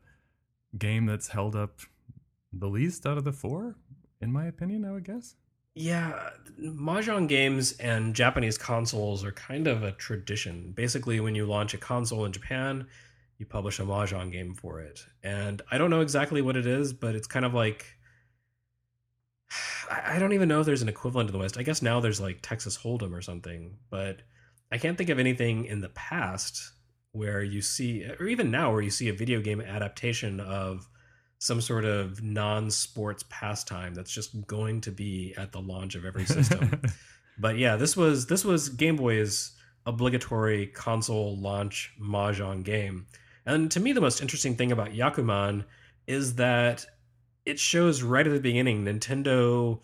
game 0.78 1.06
that's 1.06 1.30
held 1.30 1.56
up 1.56 1.80
the 2.52 2.68
least 2.68 3.06
out 3.06 3.18
of 3.18 3.24
the 3.24 3.32
four, 3.32 3.78
in 4.20 4.34
my 4.34 4.48
opinion. 4.48 4.84
I 4.84 4.92
would 4.92 5.06
guess. 5.06 5.36
Yeah, 5.76 6.32
mahjong 6.62 7.30
games 7.30 7.72
and 7.78 8.14
Japanese 8.14 8.58
consoles 8.58 9.24
are 9.24 9.32
kind 9.32 9.68
of 9.68 9.82
a 9.82 9.94
tradition. 9.94 10.74
Basically, 10.76 11.22
when 11.22 11.36
you 11.36 11.46
launch 11.46 11.74
a 11.74 11.78
console 11.78 12.26
in 12.26 12.34
Japan, 12.34 12.88
you 13.38 13.46
publish 13.46 13.80
a 13.80 13.84
mahjong 13.84 14.30
game 14.30 14.54
for 14.54 14.82
it. 14.82 15.06
And 15.24 15.62
I 15.72 15.78
don't 15.78 15.90
know 15.90 16.02
exactly 16.02 16.42
what 16.42 16.58
it 16.58 16.68
is, 16.68 16.92
but 16.92 17.16
it's 17.16 17.28
kind 17.28 17.46
of 17.46 17.54
like 17.54 17.86
I 19.90 20.20
don't 20.20 20.34
even 20.34 20.50
know 20.50 20.60
if 20.60 20.66
there's 20.66 20.82
an 20.82 20.90
equivalent 20.90 21.30
in 21.30 21.34
the 21.34 21.40
West. 21.40 21.58
I 21.58 21.64
guess 21.64 21.82
now 21.82 22.02
there's 22.02 22.20
like 22.20 22.40
Texas 22.42 22.78
Hold'em 22.78 23.14
or 23.14 23.22
something, 23.22 23.78
but 23.90 24.24
I 24.70 24.78
can't 24.80 24.98
think 24.98 25.10
of 25.10 25.20
anything 25.20 25.64
in 25.64 25.80
the 25.80 25.90
past 25.90 26.74
where 27.16 27.42
you 27.42 27.62
see, 27.62 28.06
or 28.20 28.28
even 28.28 28.52
now, 28.52 28.72
where 28.72 28.82
you 28.82 28.90
see 28.90 29.10
a 29.10 29.14
video 29.14 29.40
game 29.40 29.62
adaptation 29.62 30.40
of 30.40 30.88
some 31.40 31.62
sort 31.62 31.86
of 31.86 32.22
non-sports 32.24 33.24
pastime 33.30 33.94
that's 33.94 34.12
just 34.12 34.46
going 34.48 34.82
to 34.82 34.92
be 34.92 35.34
at 35.38 35.52
the 35.52 35.62
launch 35.62 35.96
of 35.96 36.06
every 36.06 36.26
system. 36.26 36.82
but 37.38 37.58
yeah, 37.58 37.76
this 37.76 37.96
was 37.96 38.28
this 38.28 38.44
was 38.44 38.70
Game 38.70 38.96
Boy's 38.96 39.52
obligatory 39.86 40.68
console 40.68 41.38
launch 41.38 41.94
mahjong 42.02 42.64
game. 42.64 43.06
And 43.46 43.70
to 43.72 43.80
me, 43.80 43.94
the 43.94 44.02
most 44.02 44.22
interesting 44.22 44.56
thing 44.56 44.72
about 44.72 44.92
Yakuman 44.92 45.66
is 46.08 46.36
that 46.36 46.86
it 47.46 47.60
shows 47.60 48.02
right 48.02 48.26
at 48.26 48.34
the 48.34 48.40
beginning 48.40 48.84
Nintendo 48.84 49.80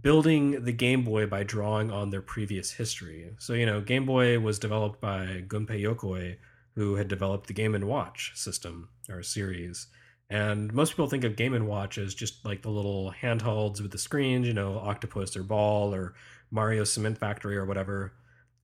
building 0.00 0.64
the 0.64 0.72
Game 0.72 1.04
Boy 1.04 1.26
by 1.26 1.42
drawing 1.42 1.90
on 1.90 2.10
their 2.10 2.22
previous 2.22 2.72
history. 2.72 3.30
So, 3.38 3.52
you 3.52 3.66
know, 3.66 3.80
Game 3.80 4.06
Boy 4.06 4.38
was 4.38 4.58
developed 4.58 5.00
by 5.00 5.44
Gunpei 5.46 5.82
Yokoi, 5.82 6.36
who 6.74 6.96
had 6.96 7.08
developed 7.08 7.46
the 7.46 7.52
Game 7.52 7.78
& 7.80 7.86
Watch 7.86 8.32
system 8.34 8.88
or 9.08 9.22
series. 9.22 9.86
And 10.30 10.72
most 10.72 10.92
people 10.92 11.06
think 11.06 11.24
of 11.24 11.36
Game 11.36 11.66
& 11.66 11.66
Watch 11.66 11.98
as 11.98 12.14
just 12.14 12.44
like 12.44 12.62
the 12.62 12.70
little 12.70 13.12
handhelds 13.22 13.80
with 13.80 13.92
the 13.92 13.98
screens, 13.98 14.46
you 14.46 14.54
know, 14.54 14.78
Octopus 14.78 15.36
or 15.36 15.42
Ball 15.42 15.94
or 15.94 16.14
Mario 16.50 16.84
Cement 16.84 17.18
Factory 17.18 17.56
or 17.56 17.66
whatever. 17.66 18.14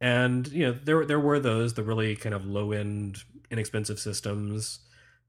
And 0.01 0.49
you 0.49 0.66
know, 0.66 0.73
there 0.73 1.05
there 1.05 1.21
were 1.21 1.39
those 1.39 1.75
the 1.75 1.83
really 1.83 2.16
kind 2.16 2.35
of 2.35 2.47
low 2.47 2.73
end, 2.73 3.18
inexpensive 3.51 4.01
systems, 4.01 4.81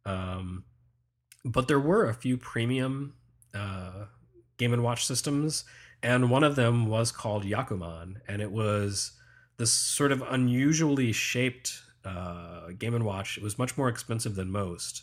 um, 0.05 0.63
but 1.43 1.67
there 1.67 1.79
were 1.79 2.07
a 2.07 2.13
few 2.13 2.37
premium 2.37 3.15
uh, 3.53 4.05
Game 4.61 4.73
and 4.73 4.83
Watch 4.83 5.07
systems, 5.07 5.63
and 6.03 6.29
one 6.29 6.43
of 6.43 6.55
them 6.55 6.85
was 6.85 7.11
called 7.11 7.45
Yakuman, 7.45 8.17
and 8.27 8.43
it 8.43 8.51
was 8.51 9.13
this 9.57 9.71
sort 9.71 10.11
of 10.11 10.21
unusually 10.29 11.11
shaped 11.11 11.81
uh, 12.05 12.67
Game 12.77 12.93
and 12.93 13.03
Watch. 13.03 13.39
It 13.39 13.43
was 13.43 13.57
much 13.57 13.75
more 13.75 13.89
expensive 13.89 14.35
than 14.35 14.51
most, 14.51 15.01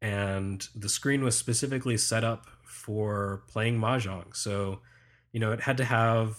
and 0.00 0.64
the 0.76 0.88
screen 0.88 1.24
was 1.24 1.36
specifically 1.36 1.96
set 1.96 2.22
up 2.22 2.46
for 2.62 3.42
playing 3.48 3.80
mahjong. 3.80 4.36
So, 4.36 4.78
you 5.32 5.40
know, 5.40 5.50
it 5.50 5.62
had 5.62 5.78
to 5.78 5.84
have 5.84 6.36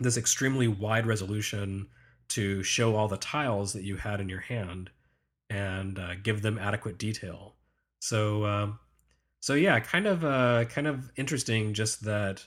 this 0.00 0.16
extremely 0.16 0.66
wide 0.66 1.06
resolution 1.06 1.86
to 2.30 2.64
show 2.64 2.96
all 2.96 3.06
the 3.06 3.16
tiles 3.16 3.74
that 3.74 3.84
you 3.84 3.94
had 3.98 4.20
in 4.20 4.28
your 4.28 4.40
hand 4.40 4.90
and 5.48 6.00
uh, 6.00 6.16
give 6.20 6.42
them 6.42 6.58
adequate 6.58 6.98
detail. 6.98 7.54
So, 8.00 8.42
uh, 8.42 8.72
so 9.44 9.52
yeah, 9.52 9.78
kind 9.78 10.06
of, 10.06 10.24
uh, 10.24 10.64
kind 10.70 10.86
of 10.86 11.10
interesting. 11.16 11.74
Just 11.74 12.04
that 12.04 12.46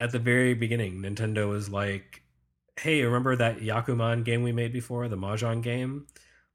at 0.00 0.12
the 0.12 0.18
very 0.18 0.54
beginning, 0.54 1.02
Nintendo 1.02 1.46
was 1.46 1.68
like, 1.68 2.22
"Hey, 2.80 3.02
remember 3.02 3.36
that 3.36 3.58
Yakuman 3.58 4.24
game 4.24 4.42
we 4.42 4.50
made 4.50 4.72
before, 4.72 5.06
the 5.08 5.16
Mahjong 5.18 5.62
game? 5.62 6.06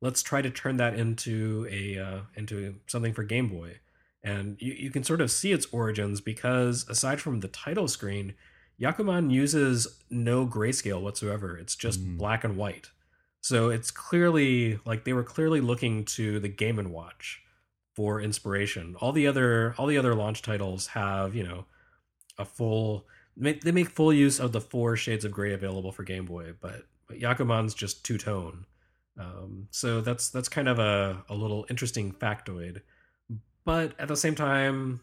Let's 0.01 0.23
try 0.23 0.41
to 0.41 0.49
turn 0.49 0.77
that 0.77 0.95
into 0.95 1.67
a 1.69 1.99
uh, 1.99 2.21
into 2.33 2.77
something 2.87 3.13
for 3.13 3.23
Game 3.23 3.49
Boy." 3.49 3.77
And 4.23 4.57
you, 4.59 4.73
you 4.73 4.89
can 4.89 5.03
sort 5.03 5.21
of 5.21 5.29
see 5.29 5.51
its 5.51 5.67
origins 5.71 6.21
because 6.21 6.87
aside 6.89 7.21
from 7.21 7.41
the 7.41 7.47
title 7.47 7.87
screen, 7.87 8.33
Yakuman 8.81 9.29
uses 9.29 10.01
no 10.09 10.47
grayscale 10.47 11.03
whatsoever. 11.03 11.55
It's 11.55 11.75
just 11.75 12.03
mm. 12.03 12.17
black 12.17 12.43
and 12.43 12.57
white. 12.57 12.89
So 13.41 13.69
it's 13.69 13.91
clearly 13.91 14.79
like 14.85 15.05
they 15.05 15.13
were 15.13 15.23
clearly 15.23 15.61
looking 15.61 16.03
to 16.17 16.39
the 16.39 16.49
Game 16.49 16.79
and 16.79 16.91
Watch 16.91 17.43
for 17.97 18.21
inspiration. 18.21 18.95
All 19.01 19.11
the 19.11 19.25
other 19.25 19.73
all 19.79 19.87
the 19.87 19.97
other 19.97 20.13
launch 20.13 20.43
titles 20.43 20.85
have, 20.87 21.33
you 21.33 21.41
know, 21.41 21.65
a 22.37 22.45
full 22.45 23.07
they 23.35 23.71
make 23.71 23.89
full 23.89 24.13
use 24.13 24.39
of 24.39 24.51
the 24.51 24.61
four 24.61 24.95
shades 24.95 25.25
of 25.25 25.31
gray 25.31 25.51
available 25.51 25.91
for 25.91 26.03
Game 26.03 26.25
Boy, 26.25 26.53
but, 26.61 26.83
but 27.07 27.19
Yakuman's 27.19 27.73
just 27.73 28.05
two 28.05 28.19
tone. 28.19 28.65
Um, 29.19 29.67
so 29.71 30.01
that's 30.01 30.29
that's 30.29 30.47
kind 30.47 30.67
of 30.67 30.77
a, 30.77 31.23
a 31.27 31.33
little 31.33 31.65
interesting 31.71 32.11
factoid. 32.13 32.81
But 33.65 33.93
at 33.97 34.07
the 34.07 34.15
same 34.15 34.35
time, 34.35 35.01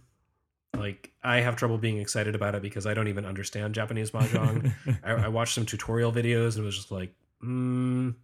like 0.76 1.10
I 1.20 1.40
have 1.40 1.56
trouble 1.56 1.78
being 1.78 1.98
excited 1.98 2.36
about 2.36 2.54
it 2.54 2.62
because 2.62 2.86
I 2.86 2.94
don't 2.94 3.08
even 3.08 3.24
understand 3.24 3.74
Japanese 3.74 4.12
mahjong. 4.12 4.72
I, 5.04 5.10
I, 5.12 5.28
watched 5.28 5.56
some 5.56 5.66
tutorial 5.66 6.12
videos 6.12 6.54
and 6.54 6.62
it 6.62 6.66
was 6.66 6.76
just 6.76 6.92
like, 6.92 7.12
mm, 7.44 8.14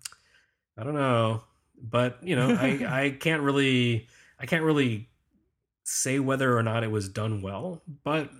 I 0.78 0.84
don't 0.84 0.94
know, 0.94 1.42
but 1.82 2.18
you 2.22 2.36
know, 2.36 2.50
I 2.50 2.66
I 3.04 3.10
can't 3.10 3.42
really 3.42 4.06
I 4.40 4.46
can't 4.46 4.64
really 4.64 5.08
say 5.84 6.18
whether 6.18 6.56
or 6.56 6.62
not 6.62 6.82
it 6.82 6.90
was 6.90 7.08
done 7.08 7.42
well. 7.42 7.82
But 8.04 8.30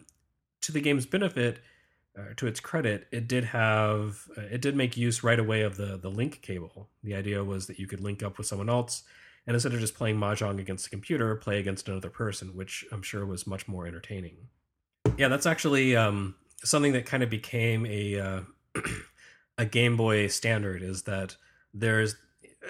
to 0.62 0.72
the 0.72 0.80
game's 0.80 1.06
benefit, 1.06 1.60
uh, 2.18 2.34
to 2.36 2.46
its 2.46 2.60
credit, 2.60 3.06
it 3.12 3.28
did 3.28 3.44
have 3.44 4.26
uh, 4.36 4.42
it 4.42 4.60
did 4.60 4.76
make 4.76 4.96
use 4.96 5.22
right 5.22 5.38
away 5.38 5.62
of 5.62 5.76
the 5.76 5.96
the 5.96 6.10
link 6.10 6.42
cable. 6.42 6.88
The 7.02 7.14
idea 7.14 7.44
was 7.44 7.66
that 7.66 7.78
you 7.78 7.86
could 7.86 8.00
link 8.00 8.22
up 8.22 8.38
with 8.38 8.46
someone 8.46 8.68
else 8.68 9.04
and 9.46 9.54
instead 9.54 9.72
of 9.72 9.80
just 9.80 9.94
playing 9.94 10.16
mahjong 10.16 10.60
against 10.60 10.84
the 10.84 10.90
computer, 10.90 11.34
play 11.34 11.58
against 11.58 11.88
another 11.88 12.10
person, 12.10 12.54
which 12.54 12.84
I'm 12.92 13.02
sure 13.02 13.24
was 13.24 13.46
much 13.46 13.66
more 13.66 13.86
entertaining. 13.86 14.36
Yeah, 15.16 15.28
that's 15.28 15.46
actually 15.46 15.96
um, 15.96 16.34
something 16.62 16.92
that 16.92 17.06
kind 17.06 17.22
of 17.22 17.30
became 17.30 17.86
a 17.86 18.20
uh, 18.20 18.40
a 19.58 19.64
Game 19.64 19.96
Boy 19.96 20.26
standard. 20.28 20.82
Is 20.82 21.02
that 21.02 21.36
there's 21.72 22.16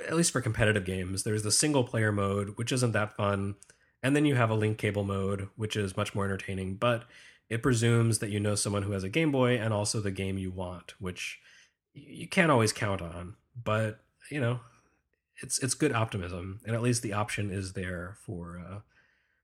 at 0.07 0.17
least 0.17 0.33
for 0.33 0.41
competitive 0.41 0.85
games, 0.85 1.23
there's 1.23 1.43
the 1.43 1.51
single 1.51 1.85
player 1.85 2.13
mode, 2.13 2.51
which 2.57 2.73
isn't 2.73 2.93
that 2.93 3.17
fun, 3.17 3.57
and 4.03 4.15
then 4.15 4.25
you 4.25 4.35
have 4.35 4.51
a 4.51 4.55
link 4.55 4.79
cable 4.79 5.05
mode, 5.05 5.49
which 5.57 5.77
is 5.77 5.97
much 5.97 6.15
more 6.15 6.25
entertaining, 6.25 6.77
but 6.77 7.05
it 7.49 7.63
presumes 7.63 8.21
that 8.21 8.31
you 8.31 8.41
know 8.41 8.55
someone 8.55 8.85
who 8.85 8.93
has 8.93 9.05
a 9.05 9.09
Game 9.09 9.33
Boy 9.33 9.59
and 9.59 9.75
also 9.75 10.01
the 10.01 10.13
game 10.13 10.39
you 10.39 10.51
want, 10.51 10.95
which 11.01 11.41
you 11.93 12.29
can't 12.29 12.51
always 12.51 12.73
count 12.73 13.03
on. 13.03 13.35
But 13.63 14.01
you 14.31 14.41
know, 14.41 14.61
it's 15.43 15.59
it's 15.59 15.75
good 15.75 15.93
optimism, 15.93 16.61
and 16.65 16.75
at 16.75 16.83
least 16.83 17.03
the 17.03 17.13
option 17.13 17.51
is 17.51 17.73
there 17.73 18.17
for 18.25 18.63
uh, 18.65 18.79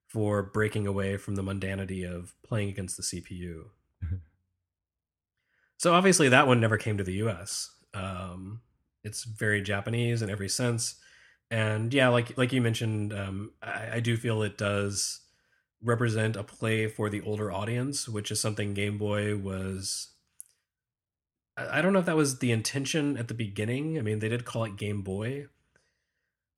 for 0.07 0.43
breaking 0.43 0.87
away 0.87 1.17
from 1.17 1.35
the 1.35 1.43
mundanity 1.43 2.09
of 2.09 2.35
playing 2.43 2.69
against 2.69 2.97
the 2.97 3.03
CPU. 3.03 3.65
so 5.77 5.93
obviously 5.93 6.29
that 6.29 6.47
one 6.47 6.61
never 6.61 6.79
came 6.79 6.97
to 6.97 7.05
the 7.05 7.15
U.S. 7.15 7.73
Um, 7.93 8.61
it's 9.07 9.25
very 9.25 9.63
Japanese 9.63 10.23
in 10.23 10.31
every 10.31 10.49
sense, 10.49 10.97
and 11.51 11.95
yeah, 11.95 12.09
like 12.09 12.37
like 12.37 12.53
you 12.53 12.61
mentioned, 12.61 13.13
um, 13.13 13.53
I, 13.63 13.89
I 13.95 14.01
do 14.01 14.17
feel 14.17 14.43
it 14.43 14.59
does 14.59 15.21
represent 15.83 16.37
a 16.37 16.43
play 16.43 16.89
for 16.89 17.09
the 17.09 17.21
older 17.23 17.53
audience, 17.53 18.09
which 18.09 18.31
is 18.31 18.41
something 18.41 18.75
Game 18.75 18.99
Boy 18.99 19.37
was 19.37 20.09
I 21.57 21.81
don't 21.81 21.93
know 21.93 22.01
if 22.01 22.07
that 22.07 22.17
was 22.17 22.39
the 22.39 22.53
intention 22.53 23.17
at 23.17 23.29
the 23.29 23.35
beginning. 23.35 23.99
I 23.99 24.03
mean, 24.03 24.19
they 24.19 24.29
did 24.29 24.45
call 24.45 24.65
it 24.65 24.77
Game 24.77 25.03
Boy, 25.03 25.47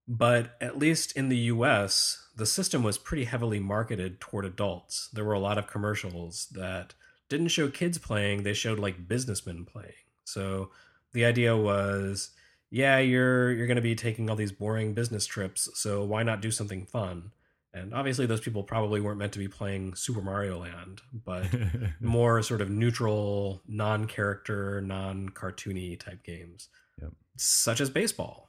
but 0.09 0.57
at 0.61 0.79
least 0.79 1.13
in 1.13 1.29
the 1.29 1.37
US, 1.37 2.27
the 2.35 2.47
system 2.47 2.83
was 2.83 2.99
pretty 2.99 3.25
heavily 3.25 3.61
marketed 3.61 4.21
toward 4.21 4.45
adults. 4.45 5.09
There 5.13 5.25
were 5.25 5.35
a 5.35 5.41
lot 5.41 5.59
of 5.59 5.69
commercials 5.69 6.49
that 6.53 6.95
didn't 7.29 7.49
show 7.49 7.69
kids 7.69 7.99
playing, 7.99 8.43
they 8.43 8.55
showed 8.55 8.79
like 8.79 9.07
businessmen 9.07 9.65
playing. 9.65 9.93
So 10.25 10.71
the 11.13 11.25
idea 11.25 11.57
was, 11.57 12.31
yeah, 12.71 12.99
you're 12.99 13.53
you're 13.53 13.67
going 13.67 13.77
to 13.77 13.83
be 13.83 13.95
taking 13.95 14.29
all 14.29 14.37
these 14.37 14.53
boring 14.53 14.95
business 14.95 15.27
trips, 15.27 15.69
so 15.75 16.05
why 16.05 16.23
not 16.23 16.41
do 16.41 16.51
something 16.51 16.87
fun? 16.87 17.33
And 17.75 17.93
obviously 17.93 18.27
those 18.27 18.41
people 18.41 18.63
probably 18.63 19.01
weren't 19.01 19.19
meant 19.19 19.35
to 19.35 19.39
be 19.39 19.47
playing 19.47 19.95
Super 19.95 20.23
Mario 20.23 20.59
Land, 20.59 21.03
but 21.13 21.47
more 22.01 22.43
sort 22.43 22.63
of 22.63 22.71
neutral, 22.71 23.63
non-character, 23.69 24.81
non-cartoony 24.81 26.01
type 26.01 26.25
games. 26.25 26.69
Yep. 27.01 27.13
Such 27.37 27.81
as 27.83 27.91
baseball 27.91 28.49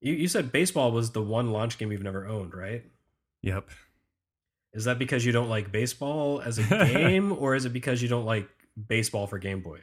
you 0.00 0.14
you 0.14 0.28
said 0.28 0.52
baseball 0.52 0.92
was 0.92 1.10
the 1.10 1.22
one 1.22 1.52
launch 1.52 1.78
game 1.78 1.92
you've 1.92 2.02
never 2.02 2.26
owned, 2.26 2.54
right? 2.54 2.84
Yep. 3.42 3.68
Is 4.72 4.84
that 4.84 4.98
because 4.98 5.24
you 5.24 5.32
don't 5.32 5.48
like 5.48 5.72
baseball 5.72 6.40
as 6.40 6.58
a 6.58 6.62
game, 6.92 7.32
or 7.32 7.54
is 7.54 7.64
it 7.64 7.72
because 7.72 8.02
you 8.02 8.08
don't 8.08 8.26
like 8.26 8.48
baseball 8.88 9.26
for 9.26 9.38
Game 9.38 9.62
Boy? 9.62 9.80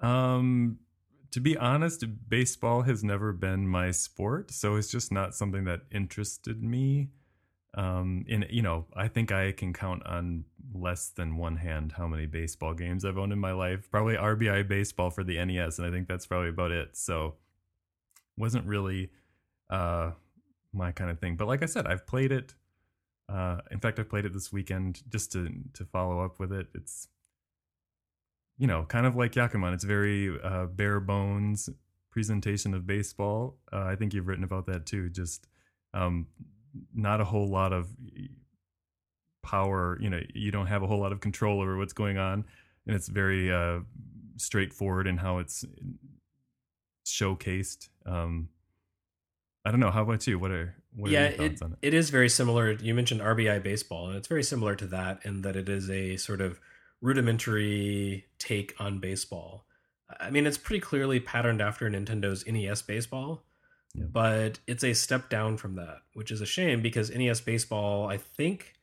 Um, 0.00 0.78
to 1.30 1.40
be 1.40 1.56
honest, 1.56 2.04
baseball 2.28 2.82
has 2.82 3.04
never 3.04 3.32
been 3.32 3.68
my 3.68 3.90
sport, 3.90 4.50
so 4.50 4.76
it's 4.76 4.90
just 4.90 5.12
not 5.12 5.34
something 5.34 5.64
that 5.64 5.82
interested 5.90 6.62
me. 6.62 7.10
Um, 7.74 8.24
in 8.26 8.46
you 8.50 8.62
know, 8.62 8.86
I 8.96 9.06
think 9.06 9.30
I 9.30 9.52
can 9.52 9.72
count 9.72 10.04
on 10.04 10.44
less 10.74 11.10
than 11.10 11.36
one 11.36 11.56
hand 11.56 11.92
how 11.92 12.08
many 12.08 12.26
baseball 12.26 12.74
games 12.74 13.04
I've 13.04 13.16
owned 13.16 13.32
in 13.32 13.38
my 13.38 13.52
life. 13.52 13.88
Probably 13.90 14.16
RBI 14.16 14.66
baseball 14.66 15.10
for 15.10 15.22
the 15.22 15.44
NES, 15.44 15.78
and 15.78 15.86
I 15.86 15.90
think 15.90 16.08
that's 16.08 16.26
probably 16.26 16.48
about 16.48 16.72
it. 16.72 16.96
So, 16.96 17.36
wasn't 18.36 18.66
really 18.66 19.10
uh, 19.68 20.12
my 20.72 20.90
kind 20.90 21.10
of 21.10 21.20
thing. 21.20 21.36
But 21.36 21.46
like 21.46 21.62
I 21.62 21.66
said, 21.66 21.86
I've 21.86 22.06
played 22.06 22.32
it. 22.32 22.54
Uh, 23.28 23.58
in 23.70 23.78
fact, 23.78 24.00
I 24.00 24.02
played 24.02 24.24
it 24.24 24.32
this 24.32 24.52
weekend 24.52 25.02
just 25.08 25.30
to 25.32 25.48
to 25.74 25.84
follow 25.84 26.24
up 26.24 26.40
with 26.40 26.52
it. 26.52 26.66
It's 26.74 27.06
you 28.60 28.66
know 28.66 28.84
kind 28.84 29.06
of 29.06 29.16
like 29.16 29.32
Yakuman. 29.32 29.72
It's 29.72 29.84
very 29.84 30.38
uh, 30.44 30.66
bare 30.66 31.00
bones 31.00 31.70
presentation 32.12 32.74
of 32.74 32.86
baseball. 32.86 33.56
Uh, 33.72 33.84
I 33.84 33.96
think 33.96 34.12
you've 34.12 34.28
written 34.28 34.44
about 34.44 34.66
that 34.66 34.84
too. 34.84 35.08
Just 35.08 35.48
um, 35.94 36.26
not 36.94 37.22
a 37.22 37.24
whole 37.24 37.48
lot 37.48 37.72
of 37.72 37.88
power. 39.42 39.98
You 40.00 40.10
know, 40.10 40.20
you 40.34 40.50
don't 40.50 40.66
have 40.66 40.82
a 40.82 40.86
whole 40.86 41.00
lot 41.00 41.10
of 41.10 41.20
control 41.20 41.62
over 41.62 41.78
what's 41.78 41.94
going 41.94 42.18
on, 42.18 42.44
and 42.86 42.94
it's 42.94 43.08
very 43.08 43.50
uh, 43.50 43.80
straightforward 44.36 45.06
in 45.06 45.16
how 45.16 45.38
it's 45.38 45.64
showcased. 47.06 47.88
Um, 48.04 48.50
I 49.64 49.70
don't 49.70 49.80
know. 49.80 49.90
How 49.90 50.02
about 50.02 50.26
you? 50.26 50.38
What 50.38 50.50
are 50.50 50.74
What 50.94 51.10
yeah, 51.10 51.20
are 51.20 51.28
your 51.30 51.48
thoughts 51.48 51.62
it, 51.62 51.64
on 51.64 51.72
it? 51.72 51.78
it 51.80 51.94
is 51.94 52.10
very 52.10 52.28
similar. 52.28 52.72
You 52.72 52.94
mentioned 52.94 53.22
RBI 53.22 53.62
baseball, 53.62 54.08
and 54.08 54.16
it's 54.18 54.28
very 54.28 54.42
similar 54.42 54.76
to 54.76 54.86
that 54.88 55.20
in 55.24 55.40
that 55.42 55.56
it 55.56 55.70
is 55.70 55.88
a 55.88 56.18
sort 56.18 56.42
of 56.42 56.60
rudimentary 57.00 58.26
take 58.38 58.74
on 58.78 58.98
baseball. 58.98 59.64
I 60.18 60.30
mean, 60.30 60.46
it's 60.46 60.58
pretty 60.58 60.80
clearly 60.80 61.20
patterned 61.20 61.60
after 61.62 61.88
Nintendo's 61.88 62.44
NES 62.46 62.82
baseball, 62.82 63.44
Yeah. 63.94 64.04
but 64.10 64.58
it's 64.66 64.82
a 64.84 64.92
step 64.92 65.28
down 65.30 65.56
from 65.56 65.76
that, 65.76 65.98
which 66.14 66.30
is 66.30 66.40
a 66.40 66.46
shame 66.46 66.82
because 66.82 67.10
NES 67.10 67.40
baseball, 67.40 68.08
I 68.08 68.16
think, 68.16 68.74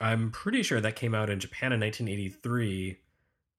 I'm 0.00 0.30
pretty 0.30 0.62
sure 0.62 0.80
that 0.80 0.94
came 0.96 1.14
out 1.14 1.30
in 1.30 1.40
Japan 1.40 1.72
in 1.72 1.80
1983. 1.80 2.98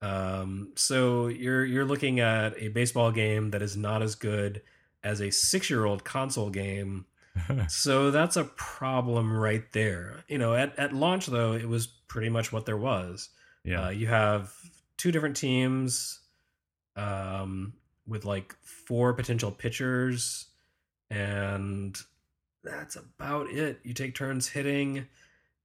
Um, 0.02 0.72
so 0.76 1.28
you're 1.28 1.66
you're 1.66 1.86
looking 1.86 2.20
at 2.20 2.54
a 2.62 2.68
baseball 2.68 3.12
game 3.12 3.50
that 3.52 3.64
is 3.64 3.76
not 3.76 4.04
as 4.04 4.14
good 4.16 4.62
as 5.04 5.20
a 5.22 5.32
six 5.32 5.70
year 5.70 5.86
old 5.86 6.04
console 6.04 6.50
game. 6.52 7.06
So 7.68 8.12
that's 8.12 8.38
a 8.38 8.44
problem 8.44 9.36
right 9.36 9.64
there. 9.72 10.24
You 10.28 10.38
know, 10.38 10.54
at, 10.54 10.78
at 10.78 10.94
launch 10.94 11.28
though, 11.28 11.54
it 11.54 11.68
was 11.68 11.88
pretty 11.88 12.30
much 12.30 12.52
what 12.52 12.66
there 12.66 12.78
was. 12.78 13.30
yeah. 13.64 13.86
Uh, 13.86 13.90
you 13.90 14.08
have 14.08 14.54
two 14.98 15.12
different 15.12 15.36
teams 15.36 16.20
um, 16.96 17.74
with 18.08 18.26
like 18.26 18.56
four 18.62 19.14
potential 19.14 19.52
pitchers, 19.52 20.48
and 21.10 21.98
that's 22.64 22.96
about 22.96 23.50
it. 23.50 23.80
You 23.84 23.94
take 23.94 24.16
turns 24.16 24.48
hitting 24.48 25.06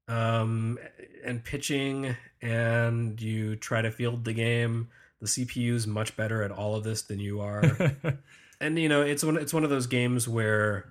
um, 0.08 0.78
and 1.24 1.42
pitching, 1.44 2.16
and 2.40 3.20
you 3.20 3.56
try 3.56 3.82
to 3.82 3.90
field 3.90 4.24
the 4.24 4.32
game. 4.32 4.88
The 5.20 5.28
CPU 5.28 5.74
is 5.74 5.86
much 5.86 6.16
better 6.16 6.42
at 6.42 6.50
all 6.50 6.74
of 6.74 6.82
this 6.82 7.02
than 7.02 7.20
you 7.20 7.40
are 7.40 7.62
and 8.62 8.78
you 8.78 8.88
know 8.88 9.02
it's 9.02 9.24
one 9.24 9.36
it's 9.36 9.52
one 9.52 9.64
of 9.64 9.70
those 9.70 9.86
games 9.86 10.28
where 10.28 10.86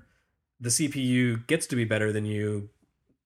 the 0.61 0.69
CPU 0.69 1.45
gets 1.47 1.67
to 1.67 1.75
be 1.75 1.83
better 1.83 2.13
than 2.13 2.25
you 2.25 2.69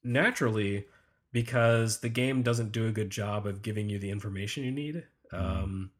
naturally 0.04 0.86
because 1.32 2.00
the 2.00 2.10
game 2.10 2.42
doesn't 2.42 2.72
do 2.72 2.88
a 2.88 2.92
good 2.92 3.10
job 3.10 3.46
of 3.46 3.62
giving 3.62 3.90
you 3.90 4.00
the 4.00 4.10
information 4.10 4.64
you 4.64 4.72
need. 4.72 5.06
Mhm. 5.32 5.38
Um, 5.38 5.92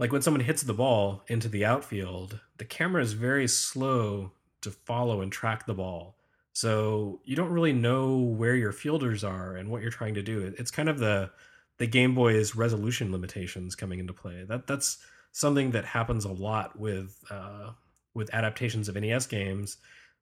like 0.00 0.10
when 0.10 0.22
someone 0.22 0.42
hits 0.42 0.62
the 0.62 0.74
ball 0.74 1.22
into 1.28 1.48
the 1.48 1.64
outfield, 1.64 2.40
the 2.56 2.64
camera 2.64 3.02
is 3.02 3.12
very 3.12 3.46
slow 3.46 4.32
to 4.62 4.70
follow 4.70 5.20
and 5.20 5.30
track 5.30 5.66
the 5.66 5.74
ball. 5.74 6.18
So 6.52 7.20
you 7.24 7.36
don't 7.36 7.52
really 7.52 7.72
know 7.72 8.18
where 8.18 8.56
your 8.56 8.72
fielders 8.72 9.22
are 9.22 9.54
and 9.54 9.70
what 9.70 9.82
you're 9.82 9.90
trying 9.90 10.14
to 10.14 10.22
do. 10.22 10.52
It's 10.58 10.70
kind 10.70 10.88
of 10.88 10.98
the 10.98 11.30
the 11.78 11.86
Game 11.86 12.14
Boy's 12.14 12.54
resolution 12.54 13.10
limitations 13.10 13.74
coming 13.74 14.00
into 14.00 14.12
play. 14.12 14.44
That 14.44 14.66
that's 14.66 14.98
something 15.32 15.70
that 15.70 15.84
happens 15.84 16.24
a 16.24 16.32
lot 16.32 16.78
with 16.78 17.16
uh, 17.30 17.70
with 18.14 18.32
adaptations 18.34 18.88
of 18.88 18.96
NES 18.96 19.26
games. 19.26 19.78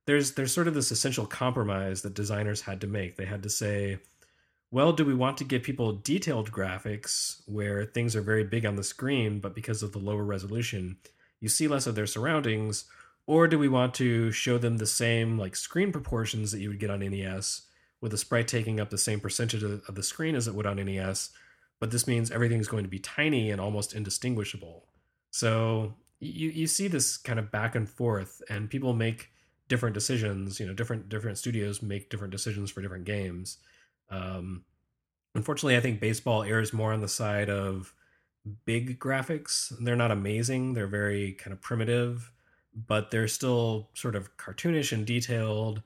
There's 0.07 0.33
there's 0.33 0.53
sort 0.53 0.69
of 0.69 0.75
this 0.75 0.91
essential 0.91 1.27
compromise 1.27 2.03
that 2.03 2.15
designers 2.15 2.63
had 2.63 2.81
to 2.81 2.87
make. 2.87 3.17
They 3.17 3.27
had 3.27 3.43
to 3.43 3.51
say, 3.51 3.99
well, 4.71 4.93
do 4.93 5.05
we 5.05 5.15
want 5.15 5.39
to 5.39 5.45
give 5.45 5.63
people 5.63 5.93
detailed 5.93 6.51
graphics 6.51 7.43
where 7.47 7.85
things 7.85 8.15
are 8.17 8.23
very 8.23 8.45
big 8.45 8.67
on 8.67 8.77
the 8.77 8.85
screen, 8.85 9.41
but 9.41 9.55
because 9.55 9.83
of 9.83 9.93
the 9.93 9.99
lower 9.99 10.25
resolution, 10.25 10.99
you 11.41 11.49
see 11.49 11.69
less 11.69 11.87
of 11.87 11.95
their 11.95 12.07
surroundings? 12.07 12.85
Or 13.27 13.47
do 13.47 13.59
we 13.59 13.69
want 13.69 13.93
to 13.95 14.31
show 14.33 14.57
them 14.57 14.79
the 14.79 14.87
same 14.87 15.39
like 15.39 15.57
screen 15.57 15.93
proportions 15.93 16.53
that 16.53 16.61
you 16.61 16.69
would 16.71 16.81
get 16.81 16.91
on 16.91 17.01
NES, 17.01 17.63
with 18.01 18.13
the 18.13 18.19
sprite 18.19 18.49
taking 18.49 18.81
up 18.81 18.91
the 18.91 18.99
same 18.99 19.21
percentage 19.21 19.63
of 19.63 19.83
of 19.89 19.95
the 19.95 20.03
screen 20.03 20.35
as 20.35 20.49
it 20.49 20.55
would 20.55 20.67
on 20.67 20.77
NES, 20.77 21.31
but 21.81 21.91
this 21.91 22.07
means 22.07 22.31
everything's 22.31 22.69
going 22.69 22.85
to 22.85 22.91
be 22.91 22.99
tiny 22.99 23.51
and 23.51 23.61
almost 23.61 23.95
indistinguishable. 23.95 24.87
So 25.31 25.95
you 26.21 26.51
you 26.51 26.67
see 26.67 26.89
this 26.89 27.17
kind 27.17 27.39
of 27.39 27.51
back 27.51 27.75
and 27.75 27.89
forth, 27.89 28.43
and 28.49 28.71
people 28.71 28.93
make 28.93 29.31
different 29.69 29.95
decisions. 29.95 30.59
You 30.59 30.67
know, 30.67 30.75
different 30.75 31.09
different 31.09 31.39
studios 31.39 31.83
make 31.83 32.11
different 32.11 32.33
decisions 32.33 32.71
for 32.71 32.83
different 32.83 33.05
games. 33.05 33.59
Um, 34.11 34.65
unfortunately, 35.35 35.77
I 35.77 35.81
think 35.81 36.01
baseball 36.01 36.43
errs 36.43 36.73
more 36.73 36.93
on 36.93 37.01
the 37.01 37.09
side 37.09 37.51
of 37.51 37.95
big 38.65 38.99
graphics. 38.99 39.73
They're 39.81 39.97
not 39.97 40.11
amazing. 40.11 40.75
They're 40.75 40.87
very 40.87 41.33
kind 41.33 41.53
of 41.53 41.61
primitive, 41.61 42.33
but 42.75 43.11
they're 43.11 43.29
still 43.29 43.91
sort 43.95 44.17
of 44.17 44.37
cartoonish 44.37 44.93
and 44.93 45.07
detailed 45.07 45.83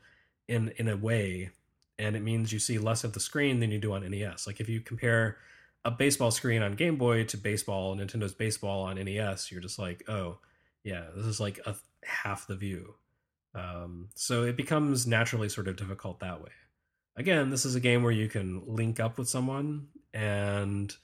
in 0.49 0.73
in 0.77 0.89
a 0.89 0.97
way. 0.97 1.51
And 1.99 2.17
it 2.17 2.23
means 2.23 2.53
you 2.53 2.59
see 2.59 2.79
less 2.79 3.05
of 3.05 3.13
the 3.13 3.21
screen 3.21 3.61
than 3.61 3.71
you 3.71 3.79
do 3.79 3.93
on 3.93 4.09
NES. 4.09 4.47
Like 4.47 4.61
if 4.61 4.69
you 4.69 4.81
compare 4.81 5.37
a 5.85 5.91
baseball 5.91 6.31
screen 6.31 6.63
on 6.63 6.73
Game 6.73 6.97
Boy 6.97 7.25
to 7.25 7.37
baseball, 7.37 7.97
Nintendo's 7.97 8.35
baseball 8.35 8.83
on 8.83 8.97
NES, 8.97 9.51
you're 9.51 9.61
just 9.61 9.79
like, 9.79 10.09
oh, 10.09 10.39
yeah, 10.85 11.07
this 11.17 11.27
is 11.27 11.41
like 11.41 11.61
a 11.67 11.75
half 12.05 12.47
the 12.47 12.57
view. 12.57 12.95
Um, 13.55 14.09
so 14.15 14.45
it 14.45 14.57
becomes 14.57 15.07
naturally 15.07 15.49
sort 15.49 15.69
of 15.69 15.77
difficult 15.77 16.21
that 16.21 16.41
way. 16.41 16.51
Again, 17.17 17.51
this 17.51 17.65
is 17.65 17.75
a 17.75 17.81
game 17.81 18.03
where 18.03 18.13
you 18.13 18.29
can 18.29 18.63
link 18.67 18.99
up 18.99 19.19
with 19.19 19.29
someone 19.29 19.89
and 20.15 20.95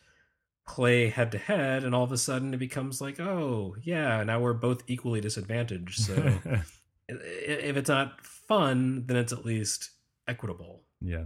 play 0.66 1.10
head 1.10 1.32
to 1.32 1.38
head, 1.38 1.84
and 1.84 1.94
all 1.94 2.04
of 2.04 2.12
a 2.12 2.18
sudden 2.18 2.54
it 2.54 2.58
becomes 2.58 3.00
like, 3.00 3.20
oh, 3.20 3.76
yeah, 3.82 4.22
now 4.24 4.40
we're 4.40 4.54
both 4.54 4.82
equally 4.86 5.20
disadvantaged. 5.20 6.00
So 6.00 6.14
if 7.08 7.76
it's 7.76 7.90
not 7.90 8.20
fun, 8.24 9.04
then 9.06 9.16
it's 9.16 9.32
at 9.32 9.44
least 9.44 9.90
equitable 10.26 10.82
yeah. 11.00 11.24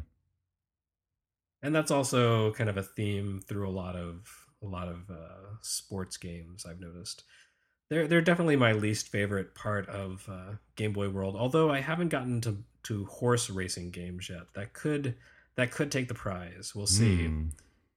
And 1.62 1.74
that's 1.74 1.90
also 1.90 2.52
kind 2.52 2.68
of 2.68 2.76
a 2.76 2.82
theme 2.82 3.40
through 3.46 3.68
a 3.68 3.70
lot 3.70 3.96
of 3.96 4.28
a 4.62 4.66
lot 4.66 4.88
of 4.88 5.10
uh, 5.10 5.56
sports 5.60 6.16
games 6.16 6.64
I've 6.68 6.80
noticed. 6.80 7.24
They're 7.90 8.06
they're 8.06 8.20
definitely 8.20 8.56
my 8.56 8.72
least 8.72 9.08
favorite 9.08 9.54
part 9.54 9.88
of 9.88 10.28
uh, 10.30 10.56
Game 10.76 10.92
Boy 10.92 11.08
World. 11.08 11.36
Although 11.36 11.70
I 11.70 11.80
haven't 11.80 12.08
gotten 12.08 12.40
to 12.42 12.58
to 12.84 13.04
horse 13.06 13.50
racing 13.50 13.90
games 13.90 14.28
yet. 14.28 14.52
That 14.54 14.72
could 14.72 15.16
that 15.56 15.70
could 15.70 15.92
take 15.92 16.08
the 16.08 16.14
prize. 16.14 16.72
We'll 16.74 16.86
see. 16.86 17.26
Hmm. 17.26 17.48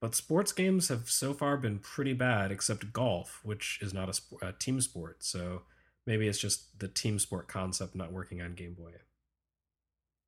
But 0.02 0.14
sports 0.14 0.52
games 0.52 0.90
have 0.90 1.10
so 1.10 1.34
far 1.34 1.58
been 1.58 1.80
pretty 1.80 2.14
bad, 2.14 2.52
except 2.52 2.94
golf, 2.94 3.40
which 3.44 3.80
is 3.82 3.94
not 3.94 4.10
a, 4.10 4.14
sp- 4.14 4.42
a 4.42 4.52
team 4.52 4.82
sport. 4.82 5.24
So 5.24 5.64
maybe 6.06 6.28
it's 6.28 6.38
just 6.38 6.78
the 6.80 6.88
team 6.88 7.18
sport 7.18 7.48
concept 7.48 7.96
not 7.96 8.12
working 8.12 8.42
on 8.42 8.54
Game 8.54 8.74
Boy. 8.74 8.92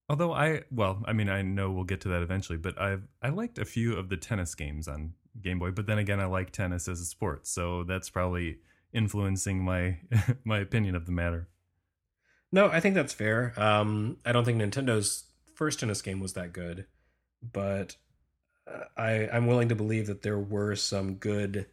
Although 0.10 0.34
I, 0.34 0.64
well, 0.72 1.03
I 1.05 1.14
mean, 1.14 1.28
I 1.28 1.41
know 1.41 1.72
we'll 1.72 1.84
get 1.84 2.01
to 2.01 2.10
that 2.10 2.22
eventually, 2.22 2.58
but 2.58 2.80
I've 2.80 3.08
I 3.22 3.30
liked 3.30 3.60
a 3.60 3.66
few 3.66 3.95
of 3.95 4.10
the 4.10 4.18
tennis 4.18 4.55
games 4.55 4.88
on 4.88 5.14
Game 5.41 5.60
Boy. 5.60 5.72
But 5.72 5.86
then 5.88 5.97
again, 5.97 6.20
I 6.20 6.26
like 6.26 6.51
tennis 6.51 6.88
as 6.88 7.01
a 7.01 7.05
sport, 7.05 7.45
so 7.47 7.84
that's 7.84 8.10
probably 8.10 8.60
influencing 8.93 9.64
my 9.64 9.97
my 10.45 10.60
opinion 10.60 10.95
of 10.95 11.05
the 11.05 11.12
matter. 11.12 11.49
No, 12.51 12.68
I 12.70 12.80
think 12.80 12.95
that's 12.95 13.14
fair. 13.14 13.53
Um, 13.58 14.18
I 14.26 14.32
don't 14.32 14.45
think 14.45 14.62
Nintendo's 14.62 15.26
first 15.55 15.80
tennis 15.80 16.01
game 16.01 16.22
was 16.22 16.34
that 16.34 16.53
good, 16.53 16.86
but 17.41 17.97
uh, 18.66 18.86
I 18.95 19.28
I'm 19.32 19.47
willing 19.47 19.70
to 19.70 19.76
believe 19.76 20.08
that 20.08 20.22
there 20.22 20.39
were 20.39 20.76
some 20.76 21.16
good 21.16 21.68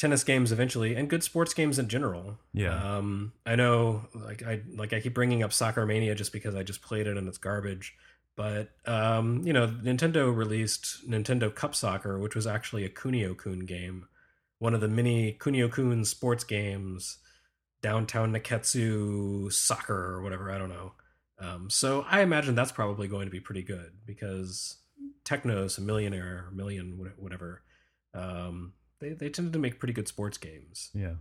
tennis 0.00 0.24
games 0.24 0.50
eventually, 0.50 0.96
and 0.96 1.10
good 1.10 1.22
sports 1.22 1.52
games 1.52 1.78
in 1.78 1.88
general. 1.88 2.38
Yeah. 2.54 2.96
Um, 2.96 3.32
I 3.44 3.54
know, 3.54 4.06
like 4.14 4.42
I 4.42 4.62
like 4.74 4.92
I 4.92 5.00
keep 5.00 5.14
bringing 5.14 5.42
up 5.42 5.52
Soccer 5.52 5.84
Mania 5.84 6.14
just 6.14 6.32
because 6.32 6.54
I 6.54 6.62
just 6.62 6.80
played 6.80 7.06
it 7.06 7.16
and 7.16 7.28
it's 7.28 7.38
garbage. 7.38 7.94
But 8.34 8.70
um, 8.86 9.42
you 9.44 9.52
know, 9.52 9.68
Nintendo 9.68 10.34
released 10.34 11.08
Nintendo 11.08 11.54
Cup 11.54 11.74
Soccer, 11.74 12.18
which 12.18 12.34
was 12.34 12.46
actually 12.46 12.84
a 12.84 12.88
Kunio 12.88 13.36
Kun 13.36 13.60
game, 13.60 14.08
one 14.58 14.74
of 14.74 14.80
the 14.80 14.88
many 14.88 15.34
Kunio 15.34 15.70
Kun 15.70 16.04
sports 16.06 16.44
games 16.44 17.18
downtown 17.82 18.32
Nekketsu 18.32 19.52
soccer 19.52 20.14
or 20.14 20.22
whatever. 20.22 20.50
I 20.50 20.58
don't 20.58 20.70
know. 20.70 20.92
Um, 21.38 21.70
so 21.70 22.04
I 22.10 22.20
imagine 22.20 22.54
that's 22.54 22.72
probably 22.72 23.08
going 23.08 23.26
to 23.26 23.30
be 23.30 23.40
pretty 23.40 23.62
good 23.62 23.92
because 24.06 24.76
Technos, 25.24 25.78
a 25.78 25.80
millionaire, 25.80 26.48
million, 26.52 27.12
whatever, 27.16 27.62
um, 28.14 28.74
they 29.00 29.10
they 29.10 29.28
tended 29.28 29.52
to 29.54 29.58
make 29.58 29.78
pretty 29.78 29.94
good 29.94 30.08
sports 30.08 30.38
games. 30.38 30.90
Yeah. 30.94 31.14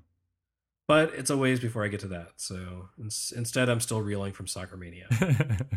But 0.88 1.14
it's 1.14 1.30
a 1.30 1.38
ways 1.38 1.60
before 1.60 1.86
I 1.86 1.88
get 1.88 2.00
to 2.02 2.08
that. 2.08 2.30
So 2.38 2.90
ins- 3.00 3.32
instead, 3.36 3.70
I'm 3.70 3.80
still 3.80 4.02
reeling 4.02 4.34
from 4.34 4.48
Soccer 4.48 4.76
Mania. 4.76 5.08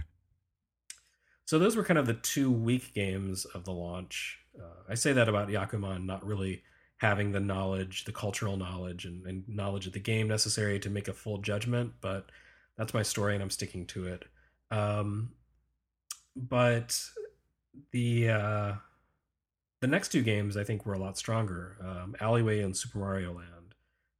so 1.44 1.58
those 1.58 1.76
were 1.76 1.84
kind 1.84 1.98
of 1.98 2.06
the 2.06 2.14
two 2.14 2.50
weak 2.50 2.94
games 2.94 3.44
of 3.44 3.64
the 3.64 3.72
launch. 3.72 4.38
Uh, 4.58 4.84
I 4.88 4.94
say 4.94 5.12
that 5.12 5.28
about 5.28 5.48
Yakuman 5.48 6.06
not 6.06 6.24
really 6.24 6.62
having 6.96 7.32
the 7.32 7.40
knowledge, 7.40 8.04
the 8.04 8.12
cultural 8.12 8.56
knowledge, 8.56 9.04
and, 9.04 9.26
and 9.26 9.44
knowledge 9.46 9.86
of 9.86 9.92
the 9.92 10.00
game 10.00 10.28
necessary 10.28 10.78
to 10.80 10.88
make 10.88 11.08
a 11.08 11.12
full 11.12 11.38
judgment, 11.38 11.92
but 12.00 12.30
that's 12.78 12.94
my 12.94 13.02
story 13.02 13.34
and 13.34 13.42
I'm 13.42 13.50
sticking 13.50 13.86
to 13.88 14.06
it. 14.06 14.24
Um, 14.70 15.32
but 16.34 16.98
the 17.90 18.30
uh, 18.30 18.72
the 19.82 19.88
next 19.88 20.10
two 20.10 20.22
games 20.22 20.56
I 20.56 20.62
think 20.62 20.86
were 20.86 20.94
a 20.94 20.98
lot 20.98 21.18
stronger. 21.18 21.76
Um, 21.84 22.14
Alleyway 22.20 22.60
and 22.62 22.74
Super 22.74 22.98
Mario 22.98 23.34
Land. 23.34 23.74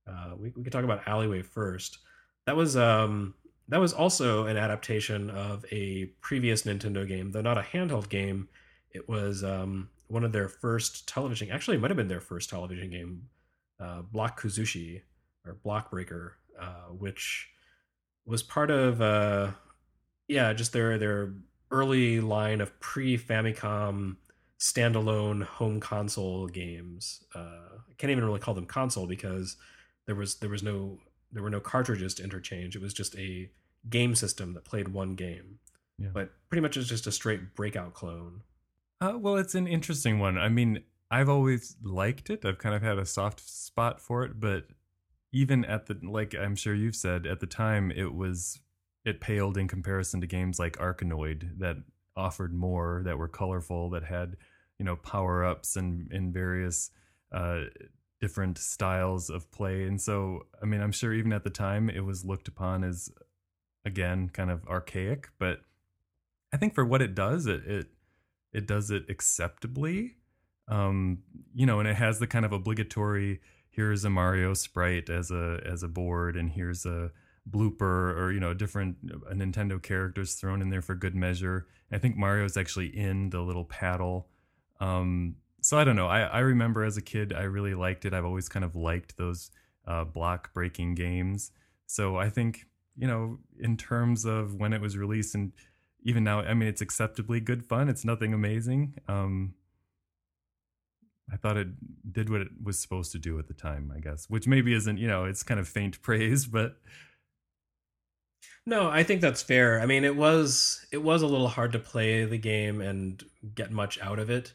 Uh, 0.07 0.35
we 0.37 0.53
we 0.57 0.65
could 0.65 0.73
talk 0.73 0.85
about 0.85 1.07
Alleyway 1.07 1.43
first. 1.43 1.99
That 2.47 2.57
was 2.57 2.77
um, 2.77 3.35
that 3.69 3.79
was 3.79 3.93
also 3.93 4.47
an 4.47 4.57
adaptation 4.57 5.31
of 5.31 5.65
a 5.71 6.07
previous 6.21 6.65
Nintendo 6.65 7.07
game, 7.07 7.31
though 7.31 7.41
not 7.41 7.59
a 7.59 7.63
handheld 7.63 8.09
game. 8.09 8.49
It 8.91 9.09
was 9.09 9.45
um, 9.45 9.89
one 10.09 10.25
of 10.25 10.33
their 10.33 10.49
first 10.49 11.09
television. 11.09 11.51
Actually, 11.53 11.77
it 11.77 11.81
might 11.81 11.91
have 11.91 11.97
been 11.97 12.09
their 12.09 12.21
first 12.21 12.51
television 12.51 12.91
game, 12.91 13.29
uh, 13.81 14.03
Block 14.03 14.43
Kuzushi 14.43 15.03
or 15.47 15.55
Block 15.63 15.93
Breaker, 15.93 16.39
uh, 16.61 16.91
which 16.91 17.49
was 18.27 18.43
part 18.43 18.71
of 18.73 19.01
uh 19.01 19.53
yeah, 20.27 20.53
just 20.53 20.73
their 20.73 20.99
their 20.99 21.35
early 21.71 22.21
line 22.21 22.61
of 22.61 22.79
pre 22.81 23.17
Famicom 23.17 24.17
standalone 24.63 25.43
home 25.43 25.81
console 25.81 26.47
games. 26.47 27.25
Uh, 27.35 27.81
I 27.91 27.95
can't 27.99 28.13
even 28.13 28.25
really 28.25 28.39
call 28.39 28.55
them 28.55 28.67
console 28.67 29.09
because 29.09 29.57
there 30.07 30.15
was 30.15 30.37
there 30.37 30.49
was 30.49 30.63
no 30.63 30.99
there 31.33 31.43
were 31.43 31.51
no 31.51 31.59
cartridges 31.59 32.15
to 32.15 32.23
interchange. 32.23 32.77
It 32.77 32.83
was 32.83 32.95
just 32.95 33.17
a 33.17 33.51
game 33.91 34.15
system 34.15 34.55
that 34.55 34.65
played 34.65 34.89
one 34.89 35.17
game. 35.17 35.59
Yeah. 35.99 36.11
But 36.15 36.31
pretty 36.49 36.63
much 36.63 36.77
it's 36.77 36.89
just 36.89 37.09
a 37.09 37.13
straight 37.13 37.57
breakout 37.57 37.95
clone. 37.95 38.43
Uh, 39.01 39.19
well, 39.19 39.37
it's 39.37 39.57
an 39.57 39.67
interesting 39.67 40.21
one. 40.21 40.39
I 40.39 40.49
mean, 40.49 40.85
I've 41.11 41.29
always 41.29 41.75
liked 41.83 42.31
it. 42.31 42.45
I've 42.45 42.59
kind 42.59 42.77
of 42.77 42.83
had 42.83 42.99
a 42.99 43.07
soft 43.07 43.41
spot 43.41 44.01
for 44.01 44.23
it, 44.25 44.39
but 44.39 44.67
even 45.33 45.65
at 45.65 45.87
the 45.87 45.99
like 46.05 46.37
I'm 46.37 46.55
sure 46.55 46.73
you've 46.75 46.95
said 46.95 47.27
at 47.27 47.41
the 47.41 47.47
time 47.47 47.91
it 47.91 48.15
was 48.15 48.61
it 49.05 49.21
paled 49.21 49.59
in 49.59 49.67
comparison 49.67 50.21
to 50.21 50.29
games 50.29 50.61
like 50.61 50.77
Arkanoid 50.77 51.59
that 51.59 51.79
offered 52.17 52.55
more 52.55 53.03
that 53.05 53.19
were 53.19 53.27
colorful 53.27 53.91
that 53.91 54.05
had 54.05 54.37
you 54.83 54.85
know 54.85 54.97
power 54.97 55.45
ups 55.45 55.77
and 55.77 56.11
in 56.11 56.33
various 56.33 56.91
uh, 57.31 57.61
different 58.21 58.59
styles 58.59 59.31
of 59.31 59.49
play 59.53 59.85
and 59.85 60.01
so 60.01 60.47
I 60.61 60.67
mean 60.67 60.81
I'm 60.81 60.91
sure 60.91 61.15
even 61.15 61.33
at 61.33 61.45
the 61.45 61.51
time 61.51 61.89
it 61.89 62.05
was 62.05 62.25
looked 62.25 62.49
upon 62.49 62.83
as 62.83 63.09
again 63.85 64.29
kind 64.33 64.51
of 64.51 64.67
archaic 64.67 65.29
but 65.39 65.61
I 66.53 66.57
think 66.57 66.75
for 66.75 66.85
what 66.85 67.01
it 67.01 67.15
does 67.15 67.47
it 67.47 67.65
it 67.65 67.87
it 68.53 68.67
does 68.67 68.91
it 68.91 69.05
acceptably 69.09 70.17
um 70.67 71.19
you 71.55 71.65
know 71.65 71.79
and 71.79 71.89
it 71.89 71.95
has 71.95 72.19
the 72.19 72.27
kind 72.27 72.45
of 72.45 72.51
obligatory 72.53 73.41
here's 73.71 74.05
a 74.05 74.11
Mario 74.11 74.53
sprite 74.53 75.09
as 75.09 75.31
a 75.31 75.61
as 75.65 75.85
a 75.85 75.89
board 75.89 76.37
and 76.37 76.51
here's 76.51 76.85
a 76.85 77.13
blooper 77.49 78.17
or 78.19 78.33
you 78.33 78.41
know 78.41 78.53
different 78.53 78.97
a 79.31 79.35
Nintendo 79.35 79.81
characters 79.81 80.35
thrown 80.35 80.61
in 80.61 80.71
there 80.71 80.83
for 80.83 80.97
good 80.97 81.15
measure. 81.15 81.69
I 81.93 81.99
think 81.99 82.17
Mario's 82.17 82.57
actually 82.57 82.89
in 82.97 83.31
the 83.31 83.43
little 83.43 83.65
paddle. 83.65 84.29
Um, 84.83 85.37
so 85.61 85.79
I 85.79 85.85
don't 85.85 85.95
know. 85.95 86.09
I, 86.09 86.23
I 86.23 86.39
remember 86.41 86.85
as 86.85 86.97
a 86.97 87.03
kid 87.03 87.33
I 87.33 87.43
really 87.43 87.75
liked 87.75 88.05
it. 88.05 88.13
I've 88.13 88.25
always 88.25 88.49
kind 88.49 88.65
of 88.65 88.75
liked 88.75 89.17
those 89.17 89.53
uh, 89.87 90.05
block 90.05 90.53
breaking 90.53 90.97
games. 90.97 91.53
So 91.87 92.17
I 92.17 92.29
think 92.31 92.67
you 92.97 93.07
know 93.07 93.39
in 93.59 93.77
terms 93.77 94.25
of 94.25 94.55
when 94.57 94.73
it 94.73 94.81
was 94.81 94.97
released 94.97 95.35
and 95.37 95.53
even 96.03 96.25
now, 96.25 96.41
I 96.41 96.55
mean 96.55 96.69
it's 96.69 96.81
acceptably 96.81 97.39
good 97.39 97.65
fun. 97.65 97.89
It's 97.89 98.05
nothing 98.05 98.35
amazing. 98.35 98.97
Um, 99.07 99.55
I 101.33 101.37
thought 101.37 101.57
it 101.57 101.69
did 102.13 102.29
what 102.29 102.41
it 102.41 102.49
was 102.63 102.79
supposed 102.79 103.13
to 103.13 103.19
do 103.19 103.39
at 103.39 103.47
the 103.47 103.55
time, 103.55 103.93
I 103.97 104.01
guess, 104.01 104.29
which 104.29 104.49
maybe 104.49 104.75
isn't, 104.75 104.99
you 104.99 105.07
know, 105.07 105.25
it's 105.25 105.45
kind 105.45 105.61
of 105.61 105.69
faint 105.69 106.03
praise, 106.03 106.47
but 106.47 106.77
no, 108.67 108.91
I 108.91 109.05
think 109.05 109.21
that's 109.21 109.43
fair. 109.43 109.81
I 109.81 109.87
mean, 109.87 110.05
it 110.05 110.17
was 110.17 110.85
it 110.91 111.03
was 111.03 111.23
a 111.23 111.27
little 111.27 111.49
hard 111.49 111.73
to 111.73 111.79
play 111.79 112.25
the 112.25 112.39
game 112.39 112.81
and 112.81 113.23
get 113.55 113.71
much 113.71 114.01
out 114.01 114.19
of 114.19 114.29
it. 114.29 114.55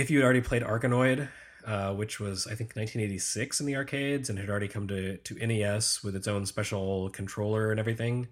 If 0.00 0.10
you 0.10 0.18
had 0.18 0.24
already 0.24 0.40
played 0.40 0.62
Arkanoid, 0.62 1.28
uh, 1.66 1.92
which 1.92 2.18
was 2.18 2.46
I 2.46 2.54
think 2.54 2.74
1986 2.74 3.60
in 3.60 3.66
the 3.66 3.76
arcades 3.76 4.30
and 4.30 4.38
had 4.38 4.48
already 4.48 4.68
come 4.68 4.88
to 4.88 5.18
to 5.18 5.46
NES 5.46 6.02
with 6.02 6.16
its 6.16 6.26
own 6.26 6.46
special 6.46 7.10
controller 7.10 7.70
and 7.70 7.78
everything. 7.78 8.28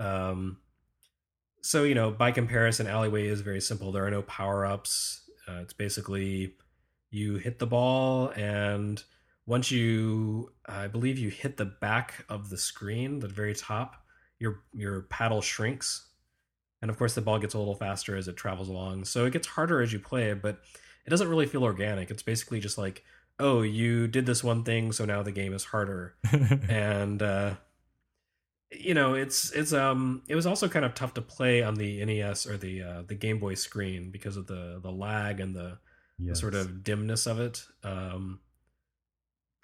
Um, 0.00 0.58
so 1.62 1.84
you 1.84 1.94
know, 1.94 2.10
by 2.10 2.32
comparison, 2.32 2.88
Alleyway 2.88 3.26
is 3.26 3.42
very 3.42 3.60
simple. 3.60 3.92
There 3.92 4.04
are 4.04 4.10
no 4.10 4.22
power 4.22 4.66
ups. 4.66 5.22
Uh, 5.46 5.60
it's 5.62 5.72
basically 5.72 6.56
you 7.10 7.36
hit 7.36 7.60
the 7.60 7.66
ball 7.66 8.30
and 8.30 9.04
once 9.46 9.70
you 9.70 10.50
i 10.66 10.88
believe 10.88 11.16
you 11.16 11.28
hit 11.28 11.56
the 11.56 11.64
back 11.64 12.24
of 12.28 12.50
the 12.50 12.56
screen 12.56 13.20
the 13.20 13.28
very 13.28 13.54
top 13.54 14.02
your 14.40 14.62
your 14.72 15.02
paddle 15.02 15.40
shrinks 15.40 16.08
and 16.82 16.90
of 16.90 16.98
course 16.98 17.14
the 17.14 17.20
ball 17.20 17.38
gets 17.38 17.54
a 17.54 17.58
little 17.58 17.74
faster 17.76 18.16
as 18.16 18.26
it 18.26 18.36
travels 18.36 18.68
along 18.68 19.04
so 19.04 19.26
it 19.26 19.32
gets 19.32 19.46
harder 19.46 19.80
as 19.80 19.92
you 19.92 19.98
play 20.00 20.32
but 20.32 20.58
it 21.06 21.10
doesn't 21.10 21.28
really 21.28 21.46
feel 21.46 21.64
organic. 21.64 22.10
It's 22.10 22.22
basically 22.22 22.60
just 22.60 22.78
like 22.78 23.04
oh 23.40 23.62
you 23.62 24.06
did 24.06 24.26
this 24.26 24.44
one 24.44 24.62
thing 24.62 24.92
so 24.92 25.04
now 25.04 25.22
the 25.22 25.32
game 25.32 25.52
is 25.52 25.64
harder. 25.64 26.14
And 26.68 27.22
uh 27.22 27.54
you 28.70 28.94
know 28.94 29.14
it's 29.14 29.52
it's 29.52 29.72
um 29.72 30.22
it 30.28 30.34
was 30.34 30.46
also 30.46 30.68
kind 30.68 30.84
of 30.84 30.94
tough 30.94 31.14
to 31.14 31.22
play 31.22 31.62
on 31.62 31.74
the 31.74 32.04
NES 32.04 32.46
or 32.46 32.56
the 32.56 32.82
uh, 32.82 33.02
the 33.06 33.14
Game 33.14 33.38
Boy 33.38 33.54
screen 33.54 34.10
because 34.10 34.36
of 34.36 34.46
the 34.46 34.80
the 34.82 34.90
lag 34.90 35.40
and 35.40 35.54
the, 35.54 35.78
yes. 36.18 36.36
the 36.36 36.36
sort 36.36 36.54
of 36.54 36.82
dimness 36.82 37.26
of 37.26 37.40
it. 37.40 37.64
Um 37.82 38.40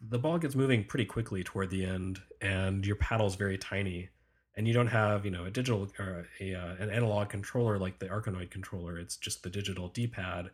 the 0.00 0.18
ball 0.18 0.38
gets 0.38 0.54
moving 0.54 0.84
pretty 0.84 1.04
quickly 1.04 1.44
toward 1.44 1.70
the 1.70 1.84
end, 1.84 2.20
and 2.40 2.86
your 2.86 2.96
paddle's 2.96 3.36
very 3.36 3.58
tiny, 3.58 4.08
and 4.56 4.66
you 4.66 4.72
don't 4.72 4.86
have 4.86 5.24
you 5.24 5.30
know 5.30 5.44
a 5.44 5.50
digital 5.50 5.88
or 5.98 6.26
a 6.40 6.54
uh, 6.54 6.74
an 6.78 6.90
analog 6.90 7.28
controller 7.28 7.78
like 7.78 7.98
the 7.98 8.06
Arkanoid 8.06 8.50
controller. 8.50 8.98
It's 8.98 9.16
just 9.16 9.42
the 9.42 9.50
digital 9.50 9.88
D-pad, 9.88 10.50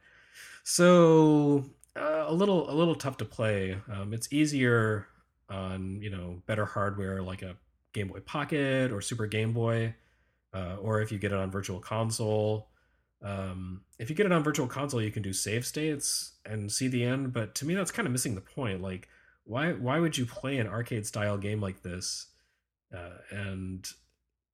so 0.63 1.65
uh, 1.97 2.25
a 2.27 2.33
little 2.33 2.71
a 2.71 2.75
little 2.75 2.95
tough 2.95 3.17
to 3.19 3.25
play. 3.25 3.79
Um, 3.93 4.13
it's 4.13 4.33
easier 4.33 5.07
on 5.49 6.01
you 6.03 6.11
know 6.11 6.43
better 6.47 6.65
hardware 6.65 7.23
like 7.23 7.43
a 7.43 7.57
Game 7.93 8.09
Boy 8.09 8.21
Pocket 8.21 8.93
or 8.93 9.01
Super 9.01 9.27
Game 9.27 9.53
Boy, 9.53 9.95
uh, 10.55 10.77
or 10.81 11.01
if 11.01 11.11
you 11.13 11.19
get 11.19 11.33
it 11.33 11.39
on 11.39 11.51
Virtual 11.51 11.81
Console. 11.81 12.69
Um, 13.23 13.81
if 13.99 14.11
you 14.11 14.17
get 14.17 14.27
it 14.27 14.33
on 14.33 14.45
Virtual 14.45 14.67
Console, 14.67 15.01
you 15.01 15.11
can 15.11 15.23
do 15.23 15.33
save 15.33 15.65
states 15.65 16.35
and 16.45 16.71
see 16.71 16.87
the 16.87 17.03
end. 17.03 17.33
But 17.33 17.55
to 17.57 17.67
me, 17.67 17.75
that's 17.75 17.91
kind 17.91 18.07
of 18.07 18.13
missing 18.13 18.35
the 18.35 18.43
point. 18.43 18.83
Like 18.83 19.09
why 19.47 19.73
why 19.73 19.99
would 19.99 20.19
you 20.19 20.27
play 20.27 20.59
an 20.59 20.67
arcade 20.67 21.07
style 21.07 21.39
game 21.39 21.61
like 21.61 21.83
this 21.83 22.27
uh, 22.95 23.19
and 23.31 23.89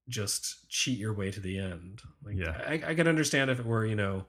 just 0.08 0.68
cheat 0.68 0.98
your 0.98 1.14
way 1.14 1.30
to 1.30 1.40
the 1.40 1.58
end? 1.58 2.02
Like, 2.24 2.36
yeah, 2.36 2.60
I, 2.66 2.82
I 2.86 2.94
could 2.94 3.08
understand 3.08 3.50
if 3.50 3.58
it 3.58 3.66
were 3.66 3.86
you 3.86 3.96
know 3.96 4.26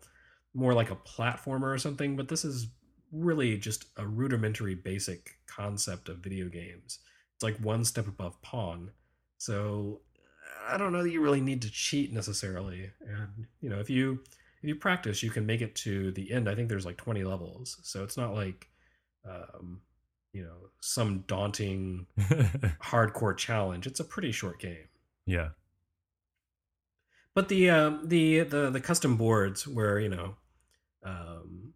more 0.54 0.74
like 0.74 0.92
a 0.92 0.96
platformer 0.96 1.74
or 1.74 1.78
something, 1.78 2.16
but 2.16 2.28
this 2.28 2.46
is 2.46 2.68
really 3.12 3.58
just 3.58 3.86
a 3.98 4.06
rudimentary 4.06 4.76
basic 4.76 5.38
concept 5.48 6.10
of 6.10 6.18
video 6.18 6.50
games. 6.50 7.00
It's 7.36 7.44
like 7.44 7.58
one 7.58 7.86
step 7.86 8.08
above 8.08 8.42
Pong. 8.42 8.92
So 9.38 10.02
I 10.68 10.78
don't 10.78 10.94
know 10.94 11.04
that 11.04 11.12
you 11.12 11.22
really 11.22 11.42
need 11.42 11.62
to 11.64 11.72
cheat 11.72 12.14
necessarily. 12.14 12.92
And 13.08 13.48
you 13.62 13.70
know, 13.70 13.80
if 13.80 13.90
you 13.90 14.20
if 14.62 14.70
you 14.70 14.76
practice, 14.76 15.22
you 15.22 15.30
can 15.30 15.46
make 15.46 15.62
it 15.62 15.76
to 15.76 16.12
the 16.12 16.32
end. 16.32 16.48
I 16.48 16.56
think 16.56 16.70
there's 16.70 16.86
like 16.86 16.98
20 16.98 17.24
levels, 17.24 17.78
so 17.84 18.04
it's 18.04 18.16
not 18.16 18.34
like 18.34 18.70
um, 19.26 19.82
you 20.34 20.44
know 20.44 20.70
some 20.82 21.24
daunting 21.28 22.08
hardcore 22.84 23.38
challenge 23.38 23.88
it's 23.88 24.00
a 24.00 24.04
pretty 24.04 24.32
short 24.32 24.60
game 24.60 24.88
yeah 25.26 25.50
but 27.34 27.48
the 27.48 27.70
um, 27.70 28.02
the 28.04 28.42
the 28.42 28.70
the 28.70 28.82
custom 28.82 29.16
boards 29.16 29.68
where 29.68 30.00
you 30.00 30.10
know 30.10 30.36
um, 31.04 31.74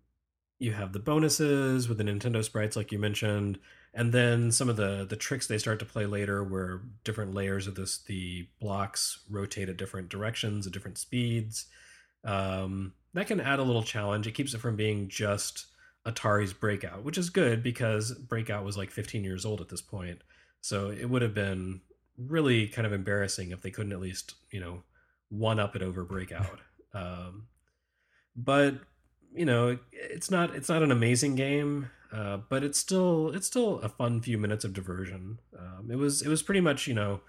you 0.60 0.72
have 0.74 0.94
the 0.94 1.00
bonuses 1.00 1.88
with 1.88 1.98
the 1.98 2.04
Nintendo 2.04 2.44
sprites 2.44 2.76
like 2.76 2.92
you 2.92 3.00
mentioned 3.00 3.60
and 3.94 4.14
then 4.14 4.52
some 4.52 4.70
of 4.70 4.76
the 4.76 5.06
the 5.08 5.16
tricks 5.16 5.48
they 5.48 5.58
start 5.58 5.80
to 5.80 5.86
play 5.86 6.06
later 6.06 6.44
where 6.44 6.82
different 7.04 7.34
layers 7.34 7.68
of 7.68 7.76
this 7.76 8.00
the 8.00 8.48
blocks 8.60 9.24
rotate 9.30 9.70
at 9.70 9.78
different 9.78 10.10
directions 10.10 10.66
at 10.66 10.74
different 10.74 10.98
speeds 10.98 11.66
um, 12.24 12.94
that 13.14 13.28
can 13.28 13.40
add 13.40 13.60
a 13.60 13.64
little 13.64 13.84
challenge 13.84 14.28
it 14.28 14.34
keeps 14.34 14.54
it 14.54 14.60
from 14.60 14.76
being 14.76 15.08
just 15.08 15.68
Atari's 16.08 16.54
Breakout, 16.54 17.04
which 17.04 17.18
is 17.18 17.30
good 17.30 17.62
because 17.62 18.14
Breakout 18.14 18.64
was 18.64 18.78
like 18.78 18.92
15 18.92 19.24
years 19.24 19.46
old 19.46 19.60
at 19.60 19.68
this 19.68 19.82
point. 19.82 20.22
So 20.62 20.90
it 20.90 21.06
would 21.06 21.22
have 21.22 21.34
been 21.34 21.82
really 22.18 22.68
kind 22.68 22.88
of 22.88 22.94
embarrassing 22.94 23.52
if 23.52 23.62
they 23.62 23.72
couldn't 23.72 23.92
at 23.92 24.00
least, 24.00 24.36
you 24.50 24.60
know, 24.60 24.84
one 25.30 25.60
up 25.60 25.76
it 25.76 25.82
over 25.82 26.06
Breakout. 26.06 26.60
um, 26.94 27.48
but 28.36 28.76
you 29.34 29.46
know, 29.46 29.78
it's 29.92 30.32
not 30.32 30.56
it's 30.56 30.70
not 30.70 30.84
an 30.84 30.92
amazing 30.92 31.36
game, 31.36 31.90
uh, 32.12 32.38
but 32.50 32.64
it's 32.64 32.80
still 32.80 33.32
it's 33.34 33.48
still 33.48 33.80
a 33.80 33.90
fun 33.90 34.22
few 34.22 34.38
minutes 34.38 34.66
of 34.66 34.74
diversion. 34.74 35.40
Um, 35.58 35.90
it 35.92 35.98
was 35.98 36.22
it 36.22 36.28
was 36.30 36.42
pretty 36.42 36.62
much 36.62 36.88
you 36.88 36.94
know 36.94 37.22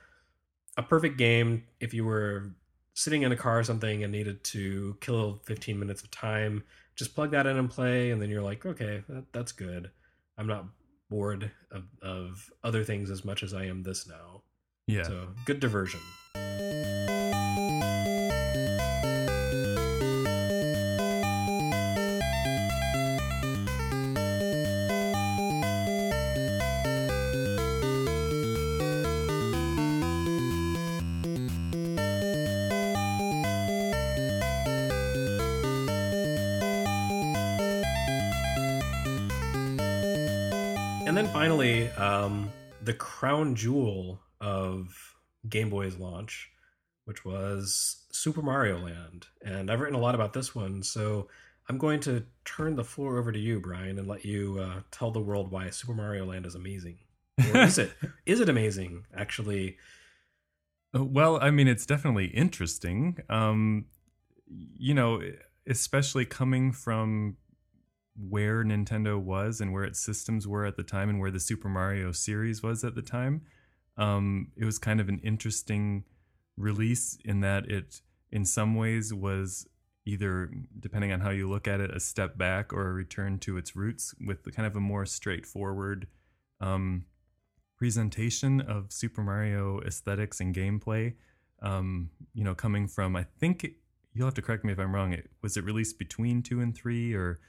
a 0.77 0.83
perfect 0.83 1.19
game 1.19 1.65
if 1.81 1.93
you 1.93 2.05
were 2.05 2.55
sitting 2.95 3.23
in 3.23 3.33
a 3.33 3.37
car 3.37 3.61
or 3.61 3.65
something 3.65 4.03
and 4.03 4.13
needed 4.13 4.43
to 4.43 4.97
kill 5.01 5.41
15 5.45 5.79
minutes 5.79 6.03
of 6.03 6.11
time. 6.11 6.65
Just 6.97 7.15
plug 7.15 7.31
that 7.31 7.47
in 7.47 7.57
and 7.57 7.71
play 7.71 8.11
and 8.11 8.21
then 8.21 8.29
you're 8.29 8.43
like 8.43 8.65
okay 8.67 9.05
that, 9.09 9.33
that's 9.33 9.53
good. 9.53 9.91
I'm 10.37 10.47
not 10.47 10.67
bored 11.11 11.51
of, 11.71 11.85
of 12.03 12.51
other 12.63 12.85
things 12.85 13.11
as 13.11 13.25
much 13.25 13.43
as 13.43 13.55
i 13.55 13.65
am 13.65 13.83
this 13.83 14.07
now. 14.07 14.43
Yeah. 14.87 15.05
So 15.05 15.29
good 15.47 15.61
diversion 15.61 16.01
um, 41.99 42.51
the 42.83 42.95
crown 42.95 43.55
jewel 43.55 44.21
of 44.41 45.17
Game 45.49 45.69
Boy's 45.69 45.97
launch, 45.97 46.51
which 47.05 47.25
was 47.25 48.07
Super 48.13 48.43
Mario 48.43 48.79
Land. 48.79 49.27
And 49.45 49.71
I've 49.71 49.81
written 49.81 49.97
a 49.97 50.01
lot 50.01 50.15
about 50.15 50.33
this 50.33 50.55
one, 50.55 50.83
so 50.83 51.29
I'm 51.69 51.77
going 51.77 52.01
to 52.01 52.25
turn 52.45 52.77
the 52.77 52.85
floor 52.85 53.19
over 53.19 53.33
to 53.33 53.39
you, 53.39 53.61
Bryan, 53.61 53.99
and 53.99 54.09
let 54.09 54.25
you 54.25 54.59
uh, 54.61 54.81
tell 54.91 55.11
the 55.11 55.21
world 55.21 55.51
why 55.51 55.71
Super 55.71 55.95
Mario 55.95 56.25
Land 56.25 56.47
is 56.47 56.55
amazing. 56.55 56.99
Or 57.53 57.63
is 57.63 57.79
it? 57.79 57.93
is 58.27 58.41
it 58.41 58.49
amazing? 58.49 59.05
Actually, 59.17 59.77
Uh, 60.95 61.05
Well, 61.05 61.39
I 61.41 61.51
mean, 61.51 61.69
it's 61.69 61.87
definitely 61.87 62.27
interesting. 62.27 63.19
Um, 63.29 63.87
you 64.47 64.95
know, 64.95 65.21
especially 65.67 66.25
coming 66.25 66.73
from 66.73 67.37
where 68.19 68.65
Nintendo 68.65 69.21
was 69.21 69.61
and 69.61 69.73
where 69.73 69.85
its 69.85 70.01
systems 70.01 70.47
were 70.47 70.65
at 70.65 70.77
the 70.77 70.83
time 70.83 71.09
and 71.09 71.21
where 71.21 71.31
the 71.31 71.41
Super 71.41 71.69
Mario 71.69 72.13
series 72.13 72.63
was 72.63 72.83
at 72.83 72.95
the 72.95 73.03
time. 73.03 73.43
Um, 73.97 74.49
it 74.57 74.65
was 74.65 74.79
kind 74.79 75.01
of 75.01 75.09
an 75.09 75.21
interesting 75.23 76.05
release 76.57 77.19
in 77.25 77.41
that 77.41 77.67
it, 77.71 78.01
in 78.31 78.45
some 78.45 78.75
ways, 78.75 79.15
was 79.15 79.67
either, 80.05 80.51
depending 80.81 81.13
on 81.13 81.21
how 81.21 81.31
you 81.31 81.49
look 81.49 81.69
at 81.69 81.81
it, 81.81 81.95
a 81.95 82.01
step 82.01 82.39
back 82.39 82.73
or 82.73 82.89
a 82.89 82.93
return 82.93 83.39
to 83.41 83.57
its 83.57 83.77
roots 83.77 84.15
with 84.27 84.43
the 84.45 84.51
kind 84.51 84.67
of 84.67 84.75
a 84.75 84.81
more 84.81 85.05
straightforward 85.05 86.07
um, 86.61 87.05
presentation 87.77 88.61
of 88.61 88.93
Super 88.93 89.23
Mario 89.23 89.81
aesthetics 89.81 90.41
and 90.41 90.55
gameplay. 90.55 91.15
Um, 91.61 92.11
you 92.35 92.45
know, 92.45 92.55
coming 92.55 92.89
from 92.89 93.17
I 93.17 93.27
think 93.39 93.65
it, 93.65 93.75
you'll 94.15 94.27
have 94.27 94.35
to 94.35 94.43
correct 94.43 94.65
me 94.65 94.73
if 94.73 94.79
I'm 94.79 94.95
wrong. 94.95 95.13
It, 95.13 95.29
was 95.43 95.57
it 95.57 95.65
released 95.65 95.99
between 95.99 96.43
two 96.43 96.61
and 96.61 96.75
three 96.75 97.15
or 97.15 97.41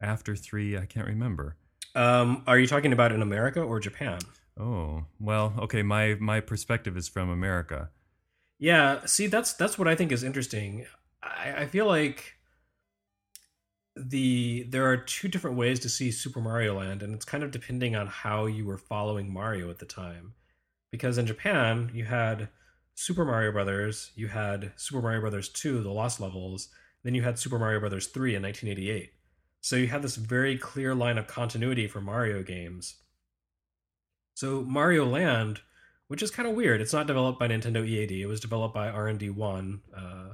after 0.00 0.36
three? 0.36 0.76
I 0.76 0.86
can't 0.86 1.06
remember. 1.06 1.56
um, 1.94 2.42
are 2.46 2.58
you 2.58 2.66
talking 2.66 2.92
about 2.92 3.12
in 3.12 3.22
America 3.22 3.60
or 3.62 3.80
Japan? 3.80 4.18
Oh 4.58 5.04
well, 5.20 5.54
okay. 5.58 5.82
My 5.82 6.16
my 6.20 6.40
perspective 6.40 6.96
is 6.96 7.08
from 7.08 7.30
America. 7.30 7.90
Yeah, 8.58 9.04
see, 9.06 9.26
that's 9.28 9.52
that's 9.52 9.78
what 9.78 9.86
I 9.88 9.94
think 9.94 10.10
is 10.12 10.24
interesting. 10.24 10.86
I, 11.22 11.54
I 11.58 11.66
feel 11.66 11.86
like 11.86 12.34
the 13.96 14.64
there 14.68 14.86
are 14.90 14.96
two 14.96 15.28
different 15.28 15.56
ways 15.56 15.80
to 15.80 15.88
see 15.88 16.10
Super 16.10 16.40
Mario 16.40 16.78
Land, 16.78 17.02
and 17.02 17.14
it's 17.14 17.24
kind 17.24 17.42
of 17.42 17.50
depending 17.50 17.96
on 17.96 18.06
how 18.06 18.46
you 18.46 18.64
were 18.64 18.78
following 18.78 19.32
Mario 19.32 19.70
at 19.70 19.78
the 19.78 19.86
time. 19.86 20.34
Because 20.90 21.18
in 21.18 21.26
Japan, 21.26 21.90
you 21.92 22.04
had 22.04 22.48
Super 22.94 23.24
Mario 23.24 23.52
Brothers, 23.52 24.10
you 24.14 24.28
had 24.28 24.72
Super 24.76 25.02
Mario 25.02 25.20
Brothers 25.20 25.48
2, 25.50 25.82
The 25.82 25.90
Lost 25.90 26.18
Levels, 26.18 26.68
then 27.02 27.14
you 27.14 27.22
had 27.22 27.38
Super 27.38 27.58
Mario 27.58 27.78
Brothers 27.80 28.06
3 28.06 28.36
in 28.36 28.42
1988. 28.42 29.12
So 29.60 29.76
you 29.76 29.88
have 29.88 30.02
this 30.02 30.16
very 30.16 30.56
clear 30.56 30.94
line 30.94 31.18
of 31.18 31.26
continuity 31.26 31.88
for 31.88 32.00
Mario 32.00 32.42
games. 32.42 32.96
So 34.34 34.62
Mario 34.62 35.04
Land 35.04 35.60
which 36.08 36.22
is 36.22 36.30
kind 36.30 36.48
of 36.48 36.54
weird. 36.54 36.80
It's 36.80 36.92
not 36.92 37.06
developed 37.06 37.38
by 37.38 37.48
Nintendo 37.48 37.86
EAD. 37.86 38.12
It 38.12 38.26
was 38.26 38.40
developed 38.40 38.74
by 38.74 38.88
R 38.88 39.06
and 39.06 39.18
D 39.18 39.30
One, 39.30 39.82
uh, 39.96 40.30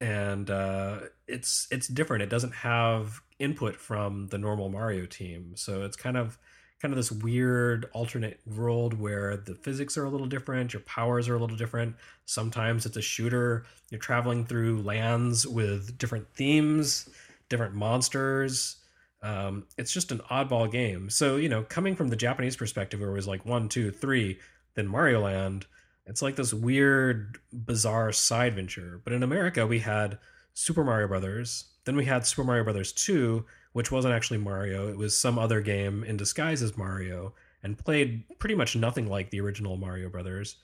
and 0.00 0.48
uh, 0.48 1.00
it's 1.26 1.66
it's 1.70 1.88
different. 1.88 2.22
It 2.22 2.30
doesn't 2.30 2.54
have 2.54 3.20
input 3.38 3.76
from 3.76 4.28
the 4.28 4.38
normal 4.38 4.68
Mario 4.68 5.06
team, 5.06 5.52
so 5.56 5.82
it's 5.82 5.96
kind 5.96 6.16
of 6.16 6.38
kind 6.80 6.92
of 6.92 6.96
this 6.96 7.10
weird 7.10 7.86
alternate 7.92 8.38
world 8.46 8.94
where 8.94 9.36
the 9.36 9.56
physics 9.56 9.98
are 9.98 10.04
a 10.04 10.08
little 10.08 10.28
different, 10.28 10.72
your 10.72 10.82
powers 10.82 11.28
are 11.28 11.34
a 11.34 11.38
little 11.40 11.56
different. 11.56 11.96
Sometimes 12.24 12.86
it's 12.86 12.96
a 12.96 13.02
shooter. 13.02 13.66
You're 13.90 13.98
traveling 13.98 14.46
through 14.46 14.82
lands 14.82 15.44
with 15.44 15.98
different 15.98 16.28
themes, 16.34 17.08
different 17.48 17.74
monsters. 17.74 18.76
Um, 19.22 19.66
it's 19.76 19.92
just 19.92 20.12
an 20.12 20.20
oddball 20.30 20.70
game. 20.70 21.10
So 21.10 21.36
you 21.36 21.48
know, 21.48 21.62
coming 21.62 21.96
from 21.96 22.08
the 22.08 22.16
Japanese 22.16 22.56
perspective, 22.56 23.00
where 23.00 23.10
it 23.10 23.14
was 23.14 23.28
like 23.28 23.44
one, 23.44 23.68
two, 23.68 23.90
three 23.90 24.38
then 24.78 24.86
Mario 24.86 25.20
Land. 25.20 25.66
It's 26.06 26.22
like 26.22 26.36
this 26.36 26.54
weird, 26.54 27.38
bizarre 27.52 28.12
side 28.12 28.54
venture. 28.54 29.00
But 29.02 29.12
in 29.12 29.24
America, 29.24 29.66
we 29.66 29.80
had 29.80 30.18
Super 30.54 30.84
Mario 30.84 31.08
Brothers. 31.08 31.64
Then 31.84 31.96
we 31.96 32.04
had 32.04 32.24
Super 32.24 32.44
Mario 32.44 32.62
Brothers 32.62 32.92
2, 32.92 33.44
which 33.72 33.90
wasn't 33.90 34.14
actually 34.14 34.38
Mario. 34.38 34.88
It 34.88 34.96
was 34.96 35.18
some 35.18 35.36
other 35.36 35.60
game 35.60 36.04
in 36.04 36.16
disguise 36.16 36.62
as 36.62 36.78
Mario 36.78 37.34
and 37.64 37.76
played 37.76 38.24
pretty 38.38 38.54
much 38.54 38.76
nothing 38.76 39.08
like 39.08 39.30
the 39.30 39.40
original 39.40 39.76
Mario 39.76 40.08
Brothers. 40.08 40.56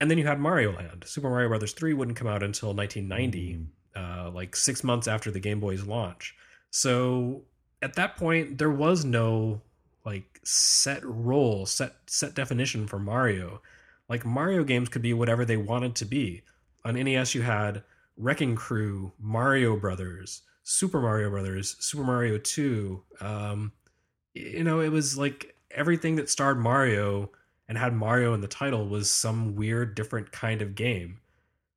And 0.00 0.08
then 0.08 0.16
you 0.16 0.26
had 0.26 0.38
Mario 0.38 0.72
Land. 0.72 1.02
Super 1.06 1.28
Mario 1.28 1.48
Brothers 1.48 1.72
3 1.72 1.92
wouldn't 1.92 2.16
come 2.16 2.28
out 2.28 2.44
until 2.44 2.72
1990, 2.72 3.66
uh, 3.96 4.30
like 4.32 4.56
six 4.56 4.84
months 4.84 5.08
after 5.08 5.30
the 5.30 5.40
Game 5.40 5.60
Boy's 5.60 5.84
launch. 5.84 6.34
So 6.70 7.42
at 7.82 7.94
that 7.94 8.16
point, 8.16 8.58
there 8.58 8.70
was 8.70 9.04
no 9.04 9.62
like 10.04 10.40
set 10.44 11.04
role, 11.04 11.66
set 11.66 11.94
set 12.06 12.34
definition 12.34 12.86
for 12.86 12.98
Mario. 12.98 13.60
Like 14.08 14.24
Mario 14.24 14.64
games 14.64 14.88
could 14.88 15.02
be 15.02 15.12
whatever 15.12 15.44
they 15.44 15.56
wanted 15.56 15.94
to 15.96 16.04
be. 16.04 16.42
On 16.84 16.94
NES 16.94 17.34
you 17.34 17.42
had 17.42 17.82
Wrecking 18.16 18.56
Crew, 18.56 19.12
Mario 19.20 19.76
Brothers, 19.76 20.42
Super 20.62 21.00
Mario 21.00 21.30
Brothers, 21.30 21.76
Super 21.78 22.04
Mario 22.04 22.38
2. 22.38 23.02
Um, 23.20 23.72
you 24.34 24.64
know, 24.64 24.80
it 24.80 24.90
was 24.90 25.18
like 25.18 25.54
everything 25.70 26.16
that 26.16 26.30
starred 26.30 26.58
Mario 26.58 27.30
and 27.68 27.76
had 27.76 27.92
Mario 27.92 28.34
in 28.34 28.40
the 28.40 28.48
title 28.48 28.88
was 28.88 29.10
some 29.10 29.54
weird 29.54 29.94
different 29.94 30.32
kind 30.32 30.62
of 30.62 30.74
game. 30.74 31.20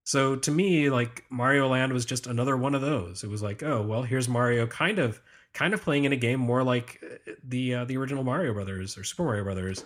So 0.03 0.35
to 0.35 0.51
me, 0.51 0.89
like 0.89 1.25
Mario 1.29 1.67
Land 1.67 1.93
was 1.93 2.05
just 2.05 2.27
another 2.27 2.57
one 2.57 2.75
of 2.75 2.81
those. 2.81 3.23
It 3.23 3.29
was 3.29 3.43
like, 3.43 3.63
oh, 3.63 3.81
well, 3.81 4.03
here's 4.03 4.27
Mario 4.27 4.67
kind 4.67 4.99
of 4.99 5.21
kind 5.53 5.73
of 5.73 5.81
playing 5.81 6.05
in 6.05 6.13
a 6.13 6.17
game 6.17 6.39
more 6.39 6.63
like 6.63 7.03
uh, 7.03 7.33
the 7.43 7.75
uh, 7.75 7.85
the 7.85 7.97
original 7.97 8.23
Mario 8.23 8.53
Brothers 8.53 8.97
or 8.97 9.03
Super 9.03 9.23
Mario 9.23 9.43
Brothers. 9.43 9.85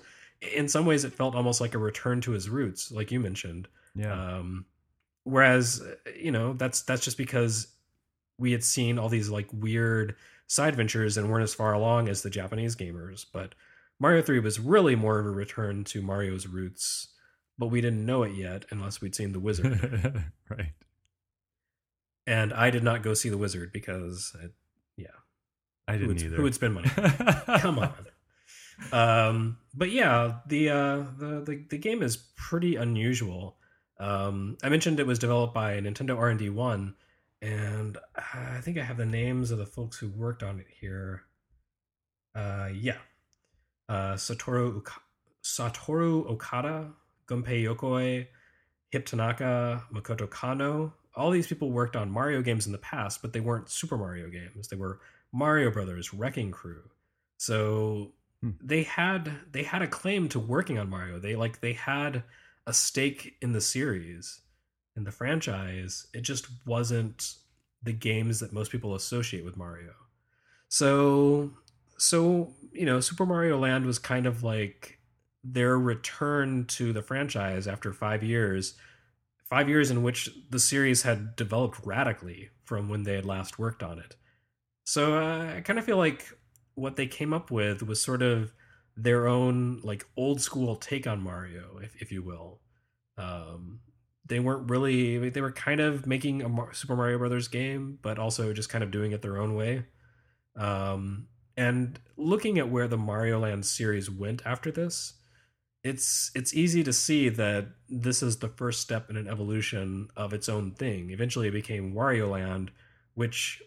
In 0.54 0.68
some 0.68 0.86
ways, 0.86 1.06
it 1.06 1.14
felt 1.14 1.36
almost 1.36 1.62
like 1.62 1.74
a 1.74 1.80
return 1.80 2.22
to 2.22 2.32
his 2.32 2.50
roots, 2.50 2.92
like 2.92 3.12
you 3.12 3.20
mentioned. 3.20 3.68
Yeah. 3.96 4.12
Um, 4.12 4.66
whereas, 5.24 5.82
uh, 5.82 6.10
you 6.18 6.32
know, 6.32 6.54
that's 6.54 6.82
that's 6.82 7.04
just 7.04 7.18
because 7.18 7.68
we 8.38 8.52
had 8.52 8.64
seen 8.64 9.00
all 9.00 9.10
these 9.10 9.30
like 9.30 9.48
weird 9.54 10.16
side 10.48 10.76
ventures 10.76 11.18
and 11.18 11.30
weren't 11.30 11.44
as 11.44 11.54
far 11.54 11.74
along 11.74 12.10
as 12.10 12.22
the 12.22 12.30
Japanese 12.30 12.76
gamers. 12.76 13.26
But 13.32 13.56
Mario 14.00 14.22
Three 14.22 14.40
was 14.40 14.60
really 14.60 14.96
more 14.96 15.20
of 15.20 15.26
a 15.26 15.32
return 15.32 15.84
to 15.86 16.02
Mario's 16.02 16.48
roots, 16.48 17.14
but 17.58 17.68
we 17.68 17.82
didn't 17.82 18.06
know 18.06 18.24
it 18.24 18.34
yet 18.34 18.66
unless 18.70 19.02
we'd 19.02 19.16
seen 19.16 19.32
the 19.32 19.40
Wizard. 19.40 20.24
right. 20.50 20.74
and 22.28 22.54
I 22.54 22.70
did 22.70 22.84
not 22.84 23.04
go 23.04 23.14
see 23.14 23.30
the 23.30 23.38
Wizard 23.38 23.72
because, 23.72 24.36
I, 24.42 24.48
yeah, 24.98 25.08
I 25.88 25.94
didn't 25.94 26.08
would, 26.08 26.22
either. 26.22 26.36
who 26.38 26.44
would 26.44 26.56
spend 26.56 26.74
money? 26.74 26.90
Come 27.60 27.80
on. 27.80 27.94
Um, 28.92 29.58
but 29.74 29.92
yeah, 29.92 30.40
the, 30.48 30.70
uh, 30.70 31.04
the 31.18 31.42
the 31.46 31.66
the 31.70 31.78
game 31.78 32.04
is 32.04 32.18
pretty 32.18 32.76
unusual. 32.76 33.56
Um, 34.00 34.58
I 34.62 34.70
mentioned 34.70 35.00
it 35.00 35.08
was 35.08 35.20
developed 35.20 35.54
by 35.54 35.80
Nintendo 35.80 36.18
R 36.18 36.30
and 36.30 36.40
D 36.40 36.50
One, 36.50 36.96
and 37.42 37.98
I 38.18 38.60
think 38.62 38.78
I 38.78 38.84
have 38.84 38.98
the 38.98 39.06
names 39.06 39.52
of 39.52 39.60
the 39.60 39.66
folks 39.66 39.98
who 39.98 40.10
worked 40.10 40.44
on 40.44 40.60
it 40.60 40.68
here. 40.82 41.24
Uh, 42.36 42.68
yeah, 42.74 42.98
uh, 43.88 44.16
Satoru 44.16 44.76
Uka- 44.76 45.02
Satoru 45.42 46.30
Okada, 46.30 46.92
Gunpei 47.28 47.64
Yokoi, 47.64 48.28
Hip 48.92 49.06
Tanaka, 49.06 49.84
Makoto 49.94 50.30
Kano. 50.30 50.94
All 51.16 51.32
these 51.32 51.48
people 51.48 51.72
worked 51.72 51.96
on 51.96 52.12
Mario 52.12 52.42
games 52.42 52.66
in 52.66 52.72
the 52.72 52.78
past, 52.78 53.22
but 53.22 53.34
they 53.34 53.40
weren't 53.40 53.70
Super 53.70 53.98
Mario 53.98 54.30
games. 54.30 54.68
They 54.68 54.76
were 54.76 55.00
Mario 55.32 55.72
Brothers, 55.72 56.14
Wrecking 56.14 56.52
Crew. 56.52 56.84
So 57.38 58.14
Hmm. 58.42 58.52
they 58.62 58.84
had 58.84 59.32
they 59.52 59.64
had 59.64 59.82
a 59.82 59.88
claim 59.88 60.30
to 60.30 60.40
working 60.40 60.78
on 60.78 60.90
Mario. 60.90 61.20
They 61.20 61.36
like 61.36 61.62
they 61.62 61.74
had 61.74 62.24
a 62.68 62.74
stake 62.74 63.38
in 63.42 63.52
the 63.54 63.62
series, 63.62 64.42
in 64.96 65.04
the 65.04 65.12
franchise. 65.12 66.08
It 66.14 66.22
just 66.22 66.48
wasn't 66.66 67.36
the 67.84 67.94
games 67.94 68.40
that 68.40 68.54
most 68.54 68.72
people 68.72 68.96
associate 68.96 69.46
with 69.46 69.58
Mario. 69.58 69.94
So 70.70 71.52
so 71.98 72.54
you 72.74 72.86
know, 72.86 73.00
Super 73.00 73.26
Mario 73.26 73.58
Land 73.58 73.86
was 73.86 74.00
kind 74.00 74.26
of 74.26 74.44
like 74.44 74.95
their 75.46 75.78
return 75.78 76.66
to 76.66 76.92
the 76.92 77.04
franchise 77.04 77.68
after 77.68 77.94
five 77.94 78.24
years. 78.24 78.74
Five 79.44 79.70
years 79.70 79.92
in 79.92 80.02
which 80.02 80.30
the 80.50 80.60
series 80.60 81.04
had 81.04 81.36
developed 81.36 81.80
radically 81.86 82.50
from 82.64 82.90
when 82.90 83.04
they 83.04 83.14
had 83.14 83.26
last 83.26 83.60
worked 83.60 83.84
on 83.84 84.00
it. 84.00 84.16
So 84.86 85.18
uh, 85.18 85.54
I 85.58 85.62
kind 85.62 85.78
of 85.78 85.86
feel 85.86 85.98
like 85.98 86.26
what 86.74 86.96
they 86.96 87.06
came 87.06 87.32
up 87.32 87.52
with 87.52 87.84
was 87.84 88.02
sort 88.02 88.24
of 88.24 88.54
their 88.98 89.28
own 89.28 89.82
like 89.84 90.06
old 90.18 90.42
school 90.42 90.76
take 90.76 91.06
on 91.06 91.22
Mario, 91.22 91.80
if 91.82 91.96
if 92.02 92.12
you 92.12 92.24
will. 92.24 92.60
Um, 93.18 93.82
they 94.26 94.40
weren't 94.40 94.70
really 94.70 95.30
they 95.30 95.42
were 95.42 95.52
kind 95.52 95.80
of 95.80 96.08
making 96.08 96.42
a 96.42 96.74
Super 96.74 96.96
Mario 96.96 97.20
Brothers 97.20 97.48
game, 97.48 98.00
but 98.02 98.18
also 98.18 98.52
just 98.52 98.70
kind 98.70 98.84
of 98.84 98.92
doing 98.92 99.12
it 99.12 99.22
their 99.22 99.38
own 99.38 99.56
way. 99.56 99.86
Um, 100.56 101.28
and 101.58 102.00
looking 102.18 102.58
at 102.58 102.70
where 102.70 102.88
the 102.88 102.98
Mario 102.98 103.40
Land 103.40 103.66
series 103.66 104.10
went 104.10 104.42
after 104.46 104.72
this, 104.72 105.14
it's 105.86 106.32
it's 106.34 106.56
easy 106.56 106.84
to 106.84 106.92
see 106.92 107.30
that 107.30 107.68
this 107.88 108.24
is 108.24 108.38
the 108.38 108.50
first 108.50 108.82
step 108.82 109.12
in 109.12 109.18
an 109.18 109.28
evolution 109.28 110.10
of 110.18 110.34
its 110.34 110.50
own 110.50 110.72
thing. 110.72 111.12
Eventually, 111.12 111.48
it 111.48 111.52
became 111.52 111.94
Wario 111.94 112.32
Land, 112.32 112.72
which 113.14 113.62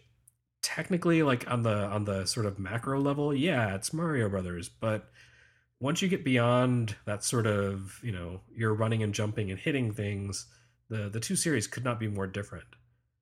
technically, 0.61 1.23
like 1.23 1.49
on 1.49 1.63
the 1.63 1.73
on 1.73 2.03
the 2.03 2.25
sort 2.25 2.45
of 2.45 2.59
macro 2.59 2.99
level, 2.99 3.33
yeah, 3.33 3.73
it's 3.73 3.93
Mario 3.93 4.27
Brothers, 4.27 4.67
but 4.67 5.09
once 5.79 6.01
you 6.01 6.09
get 6.09 6.25
beyond 6.25 6.93
that 7.05 7.23
sort 7.23 7.47
of 7.47 7.97
you 8.03 8.11
know 8.11 8.41
you're 8.53 8.73
running 8.73 9.01
and 9.01 9.13
jumping 9.13 9.49
and 9.49 9.57
hitting 9.57 9.93
things, 9.93 10.45
the 10.89 11.07
the 11.07 11.21
two 11.21 11.37
series 11.37 11.67
could 11.67 11.85
not 11.85 12.01
be 12.01 12.09
more 12.09 12.27
different. 12.27 12.67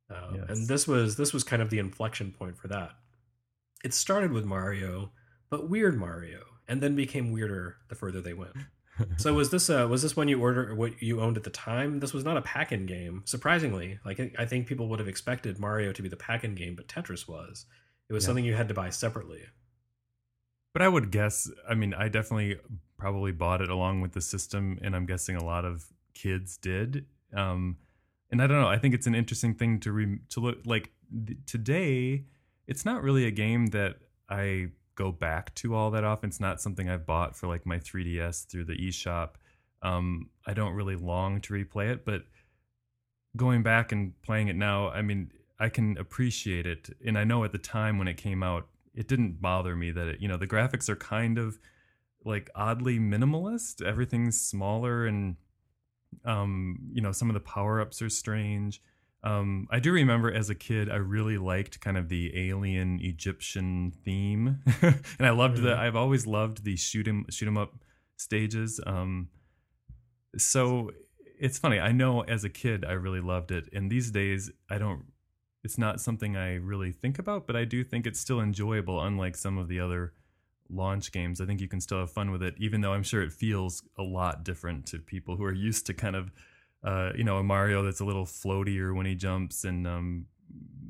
Um, 0.10 0.38
yes. 0.38 0.50
And 0.50 0.68
this 0.68 0.88
was 0.88 1.18
this 1.18 1.34
was 1.34 1.44
kind 1.44 1.62
of 1.62 1.70
the 1.70 1.78
inflection 1.78 2.32
point 2.32 2.58
for 2.58 2.68
that. 2.70 2.94
It 3.84 3.94
started 3.94 4.32
with 4.32 4.44
Mario, 4.44 5.12
but 5.52 5.70
weird 5.70 6.00
Mario, 6.00 6.40
and 6.68 6.82
then 6.82 6.96
became 6.96 7.32
weirder 7.32 7.78
the 7.90 7.96
further 7.96 8.22
they 8.22 8.34
went. 8.34 8.56
so 9.18 9.34
was 9.34 9.50
this 9.52 9.70
uh, 9.70 9.88
was 9.90 10.02
this 10.02 10.16
one 10.16 10.28
you 10.28 10.40
ordered 10.40 10.78
what 10.78 11.02
you 11.02 11.22
owned 11.22 11.38
at 11.38 11.44
the 11.44 11.50
time? 11.50 12.00
This 12.00 12.14
was 12.14 12.24
not 12.24 12.38
a 12.38 12.42
pack-in 12.42 12.86
game. 12.86 13.24
Surprisingly, 13.26 14.00
like 14.06 14.36
I 14.38 14.46
think 14.46 14.68
people 14.68 14.88
would 14.90 15.00
have 15.00 15.08
expected 15.08 15.60
Mario 15.60 15.92
to 15.94 16.02
be 16.02 16.10
the 16.10 16.18
pack-in 16.18 16.56
game, 16.56 16.76
but 16.76 16.88
Tetris 16.88 17.28
was. 17.28 17.66
It 18.10 18.14
was 18.14 18.24
yeah. 18.24 18.28
something 18.28 18.46
you 18.46 18.56
had 18.56 18.70
to 18.70 18.74
buy 18.74 18.90
separately. 18.90 19.42
But 20.74 20.82
I 20.82 20.88
would 20.88 21.12
guess. 21.12 21.50
I 21.68 21.74
mean, 21.74 21.94
I 21.94 22.08
definitely 22.08 22.58
probably 22.98 23.32
bought 23.32 23.62
it 23.62 23.70
along 23.70 24.02
with 24.02 24.14
the 24.14 24.22
system, 24.22 24.80
and 24.82 24.96
I'm 24.96 25.06
guessing 25.06 25.36
a 25.36 25.44
lot 25.44 25.66
of 25.66 25.86
kids 26.14 26.58
did. 26.58 27.06
Um, 27.36 27.78
and 28.32 28.42
I 28.42 28.48
don't 28.48 28.62
know. 28.62 28.68
I 28.68 28.78
think 28.78 28.94
it's 28.94 29.08
an 29.08 29.16
interesting 29.16 29.54
thing 29.54 29.80
to 29.82 29.92
re- 29.92 30.20
to 30.30 30.40
look 30.40 30.60
like 30.66 30.92
th- 31.26 31.40
today. 31.46 32.26
It's 32.68 32.86
not 32.86 33.02
really 33.02 33.26
a 33.26 33.32
game 33.32 33.68
that 33.68 33.96
I 34.30 34.68
go 34.98 35.12
back 35.12 35.56
to 35.56 35.76
all 35.76 35.92
that 35.92 36.04
often. 36.04 36.30
It's 36.30 36.42
not 36.42 36.60
something 36.60 36.90
I've 36.90 37.06
bought 37.06 37.36
for 37.36 37.48
like 37.48 37.66
my 37.66 37.78
3DS 37.78 38.48
through 38.48 38.66
the 38.66 38.76
eShop. 38.76 39.36
Um, 39.82 40.32
I 40.46 40.54
don't 40.54 40.74
really 40.74 40.96
long 40.96 41.40
to 41.42 41.54
replay 41.54 41.92
it, 41.92 42.04
but 42.04 42.24
going 43.38 43.64
back 43.64 43.92
and 43.92 44.20
playing 44.24 44.48
it 44.50 44.56
now, 44.56 44.90
I 44.90 45.02
mean, 45.02 45.32
I 45.60 45.70
can 45.70 45.98
appreciate 45.98 46.66
it. 46.66 46.90
And 47.06 47.18
I 47.18 47.24
know 47.24 47.44
at 47.44 47.52
the 47.52 47.58
time 47.60 47.98
when 47.98 48.08
it 48.08 48.18
came 48.18 48.44
out, 48.44 48.68
it 48.94 49.08
didn't 49.08 49.40
bother 49.40 49.76
me 49.76 49.92
that 49.92 50.08
it, 50.08 50.20
you 50.20 50.28
know, 50.28 50.38
the 50.38 50.48
graphics 50.48 50.90
are 50.90 50.96
kind 50.96 51.38
of 51.38 51.60
like 52.26 52.50
oddly 52.56 53.00
minimalist. 53.00 53.86
Everything's 53.86 54.42
smaller 54.42 55.06
and 55.06 55.38
um, 56.26 56.80
you 56.92 57.02
know, 57.02 57.12
some 57.12 57.30
of 57.30 57.36
the 57.36 57.40
power-ups 57.40 58.02
are 58.02 58.10
strange. 58.10 58.82
Um, 59.28 59.68
I 59.70 59.80
do 59.80 59.92
remember 59.92 60.32
as 60.32 60.50
a 60.50 60.56
kid, 60.56 60.90
I 60.90 60.96
really 60.96 61.38
liked 61.38 61.82
kind 61.82 61.98
of 61.98 62.08
the 62.08 62.50
alien 62.50 63.00
Egyptian 63.02 63.92
theme, 64.06 64.60
and 64.82 65.28
I 65.28 65.32
loved 65.32 65.58
mm-hmm. 65.58 65.66
that. 65.66 65.80
I've 65.80 65.98
always 65.98 66.26
loved 66.26 66.64
the 66.64 66.78
shoot 66.78 67.08
'em 67.10 67.26
shoot 67.30 67.48
'em 67.48 67.58
up 67.58 67.74
stages. 68.16 68.80
Um, 68.86 69.28
so 70.38 70.92
it's 71.38 71.58
funny. 71.58 71.78
I 71.78 71.92
know 71.92 72.22
as 72.22 72.46
a 72.46 72.50
kid, 72.50 72.86
I 72.86 72.94
really 72.94 73.20
loved 73.20 73.52
it, 73.52 73.68
and 73.74 73.92
these 73.92 74.12
days, 74.12 74.50
I 74.70 74.78
don't. 74.78 75.04
It's 75.62 75.78
not 75.78 76.00
something 76.00 76.38
I 76.38 76.56
really 76.56 76.94
think 76.94 77.20
about, 77.20 77.48
but 77.48 77.58
I 77.58 77.66
do 77.66 77.84
think 77.84 78.08
it's 78.08 78.22
still 78.22 78.40
enjoyable, 78.40 79.02
unlike 79.02 79.36
some 79.36 79.58
of 79.58 79.68
the 79.68 79.82
other 79.82 80.14
launch 80.70 81.12
games. 81.12 81.42
I 81.42 81.46
think 81.46 81.60
you 81.60 81.68
can 81.68 81.82
still 81.82 82.00
have 82.00 82.12
fun 82.12 82.32
with 82.32 82.42
it, 82.42 82.56
even 82.60 82.80
though 82.80 82.94
I'm 82.94 83.04
sure 83.04 83.22
it 83.22 83.34
feels 83.34 83.84
a 83.98 84.04
lot 84.04 84.46
different 84.46 84.86
to 84.88 85.00
people 85.00 85.36
who 85.36 85.44
are 85.44 85.54
used 85.54 85.86
to 85.88 85.94
kind 85.94 86.16
of 86.16 86.32
uh, 86.84 87.12
you 87.16 87.24
know, 87.24 87.38
a 87.38 87.44
Mario 87.44 87.84
that's 87.84 88.00
a 88.00 88.06
little 88.06 88.26
floatier 88.26 88.96
when 88.96 89.06
he 89.06 89.16
jumps, 89.16 89.64
and 89.64 89.88
um, 89.88 90.26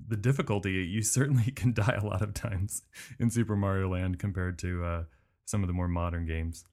the 0.07 0.17
difficulty 0.17 0.71
you 0.71 1.01
certainly 1.01 1.51
can 1.55 1.73
die 1.73 1.97
a 2.01 2.05
lot 2.05 2.21
of 2.21 2.33
times 2.33 2.83
in 3.19 3.29
Super 3.29 3.55
Mario 3.55 3.89
Land 3.89 4.19
compared 4.19 4.57
to 4.59 4.83
uh, 4.83 5.03
some 5.45 5.63
of 5.63 5.67
the 5.67 5.73
more 5.73 5.87
modern 5.87 6.25
games. 6.25 6.65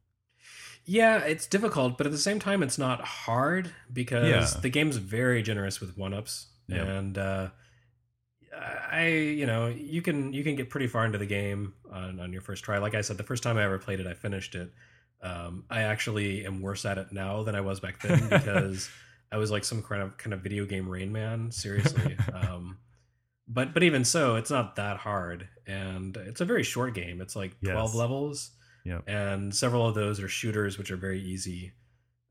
Yeah, 0.86 1.18
it's 1.20 1.46
difficult, 1.46 1.96
but 1.96 2.06
at 2.06 2.12
the 2.12 2.18
same 2.18 2.38
time, 2.38 2.62
it's 2.62 2.76
not 2.76 3.00
hard 3.00 3.70
because 3.90 4.28
yeah. 4.28 4.60
the 4.60 4.68
game's 4.68 4.98
very 4.98 5.42
generous 5.42 5.80
with 5.80 5.96
one 5.96 6.12
ups, 6.12 6.48
yeah. 6.68 6.82
and 6.82 7.16
uh, 7.16 7.48
I, 8.90 9.08
you 9.08 9.46
know, 9.46 9.68
you 9.68 10.02
can 10.02 10.32
you 10.32 10.44
can 10.44 10.56
get 10.56 10.68
pretty 10.68 10.86
far 10.86 11.06
into 11.06 11.18
the 11.18 11.26
game 11.26 11.72
on, 11.90 12.20
on 12.20 12.32
your 12.32 12.42
first 12.42 12.64
try. 12.64 12.78
Like 12.78 12.94
I 12.94 13.00
said, 13.00 13.16
the 13.16 13.24
first 13.24 13.42
time 13.42 13.56
I 13.56 13.64
ever 13.64 13.78
played 13.78 14.00
it, 14.00 14.06
I 14.06 14.14
finished 14.14 14.54
it. 14.54 14.72
Um, 15.24 15.64
I 15.70 15.82
actually 15.82 16.44
am 16.44 16.60
worse 16.60 16.84
at 16.84 16.98
it 16.98 17.08
now 17.10 17.42
than 17.42 17.54
I 17.54 17.62
was 17.62 17.80
back 17.80 18.00
then 18.02 18.28
because 18.28 18.90
I 19.32 19.38
was 19.38 19.50
like 19.50 19.64
some 19.64 19.82
kind 19.82 20.02
of 20.02 20.16
kind 20.18 20.34
of 20.34 20.42
video 20.42 20.66
game 20.66 20.88
Rain 20.88 21.10
Man. 21.10 21.50
Seriously. 21.50 22.16
um, 22.34 22.78
but 23.48 23.74
but 23.74 23.82
even 23.82 24.04
so, 24.04 24.36
it's 24.36 24.50
not 24.50 24.76
that 24.76 24.98
hard, 24.98 25.48
and 25.66 26.16
it's 26.16 26.40
a 26.40 26.44
very 26.44 26.62
short 26.62 26.94
game. 26.94 27.20
It's 27.20 27.34
like 27.34 27.56
twelve 27.62 27.90
yes. 27.90 27.94
levels, 27.94 28.50
yeah, 28.84 29.00
and 29.06 29.54
several 29.54 29.86
of 29.86 29.94
those 29.94 30.20
are 30.20 30.28
shooters, 30.28 30.78
which 30.78 30.90
are 30.90 30.96
very 30.96 31.20
easy. 31.20 31.72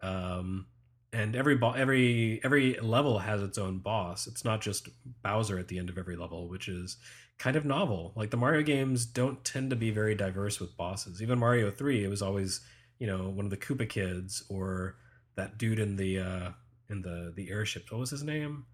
Um, 0.02 0.68
and 1.12 1.36
every 1.36 1.56
bo- 1.56 1.74
every 1.74 2.42
every 2.44 2.80
level 2.80 3.20
has 3.20 3.42
its 3.44 3.58
own 3.58 3.80
boss. 3.80 4.26
It's 4.28 4.44
not 4.44 4.62
just 4.62 4.90
Bowser 5.22 5.60
at 5.60 5.68
the 5.68 5.78
end 5.78 5.90
of 5.90 5.98
every 5.98 6.16
level, 6.16 6.50
which 6.50 6.68
is 6.68 6.98
kind 7.38 7.56
of 7.56 7.66
novel. 7.66 8.14
Like 8.16 8.32
the 8.32 8.38
Mario 8.38 8.64
games 8.64 9.06
don't 9.06 9.44
tend 9.46 9.70
to 9.70 9.76
be 9.76 9.92
very 9.92 10.16
diverse 10.16 10.60
with 10.60 10.76
bosses. 10.78 11.22
Even 11.22 11.38
Mario 11.38 11.70
Three, 11.70 12.04
it 12.04 12.10
was 12.10 12.24
always 12.24 12.62
you 13.04 13.10
know 13.10 13.30
one 13.30 13.44
of 13.44 13.52
the 13.52 13.58
Koopa 13.58 13.90
kids 13.90 14.46
or 14.48 14.96
that 15.36 15.58
dude 15.58 15.80
in 15.80 15.98
the 15.98 16.20
uh, 16.20 16.50
in 16.90 17.02
the 17.02 17.34
the 17.36 17.50
airship. 17.50 17.88
What 17.90 18.00
was 18.00 18.10
his 18.10 18.24
name? 18.24 18.66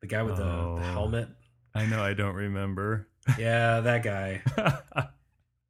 The 0.00 0.08
guy 0.08 0.24
with 0.24 0.40
oh, 0.40 0.74
the, 0.74 0.80
the 0.82 0.88
oh. 0.88 0.92
helmet. 0.92 1.28
I 1.76 1.86
know. 1.86 2.02
I 2.02 2.12
don't 2.12 2.34
remember. 2.34 3.06
yeah, 3.38 3.78
that 3.78 4.02
guy. 4.02 4.42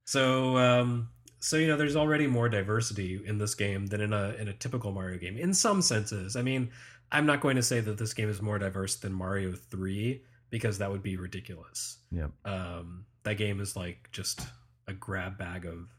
so 0.06 0.56
um, 0.56 1.10
so 1.38 1.58
you 1.58 1.66
know, 1.66 1.76
there's 1.76 1.96
already 1.96 2.26
more 2.26 2.48
diversity 2.48 3.20
in 3.26 3.36
this 3.36 3.54
game 3.54 3.84
than 3.84 4.00
in 4.00 4.14
a 4.14 4.30
in 4.38 4.48
a 4.48 4.54
typical 4.54 4.90
Mario 4.90 5.18
game. 5.18 5.36
In 5.36 5.52
some 5.52 5.82
senses, 5.82 6.34
I 6.34 6.40
mean, 6.40 6.70
I'm 7.12 7.26
not 7.26 7.42
going 7.42 7.56
to 7.56 7.62
say 7.62 7.80
that 7.80 7.98
this 7.98 8.14
game 8.14 8.30
is 8.30 8.40
more 8.40 8.58
diverse 8.58 8.96
than 8.96 9.12
Mario 9.12 9.52
Three 9.52 10.22
because 10.48 10.78
that 10.78 10.90
would 10.90 11.02
be 11.02 11.18
ridiculous. 11.18 11.98
Yeah. 12.10 12.28
Um, 12.46 13.04
that 13.24 13.34
game 13.34 13.60
is 13.60 13.76
like 13.76 14.08
just 14.12 14.46
a 14.86 14.94
grab 14.94 15.36
bag 15.36 15.66
of 15.66 15.90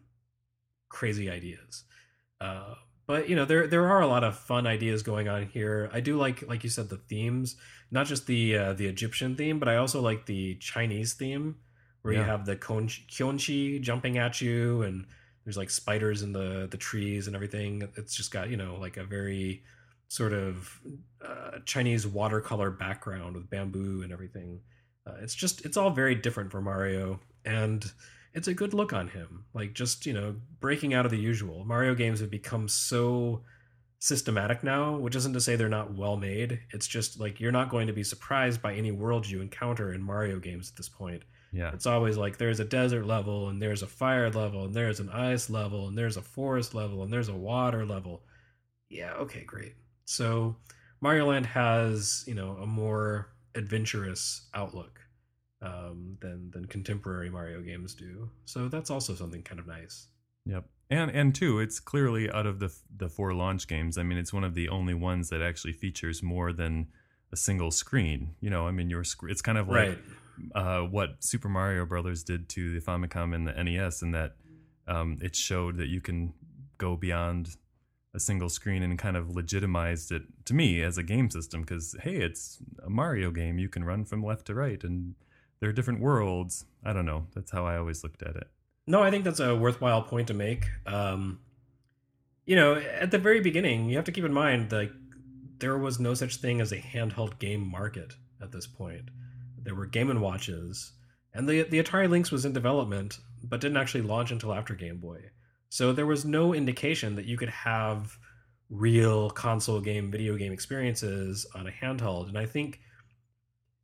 crazy 0.90 1.30
ideas. 1.30 1.84
Uh, 2.42 2.76
but 3.08 3.28
you 3.28 3.36
know 3.36 3.46
there 3.46 3.68
there 3.68 3.88
are 3.88 4.02
a 4.02 4.08
lot 4.08 4.24
of 4.24 4.38
fun 4.38 4.68
ideas 4.68 5.02
going 5.04 5.28
on 5.28 5.48
here. 5.48 5.90
I 5.92 6.00
do 6.00 6.18
like 6.18 6.48
like 6.48 6.64
you 6.64 6.70
said 6.70 6.90
the 6.90 6.98
themes, 6.98 7.56
not 7.92 8.06
just 8.06 8.28
the 8.28 8.56
uh, 8.56 8.74
the 8.74 8.86
Egyptian 8.86 9.36
theme, 9.36 9.60
but 9.60 9.68
I 9.68 9.78
also 9.78 10.02
like 10.02 10.26
the 10.26 10.56
Chinese 10.56 11.14
theme 11.14 11.56
where 12.02 12.14
yeah. 12.14 12.20
you 12.20 12.26
have 12.26 12.46
the 12.46 12.56
Kyonshi 12.56 13.82
jumping 13.82 14.18
at 14.18 14.42
you 14.42 14.84
and 14.84 15.06
there's 15.44 15.58
like 15.58 15.70
spiders 15.70 16.22
in 16.22 16.34
the 16.34 16.68
the 16.70 16.78
trees 16.78 17.28
and 17.28 17.36
everything. 17.36 17.90
It's 17.98 18.16
just 18.16 18.32
got 18.32 18.50
you 18.50 18.58
know 18.58 18.78
like 18.80 18.98
a 18.98 19.04
very 19.04 19.64
sort 20.08 20.34
of 20.34 20.80
uh, 21.26 21.60
Chinese 21.66 22.06
watercolor 22.06 22.72
background 22.72 23.36
with 23.36 23.50
bamboo 23.50 24.02
and 24.04 24.12
everything. 24.12 24.62
Uh, 25.08 25.16
it's 25.22 25.36
just 25.36 25.66
it's 25.66 25.78
all 25.78 25.90
very 25.90 26.16
different 26.16 26.52
for 26.52 26.62
Mario 26.62 27.20
and 27.46 27.92
it's 28.40 28.48
a 28.48 28.54
good 28.54 28.74
look 28.74 28.94
on 28.94 29.10
him. 29.10 29.44
Like 29.54 29.74
just, 29.74 30.06
you 30.06 30.14
know, 30.14 30.34
breaking 30.62 30.94
out 30.94 31.04
of 31.04 31.12
the 31.12 31.18
usual. 31.18 31.66
Mario 31.66 31.94
games 31.94 32.22
have 32.22 32.32
become 32.32 32.70
so 32.70 33.42
systematic 34.00 34.64
now, 34.64 34.96
which 34.96 35.18
isn't 35.18 35.34
to 35.34 35.42
say 35.42 35.58
they're 35.58 35.68
not 35.68 35.94
well 35.94 36.16
made. 36.16 36.62
It's 36.72 36.88
just 36.88 37.20
like 37.20 37.42
you're 37.42 37.52
not 37.52 37.70
going 37.70 37.88
to 37.88 37.94
be 37.94 38.02
surprised 38.02 38.62
by 38.62 38.76
any 38.76 38.92
world 38.92 39.28
you 39.28 39.42
encounter 39.42 39.92
in 39.92 40.02
Mario 40.02 40.40
games 40.40 40.70
at 40.70 40.78
this 40.78 40.88
point. 40.88 41.24
Yeah. 41.52 41.72
It's 41.74 41.86
always 41.86 42.16
like 42.16 42.38
there's 42.38 42.62
a 42.62 42.66
desert 42.66 43.06
level 43.06 43.50
and 43.50 43.62
there's 43.62 43.84
a 43.84 43.88
fire 43.88 44.30
level 44.30 44.64
and 44.64 44.74
there's 44.74 45.02
an 45.02 45.10
ice 45.10 45.50
level 45.50 45.90
and 45.90 45.98
there's 45.98 46.16
a 46.16 46.22
forest 46.22 46.74
level 46.74 47.04
and 47.04 47.12
there's 47.12 47.28
a 47.28 47.36
water 47.36 47.86
level. 47.86 48.24
Yeah, 48.88 49.16
okay, 49.16 49.44
great. 49.44 49.74
So 50.06 50.56
Mario 51.02 51.26
Land 51.26 51.48
has, 51.48 52.24
you 52.26 52.36
know, 52.36 52.52
a 52.62 52.66
more 52.66 53.34
adventurous 53.54 54.48
outlook 54.54 54.99
um, 55.62 56.18
than 56.22 56.52
than 56.52 56.66
contemporary 56.66 57.30
Mario 57.30 57.62
games 57.62 57.94
do. 57.94 58.30
So 58.46 58.68
that's 58.68 58.90
also 58.90 59.14
something 59.16 59.44
kind 59.44 59.60
of 59.60 59.68
nice. 59.68 60.08
Yep. 60.46 60.66
And 60.90 61.12
and 61.12 61.36
two, 61.36 61.60
it's 61.60 61.80
clearly 61.80 62.32
out 62.32 62.46
of 62.46 62.60
the 62.60 62.74
the 62.96 63.10
four 63.10 63.34
launch 63.34 63.68
games. 63.68 63.98
I 63.98 64.04
mean, 64.04 64.18
it's 64.18 64.34
one 64.34 64.44
of 64.44 64.56
the 64.56 64.70
only 64.70 64.94
ones 64.94 65.30
that 65.30 65.42
actually 65.42 65.74
features 65.74 66.24
more 66.24 66.52
than 66.54 66.88
a 67.32 67.36
single 67.36 67.72
screen. 67.72 68.36
You 68.42 68.50
know, 68.50 68.68
I 68.68 68.72
mean, 68.72 68.90
your 68.90 69.02
it's 69.02 69.42
kind 69.42 69.58
of 69.58 69.68
like 69.68 70.00
right. 70.56 70.56
uh, 70.56 70.82
what 70.82 71.24
Super 71.24 71.50
Mario 71.50 71.86
Brothers 71.86 72.24
did 72.24 72.50
to 72.50 72.74
the 72.74 72.80
Famicom 72.80 73.36
and 73.36 73.48
the 73.48 73.64
NES, 73.64 74.02
in 74.02 74.12
that 74.12 74.36
um, 74.88 75.18
it 75.22 75.36
showed 75.36 75.78
that 75.78 75.90
you 75.90 76.02
can 76.02 76.34
go 76.78 76.96
beyond 76.96 77.58
a 78.16 78.20
single 78.20 78.50
screen 78.50 78.82
and 78.82 78.98
kind 78.98 79.16
of 79.16 79.36
legitimized 79.36 80.12
it 80.12 80.24
to 80.46 80.56
me 80.56 80.82
as 80.82 80.98
a 80.98 81.04
game 81.04 81.30
system 81.30 81.62
because 81.62 81.96
hey, 82.02 82.16
it's 82.16 82.58
a 82.84 82.90
Mario 82.90 83.30
game. 83.30 83.60
You 83.60 83.70
can 83.70 83.84
run 83.84 84.06
from 84.06 84.24
left 84.24 84.48
to 84.48 84.56
right 84.56 84.84
and 84.84 85.14
they're 85.60 85.74
different 85.74 86.00
worlds. 86.00 86.66
I 86.84 86.94
don't 86.94 87.06
know. 87.06 87.28
That's 87.36 87.52
how 87.52 87.66
I 87.66 87.78
always 87.78 88.04
looked 88.04 88.24
at 88.24 88.36
it. 88.36 88.48
No, 88.88 89.04
I 89.04 89.12
think 89.12 89.24
that's 89.24 89.40
a 89.40 89.56
worthwhile 89.56 90.02
point 90.02 90.28
to 90.30 90.34
make. 90.34 90.66
Um, 90.86 91.40
you 92.46 92.56
know, 92.56 92.76
at 92.76 93.12
the 93.12 93.20
very 93.20 93.42
beginning, 93.42 93.90
you 93.90 93.96
have 93.98 94.06
to 94.06 94.12
keep 94.12 94.26
in 94.26 94.34
mind 94.34 94.70
that 94.72 94.92
there 95.60 95.78
was 95.78 96.00
no 96.00 96.14
such 96.14 96.38
thing 96.38 96.62
as 96.62 96.72
a 96.72 96.78
handheld 96.78 97.38
game 97.40 97.70
market 97.70 98.14
at 98.42 98.52
this 98.52 98.66
point. 98.66 99.10
There 99.62 99.76
were 99.76 99.86
Game 99.86 100.10
and 100.10 100.22
Watches, 100.22 100.94
and 101.34 101.48
the 101.48 101.64
the 101.64 101.84
Atari 101.84 102.10
Lynx 102.10 102.32
was 102.32 102.46
in 102.46 102.54
development, 102.54 103.20
but 103.44 103.62
didn't 103.62 103.78
actually 103.78 104.02
launch 104.02 104.32
until 104.32 104.54
after 104.54 104.74
Game 104.74 104.98
Boy. 104.98 105.30
So 105.70 105.94
there 105.94 106.08
was 106.08 106.26
no 106.26 106.54
indication 106.54 107.16
that 107.16 107.26
you 107.26 107.38
could 107.38 107.50
have 107.50 108.18
real 108.70 109.30
console 109.30 109.82
game, 109.82 110.12
video 110.12 110.36
game 110.36 110.52
experiences 110.52 111.46
on 111.56 111.68
a 111.68 111.72
handheld. 111.72 112.30
And 112.30 112.38
I 112.38 112.46
think 112.46 112.80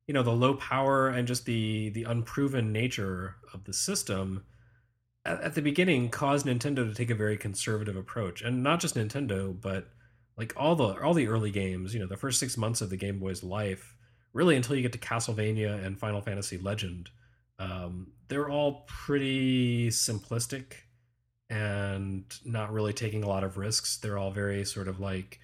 you 0.07 0.13
know 0.13 0.23
the 0.23 0.31
low 0.31 0.53
power 0.55 1.09
and 1.09 1.27
just 1.27 1.45
the 1.45 1.89
the 1.89 2.03
unproven 2.03 2.71
nature 2.71 3.35
of 3.53 3.63
the 3.63 3.73
system 3.73 4.45
at, 5.25 5.41
at 5.41 5.55
the 5.55 5.61
beginning 5.61 6.09
caused 6.09 6.45
Nintendo 6.45 6.87
to 6.87 6.93
take 6.93 7.09
a 7.09 7.15
very 7.15 7.37
conservative 7.37 7.95
approach, 7.95 8.41
and 8.41 8.63
not 8.63 8.79
just 8.79 8.95
Nintendo, 8.95 9.59
but 9.59 9.89
like 10.37 10.53
all 10.55 10.75
the 10.75 11.01
all 11.01 11.13
the 11.13 11.27
early 11.27 11.51
games. 11.51 11.93
You 11.93 11.99
know, 11.99 12.07
the 12.07 12.17
first 12.17 12.39
six 12.39 12.57
months 12.57 12.81
of 12.81 12.89
the 12.89 12.97
Game 12.97 13.19
Boy's 13.19 13.43
life, 13.43 13.95
really 14.33 14.55
until 14.55 14.75
you 14.75 14.81
get 14.81 14.93
to 14.93 14.99
Castlevania 14.99 15.83
and 15.83 15.99
Final 15.99 16.21
Fantasy 16.21 16.57
Legend, 16.57 17.09
um, 17.59 18.11
they're 18.27 18.49
all 18.49 18.85
pretty 18.87 19.89
simplistic 19.89 20.73
and 21.49 22.23
not 22.43 22.73
really 22.73 22.93
taking 22.93 23.23
a 23.23 23.27
lot 23.27 23.43
of 23.43 23.57
risks. 23.57 23.97
They're 23.97 24.17
all 24.17 24.31
very 24.31 24.65
sort 24.65 24.87
of 24.87 24.99
like 24.99 25.39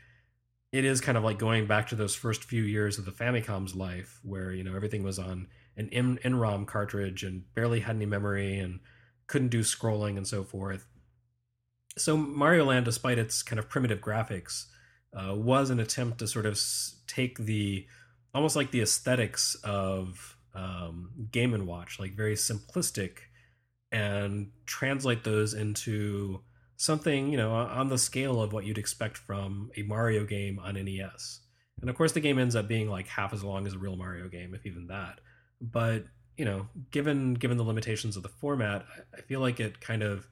it 0.72 0.86
is 0.86 1.02
kind 1.02 1.18
of 1.18 1.24
like 1.24 1.38
going 1.38 1.68
back 1.68 1.88
to 1.90 1.96
those 1.96 2.16
first 2.16 2.44
few 2.44 2.64
years 2.64 2.98
of 2.98 3.06
the 3.06 3.12
Famicom's 3.12 3.76
life, 3.76 4.20
where 4.24 4.52
you 4.52 4.64
know 4.64 4.76
everything 4.76 5.04
was 5.04 5.20
on 5.20 5.48
an 5.78 5.90
NROM 5.90 6.66
cartridge 6.66 7.24
and 7.24 7.44
barely 7.54 7.82
had 7.82 7.96
any 7.96 8.06
memory 8.06 8.60
and 8.60 8.80
couldn't 9.28 9.50
do 9.50 9.62
scrolling 9.62 10.18
and 10.18 10.28
so 10.28 10.44
forth. 10.44 10.88
So 11.98 12.16
Mario 12.16 12.66
Land, 12.66 12.86
despite 12.86 13.18
its 13.18 13.44
kind 13.44 13.60
of 13.60 13.70
primitive 13.70 14.00
graphics, 14.00 14.66
uh, 15.14 15.36
was 15.36 15.70
an 15.70 15.80
attempt 15.80 16.20
to 16.20 16.28
sort 16.28 16.46
of 16.46 16.60
take 17.08 17.38
the 17.38 17.86
almost 18.34 18.56
like 18.56 18.72
the 18.72 18.82
aesthetics 18.82 19.56
of 19.64 20.38
um, 20.56 21.12
Game 21.32 21.54
and 21.54 21.68
Watch, 21.68 22.00
like 22.00 22.16
very 22.16 22.36
simplistic, 22.36 23.18
and 23.92 24.52
translate 24.66 25.24
those 25.24 25.54
into 25.54 26.42
something 26.82 27.32
you 27.32 27.38
know 27.38 27.52
on 27.52 27.90
the 27.90 27.98
scale 27.98 28.42
of 28.42 28.54
what 28.54 28.66
you'd 28.66 28.80
expect 28.80 29.16
from 29.16 29.70
a 29.78 29.84
Mario 29.84 30.26
game 30.26 30.60
on 30.60 30.74
NES. 30.74 31.42
And 31.80 31.90
of 31.90 31.96
course, 31.96 32.12
the 32.12 32.20
game 32.20 32.40
ends 32.40 32.56
up 32.56 32.68
being 32.68 32.90
like 32.90 33.08
half 33.08 33.34
as 33.34 33.44
long 33.44 33.68
as 33.68 33.74
a 33.74 33.80
real 33.80 33.96
Mario 33.96 34.28
game, 34.28 34.54
if 34.56 34.66
even 34.66 34.88
that. 34.88 35.20
But 35.62 36.06
you 36.38 36.46
know, 36.46 36.68
given 36.90 37.36
given 37.36 37.58
the 37.58 37.64
limitations 37.64 38.18
of 38.18 38.24
the 38.24 38.30
format, 38.30 38.86
I 39.16 39.22
feel 39.22 39.40
like 39.42 39.60
it 39.60 39.80
kind 39.80 40.02
of, 40.02 40.28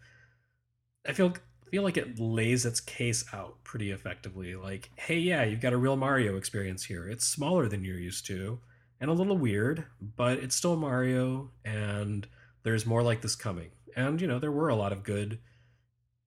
I 1.07 1.13
feel 1.13 1.33
feel 1.69 1.83
like 1.83 1.97
it 1.97 2.19
lays 2.19 2.65
its 2.65 2.79
case 2.79 3.23
out 3.31 3.63
pretty 3.63 3.91
effectively. 3.91 4.55
Like, 4.55 4.89
hey, 4.95 5.19
yeah, 5.19 5.43
you've 5.43 5.61
got 5.61 5.73
a 5.73 5.77
real 5.77 5.95
Mario 5.95 6.35
experience 6.35 6.83
here. 6.83 7.07
It's 7.07 7.27
smaller 7.27 7.67
than 7.67 7.83
you're 7.83 7.99
used 7.99 8.25
to, 8.25 8.59
and 8.99 9.11
a 9.11 9.13
little 9.13 9.37
weird, 9.37 9.85
but 10.15 10.39
it's 10.39 10.55
still 10.55 10.75
Mario, 10.75 11.51
and 11.63 12.27
there's 12.63 12.87
more 12.87 13.03
like 13.03 13.21
this 13.21 13.35
coming. 13.35 13.69
And 13.95 14.19
you 14.19 14.25
know, 14.25 14.39
there 14.39 14.51
were 14.51 14.69
a 14.69 14.75
lot 14.75 14.91
of 14.91 15.03
good 15.03 15.37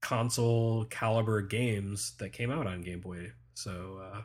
console 0.03 0.85
caliber 0.87 1.41
games 1.41 2.13
that 2.19 2.33
came 2.33 2.51
out 2.51 2.67
on 2.67 2.83
Game 2.83 3.01
Boy. 3.01 3.33
So 3.55 4.01
uh, 4.03 4.23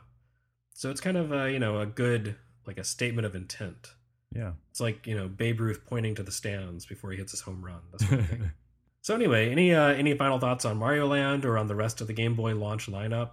so 0.74 0.90
it's 0.90 1.00
kind 1.00 1.16
of 1.16 1.32
a, 1.32 1.50
you 1.50 1.58
know 1.58 1.80
a 1.80 1.86
good 1.86 2.36
like 2.66 2.76
a 2.76 2.84
statement 2.84 3.24
of 3.24 3.34
intent. 3.34 3.94
Yeah, 4.34 4.52
it's 4.70 4.80
like 4.80 5.06
you 5.06 5.16
know 5.16 5.28
Babe 5.28 5.60
Ruth 5.60 5.86
pointing 5.86 6.14
to 6.16 6.22
the 6.22 6.32
stands 6.32 6.84
before 6.84 7.12
he 7.12 7.16
hits 7.16 7.30
his 7.30 7.40
home 7.40 7.64
run. 7.64 7.80
Sort 7.96 8.20
of 8.20 8.30
so 9.00 9.14
anyway, 9.14 9.50
any 9.50 9.74
uh, 9.74 9.88
any 9.88 10.12
final 10.14 10.38
thoughts 10.38 10.66
on 10.66 10.76
Mario 10.76 11.06
Land 11.06 11.46
or 11.46 11.56
on 11.56 11.68
the 11.68 11.74
rest 11.74 12.02
of 12.02 12.06
the 12.06 12.12
Game 12.12 12.34
Boy 12.34 12.54
launch 12.54 12.86
lineup? 12.86 13.30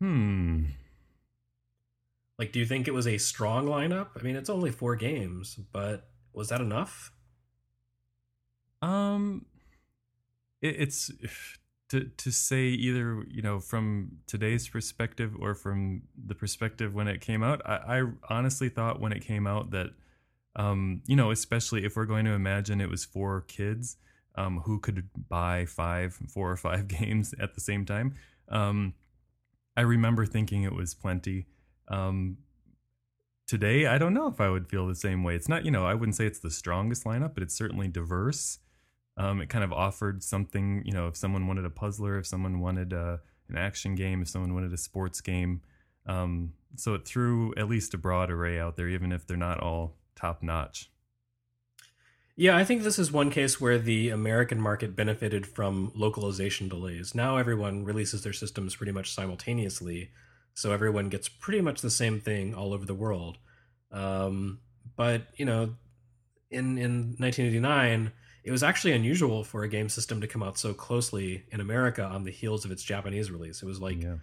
Hmm. 0.00 0.64
Like, 2.38 2.52
do 2.52 2.58
you 2.58 2.66
think 2.66 2.88
it 2.88 2.94
was 2.94 3.06
a 3.06 3.18
strong 3.18 3.66
lineup? 3.66 4.08
I 4.18 4.22
mean, 4.22 4.34
it's 4.34 4.50
only 4.50 4.72
four 4.72 4.96
games, 4.96 5.54
but 5.72 6.08
was 6.32 6.48
that 6.48 6.60
enough? 6.60 7.12
Um, 8.82 9.46
it, 10.64 10.76
it's 10.78 11.10
to 11.90 12.04
to 12.16 12.30
say 12.30 12.64
either 12.68 13.24
you 13.28 13.42
know 13.42 13.60
from 13.60 14.18
today's 14.26 14.66
perspective 14.68 15.34
or 15.38 15.54
from 15.54 16.02
the 16.26 16.34
perspective 16.34 16.94
when 16.94 17.08
it 17.08 17.20
came 17.20 17.42
out. 17.42 17.60
I, 17.64 18.00
I 18.00 18.02
honestly 18.28 18.68
thought 18.68 19.00
when 19.00 19.12
it 19.12 19.20
came 19.24 19.46
out 19.46 19.70
that 19.72 19.90
um, 20.56 21.02
you 21.06 21.16
know, 21.16 21.30
especially 21.30 21.84
if 21.84 21.96
we're 21.96 22.06
going 22.06 22.24
to 22.26 22.32
imagine 22.32 22.80
it 22.80 22.88
was 22.88 23.04
for 23.04 23.42
kids 23.42 23.96
um, 24.36 24.60
who 24.60 24.78
could 24.78 25.08
buy 25.28 25.64
five, 25.64 26.14
four 26.28 26.50
or 26.50 26.56
five 26.56 26.88
games 27.00 27.34
at 27.40 27.54
the 27.54 27.60
same 27.60 27.84
time. 27.84 28.14
Um, 28.48 28.94
I 29.76 29.80
remember 29.82 30.26
thinking 30.26 30.62
it 30.62 30.72
was 30.72 30.94
plenty. 30.94 31.46
Um, 31.88 32.38
today, 33.46 33.86
I 33.86 33.98
don't 33.98 34.14
know 34.14 34.28
if 34.28 34.40
I 34.40 34.48
would 34.48 34.68
feel 34.68 34.86
the 34.86 34.94
same 34.94 35.24
way. 35.24 35.34
It's 35.34 35.48
not, 35.48 35.64
you 35.64 35.70
know, 35.70 35.84
I 35.84 35.94
wouldn't 35.94 36.16
say 36.16 36.26
it's 36.26 36.38
the 36.38 36.50
strongest 36.50 37.04
lineup, 37.04 37.34
but 37.34 37.42
it's 37.42 37.56
certainly 37.56 37.88
diverse. 37.88 38.58
Um, 39.16 39.40
it 39.40 39.48
kind 39.48 39.64
of 39.64 39.72
offered 39.72 40.22
something, 40.22 40.82
you 40.84 40.92
know, 40.92 41.06
if 41.06 41.16
someone 41.16 41.46
wanted 41.46 41.64
a 41.64 41.70
puzzler, 41.70 42.18
if 42.18 42.26
someone 42.26 42.60
wanted 42.60 42.92
a, 42.92 43.00
uh, 43.00 43.16
an 43.48 43.56
action 43.56 43.94
game, 43.94 44.22
if 44.22 44.28
someone 44.28 44.54
wanted 44.54 44.72
a 44.72 44.76
sports 44.76 45.20
game. 45.20 45.60
Um, 46.06 46.54
so 46.76 46.94
it 46.94 47.06
threw 47.06 47.54
at 47.56 47.68
least 47.68 47.94
a 47.94 47.98
broad 47.98 48.30
array 48.30 48.58
out 48.58 48.76
there, 48.76 48.88
even 48.88 49.12
if 49.12 49.26
they're 49.26 49.36
not 49.36 49.60
all 49.60 49.96
top 50.16 50.42
notch. 50.42 50.90
Yeah, 52.36 52.56
I 52.56 52.64
think 52.64 52.82
this 52.82 52.98
is 52.98 53.12
one 53.12 53.30
case 53.30 53.60
where 53.60 53.78
the 53.78 54.10
American 54.10 54.60
market 54.60 54.96
benefited 54.96 55.46
from 55.46 55.92
localization 55.94 56.68
delays. 56.68 57.14
Now 57.14 57.36
everyone 57.36 57.84
releases 57.84 58.22
their 58.22 58.32
systems 58.32 58.74
pretty 58.74 58.90
much 58.90 59.12
simultaneously, 59.14 60.10
so 60.52 60.72
everyone 60.72 61.08
gets 61.08 61.28
pretty 61.28 61.60
much 61.60 61.80
the 61.80 61.90
same 61.90 62.20
thing 62.20 62.52
all 62.52 62.72
over 62.72 62.84
the 62.84 62.94
world. 62.94 63.38
Um, 63.92 64.58
but 64.96 65.22
you 65.36 65.44
know, 65.44 65.76
in 66.50 66.76
in 66.76 67.14
1989 67.18 68.10
it 68.44 68.50
was 68.50 68.62
actually 68.62 68.92
unusual 68.92 69.42
for 69.42 69.62
a 69.62 69.68
game 69.68 69.88
system 69.88 70.20
to 70.20 70.26
come 70.26 70.42
out 70.42 70.58
so 70.58 70.74
closely 70.74 71.44
in 71.50 71.60
America 71.60 72.04
on 72.04 72.24
the 72.24 72.30
heels 72.30 72.66
of 72.66 72.70
its 72.70 72.82
Japanese 72.82 73.30
release. 73.30 73.62
It 73.62 73.66
was 73.66 73.80
like 73.80 74.02
yeah. 74.02 74.16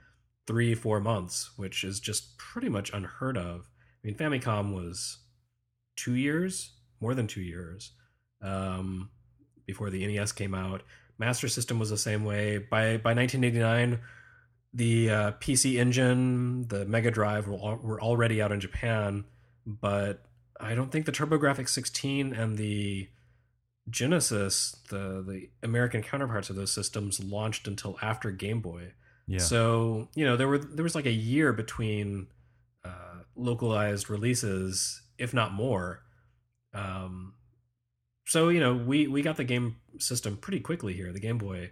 three, 0.46 0.76
four 0.76 1.00
months, 1.00 1.50
which 1.58 1.84
is 1.84 2.00
just 2.00 2.38
pretty 2.38 2.70
much 2.70 2.94
unheard 2.94 3.36
of. 3.36 3.68
I 4.04 4.08
mean, 4.08 4.16
Famicom 4.16 4.76
was 4.76 5.18
two 5.96 6.14
years, 6.14 6.74
more 7.00 7.16
than 7.16 7.26
two 7.26 7.42
years, 7.42 7.94
um, 8.44 9.10
before 9.66 9.90
the 9.90 10.06
NES 10.06 10.32
came 10.34 10.54
out. 10.54 10.84
Master 11.18 11.48
System 11.48 11.80
was 11.80 11.90
the 11.90 11.98
same 11.98 12.24
way. 12.24 12.60
By 12.60 12.98
by 12.98 13.16
1989, 13.16 14.00
the 14.74 15.10
uh, 15.10 15.32
PC 15.34 15.80
Engine, 15.80 16.68
the 16.68 16.86
Mega 16.86 17.10
Drive 17.10 17.48
were, 17.48 17.76
were 17.78 18.02
already 18.02 18.40
out 18.40 18.52
in 18.52 18.60
Japan, 18.60 19.26
but 19.66 20.24
I 20.60 20.76
don't 20.76 20.92
think 20.92 21.08
the 21.08 21.12
TurboGrafx 21.12 21.70
16 21.70 22.34
and 22.34 22.58
the 22.58 23.10
Genesis, 23.90 24.76
the 24.90 25.24
the 25.26 25.50
American 25.64 26.02
counterparts 26.02 26.50
of 26.50 26.56
those 26.56 26.72
systems, 26.72 27.24
launched 27.24 27.68
until 27.68 27.98
after 28.02 28.32
Game 28.32 28.62
Boy. 28.62 28.94
Yeah. 29.28 29.40
So 29.40 30.10
you 30.16 30.26
know 30.26 30.38
there 30.38 30.48
were 30.48 30.60
there 30.60 30.84
was 30.84 30.96
like 30.96 31.06
a 31.06 31.12
year 31.12 31.52
between 31.54 32.28
uh, 32.86 33.24
localized 33.36 34.10
releases, 34.10 35.02
if 35.18 35.34
not 35.34 35.54
more. 35.54 36.04
Um, 36.74 37.34
so 38.28 38.50
you 38.50 38.60
know 38.60 38.76
we 38.76 39.08
we 39.08 39.22
got 39.22 39.38
the 39.38 39.44
game 39.44 39.78
system 39.98 40.38
pretty 40.38 40.60
quickly 40.60 40.94
here, 40.94 41.12
the 41.12 41.20
Game 41.20 41.38
Boy, 41.38 41.72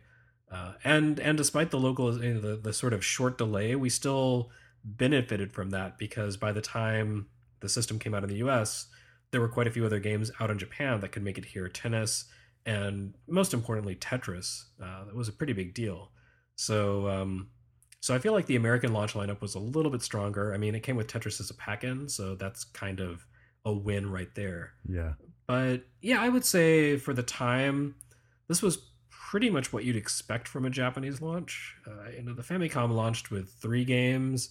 uh, 0.52 0.74
and 0.84 1.20
and 1.20 1.38
despite 1.38 1.70
the 1.70 1.80
local 1.80 2.24
you 2.24 2.34
know, 2.34 2.42
the 2.42 2.56
the 2.56 2.74
sort 2.74 2.94
of 2.94 3.06
short 3.06 3.38
delay, 3.38 3.76
we 3.76 3.90
still 3.90 4.50
benefited 4.84 5.54
from 5.54 5.70
that 5.70 5.98
because 5.98 6.38
by 6.38 6.52
the 6.52 6.62
time 6.62 7.28
the 7.60 7.70
system 7.70 8.00
came 8.00 8.16
out 8.16 8.24
in 8.24 8.30
the 8.30 8.38
U.S 8.38 8.88
there 9.32 9.42
were 9.42 9.50
quite 9.50 9.68
a 9.68 9.72
few 9.72 9.86
other 9.86 10.00
games 10.00 10.32
out 10.40 10.52
in 10.52 10.58
Japan 10.58 11.00
that 11.02 11.12
could 11.12 11.24
make 11.24 11.38
it 11.38 11.46
here. 11.46 11.68
Tennis 11.68 12.26
and 12.66 13.14
most 13.28 13.54
importantly 13.54 13.96
Tetris. 13.96 14.64
Uh, 14.82 15.06
that 15.06 15.16
was 15.16 15.28
a 15.28 15.34
pretty 15.34 15.54
big 15.54 15.74
deal. 15.74 16.12
So 16.56 17.08
um, 17.08 17.50
so 18.02 18.16
I 18.16 18.20
feel 18.20 18.34
like 18.34 18.46
the 18.46 18.56
American 18.56 18.94
launch 18.94 19.14
lineup 19.14 19.42
was 19.42 19.56
a 19.56 19.60
little 19.60 19.92
bit 19.92 20.02
stronger. 20.02 20.54
I 20.54 20.58
mean, 20.58 20.76
it 20.76 20.82
came 20.82 20.96
with 20.96 21.08
Tetris 21.08 21.40
as 21.40 21.50
a 21.50 21.56
pack-in, 21.56 22.08
so 22.08 22.36
that's 22.36 22.64
kind 22.64 23.00
of 23.00 23.26
a 23.66 23.74
win 23.74 24.10
right 24.10 24.34
there. 24.36 24.72
Yeah. 24.88 25.14
But 25.48 25.84
yeah, 26.02 26.22
I 26.22 26.30
would 26.30 26.46
say 26.46 26.98
for 26.98 27.14
the 27.14 27.24
time, 27.24 27.96
this 28.48 28.62
was 28.62 28.90
pretty 29.10 29.50
much 29.50 29.74
what 29.74 29.84
you'd 29.84 29.96
expect 29.96 30.48
from 30.48 30.66
a 30.66 30.70
Japanese 30.70 31.22
launch. 31.22 31.76
Uh, 31.86 32.10
you 32.16 32.24
know, 32.24 32.34
the 32.34 32.42
Famicom 32.42 32.92
launched 32.92 33.32
with 33.32 33.52
three 33.62 33.84
games. 33.84 34.50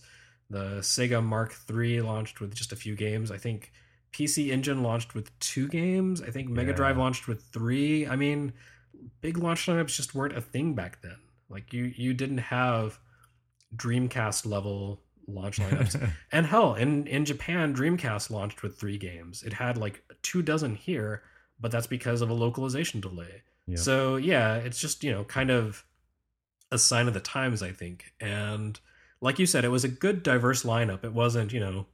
The 0.50 0.78
Sega 0.80 1.24
Mark 1.24 1.54
III 1.70 2.02
launched 2.02 2.40
with 2.40 2.54
just 2.54 2.72
a 2.72 2.76
few 2.76 2.94
games. 2.94 3.30
I 3.30 3.38
think 3.38 3.72
PC 4.12 4.50
Engine 4.50 4.82
launched 4.82 5.14
with 5.14 5.36
two 5.38 5.68
games. 5.68 6.22
I 6.22 6.30
think 6.30 6.48
Mega 6.48 6.70
yeah. 6.70 6.76
Drive 6.76 6.98
launched 6.98 7.28
with 7.28 7.42
three. 7.52 8.06
I 8.06 8.16
mean, 8.16 8.52
big 9.20 9.38
launch 9.38 9.66
lineups 9.66 9.94
just 9.94 10.14
weren't 10.14 10.36
a 10.36 10.40
thing 10.40 10.74
back 10.74 11.02
then. 11.02 11.16
Like 11.48 11.72
you, 11.72 11.84
you 11.84 12.14
didn't 12.14 12.38
have 12.38 12.98
Dreamcast 13.76 14.46
level 14.46 15.00
launch 15.26 15.58
lineups. 15.58 16.10
and 16.32 16.46
hell, 16.46 16.74
in 16.74 17.06
in 17.06 17.24
Japan, 17.24 17.74
Dreamcast 17.74 18.30
launched 18.30 18.62
with 18.62 18.78
three 18.78 18.98
games. 18.98 19.42
It 19.42 19.52
had 19.52 19.76
like 19.76 20.02
two 20.22 20.42
dozen 20.42 20.74
here, 20.74 21.22
but 21.60 21.70
that's 21.70 21.86
because 21.86 22.22
of 22.22 22.30
a 22.30 22.34
localization 22.34 23.00
delay. 23.00 23.42
Yep. 23.66 23.78
So 23.78 24.16
yeah, 24.16 24.56
it's 24.56 24.80
just 24.80 25.04
you 25.04 25.12
know 25.12 25.24
kind 25.24 25.50
of 25.50 25.84
a 26.70 26.78
sign 26.78 27.08
of 27.08 27.14
the 27.14 27.20
times, 27.20 27.62
I 27.62 27.72
think. 27.72 28.12
And 28.20 28.78
like 29.20 29.38
you 29.38 29.46
said, 29.46 29.64
it 29.64 29.68
was 29.68 29.84
a 29.84 29.88
good 29.88 30.22
diverse 30.22 30.62
lineup. 30.62 31.04
It 31.04 31.12
wasn't 31.12 31.52
you 31.52 31.60
know 31.60 31.86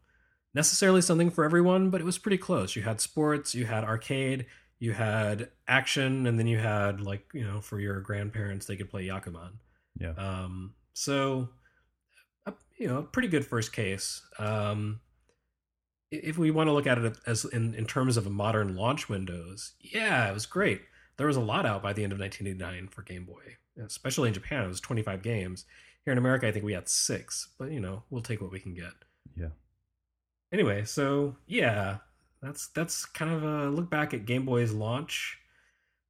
necessarily 0.54 1.02
something 1.02 1.30
for 1.30 1.44
everyone, 1.44 1.90
but 1.90 2.00
it 2.00 2.04
was 2.04 2.18
pretty 2.18 2.38
close. 2.38 2.76
You 2.76 2.82
had 2.82 3.00
sports, 3.00 3.54
you 3.54 3.66
had 3.66 3.84
arcade, 3.84 4.46
you 4.78 4.92
had 4.92 5.50
action, 5.68 6.26
and 6.26 6.38
then 6.38 6.46
you 6.46 6.58
had 6.58 7.00
like 7.00 7.24
you 7.32 7.44
know 7.44 7.60
for 7.60 7.80
your 7.80 8.00
grandparents 8.00 8.66
they 8.66 8.76
could 8.76 8.90
play 8.90 9.06
Yakuman. 9.06 9.52
Yeah. 9.98 10.12
Um. 10.16 10.74
So, 10.94 11.48
a, 12.46 12.52
you 12.78 12.86
know, 12.86 12.98
a 12.98 13.02
pretty 13.02 13.28
good 13.28 13.46
first 13.46 13.72
case. 13.72 14.22
Um. 14.38 15.00
If 16.10 16.38
we 16.38 16.52
want 16.52 16.68
to 16.68 16.72
look 16.72 16.86
at 16.86 16.98
it 16.98 17.16
as 17.26 17.44
in, 17.44 17.74
in 17.74 17.86
terms 17.86 18.16
of 18.16 18.24
a 18.26 18.30
modern 18.30 18.76
launch 18.76 19.08
windows, 19.08 19.72
yeah, 19.80 20.28
it 20.30 20.34
was 20.34 20.46
great. 20.46 20.82
there 21.16 21.26
was 21.26 21.36
a 21.36 21.40
lot 21.40 21.66
out 21.66 21.82
by 21.82 21.92
the 21.92 22.04
end 22.04 22.12
of 22.12 22.20
1989 22.20 22.88
for 22.88 23.02
Game 23.02 23.24
Boy, 23.24 23.56
especially 23.84 24.28
in 24.28 24.34
Japan. 24.34 24.64
It 24.64 24.68
was 24.68 24.80
25 24.80 25.22
games. 25.22 25.64
Here 26.04 26.12
in 26.12 26.18
America, 26.18 26.46
I 26.46 26.52
think 26.52 26.64
we 26.64 26.74
had 26.74 26.88
six, 26.88 27.48
but 27.58 27.72
you 27.72 27.80
know, 27.80 28.04
we'll 28.10 28.22
take 28.22 28.40
what 28.40 28.52
we 28.52 28.60
can 28.60 28.74
get. 28.74 28.92
Yeah. 29.36 29.48
Anyway, 30.54 30.84
so 30.84 31.34
yeah, 31.48 31.96
that's 32.40 32.68
that's 32.68 33.06
kind 33.06 33.32
of 33.32 33.42
a 33.42 33.68
look 33.70 33.90
back 33.90 34.14
at 34.14 34.24
Game 34.24 34.44
Boy's 34.44 34.70
launch. 34.72 35.40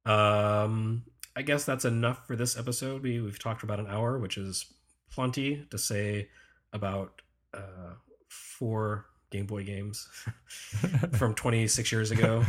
Um, 0.05 1.01
I 1.35 1.41
guess 1.41 1.65
that's 1.65 1.83
enough 1.83 2.27
for 2.27 2.35
this 2.35 2.55
episode. 2.55 3.01
We 3.01 3.19
we've 3.19 3.39
talked 3.39 3.63
about 3.63 3.79
an 3.79 3.87
hour, 3.87 4.19
which 4.19 4.37
is 4.37 4.71
plenty 5.09 5.65
to 5.71 5.79
say 5.79 6.29
about 6.73 7.23
uh, 7.55 7.95
four 8.27 9.07
Game 9.31 9.47
Boy 9.47 9.63
games 9.63 10.07
from 11.13 11.33
26 11.33 11.91
years 11.91 12.11
ago. 12.11 12.45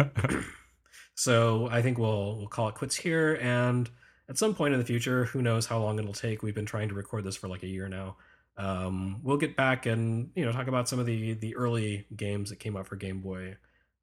so 1.15 1.67
I 1.71 1.81
think 1.81 1.97
we'll 1.97 2.37
we'll 2.37 2.49
call 2.49 2.69
it 2.69 2.75
quits 2.75 2.97
here. 2.97 3.39
And 3.41 3.89
at 4.29 4.37
some 4.37 4.55
point 4.55 4.75
in 4.75 4.81
the 4.81 4.87
future, 4.87 5.25
who 5.25 5.41
knows 5.41 5.65
how 5.65 5.79
long 5.79 5.99
it'll 5.99 6.13
take? 6.13 6.43
We've 6.43 6.55
been 6.55 6.67
trying 6.67 6.91
to 6.91 6.95
record 6.95 7.25
this 7.25 7.37
for 7.37 7.49
like 7.49 7.63
a 7.63 7.69
year 7.69 7.89
now. 7.89 8.17
Um, 8.59 9.21
we'll 9.23 9.37
get 9.37 9.57
back 9.57 9.87
and 9.87 10.31
you 10.35 10.45
know 10.45 10.53
talk 10.53 10.69
about 10.69 10.89
some 10.89 10.99
of 10.99 11.07
the 11.07 11.35
the 11.35 11.57
early 11.57 12.07
games 12.17 12.51
that 12.51 12.57
came 12.57 12.77
out 12.77 12.87
for 12.87 12.97
Game 12.97 13.21
Boy, 13.21 13.57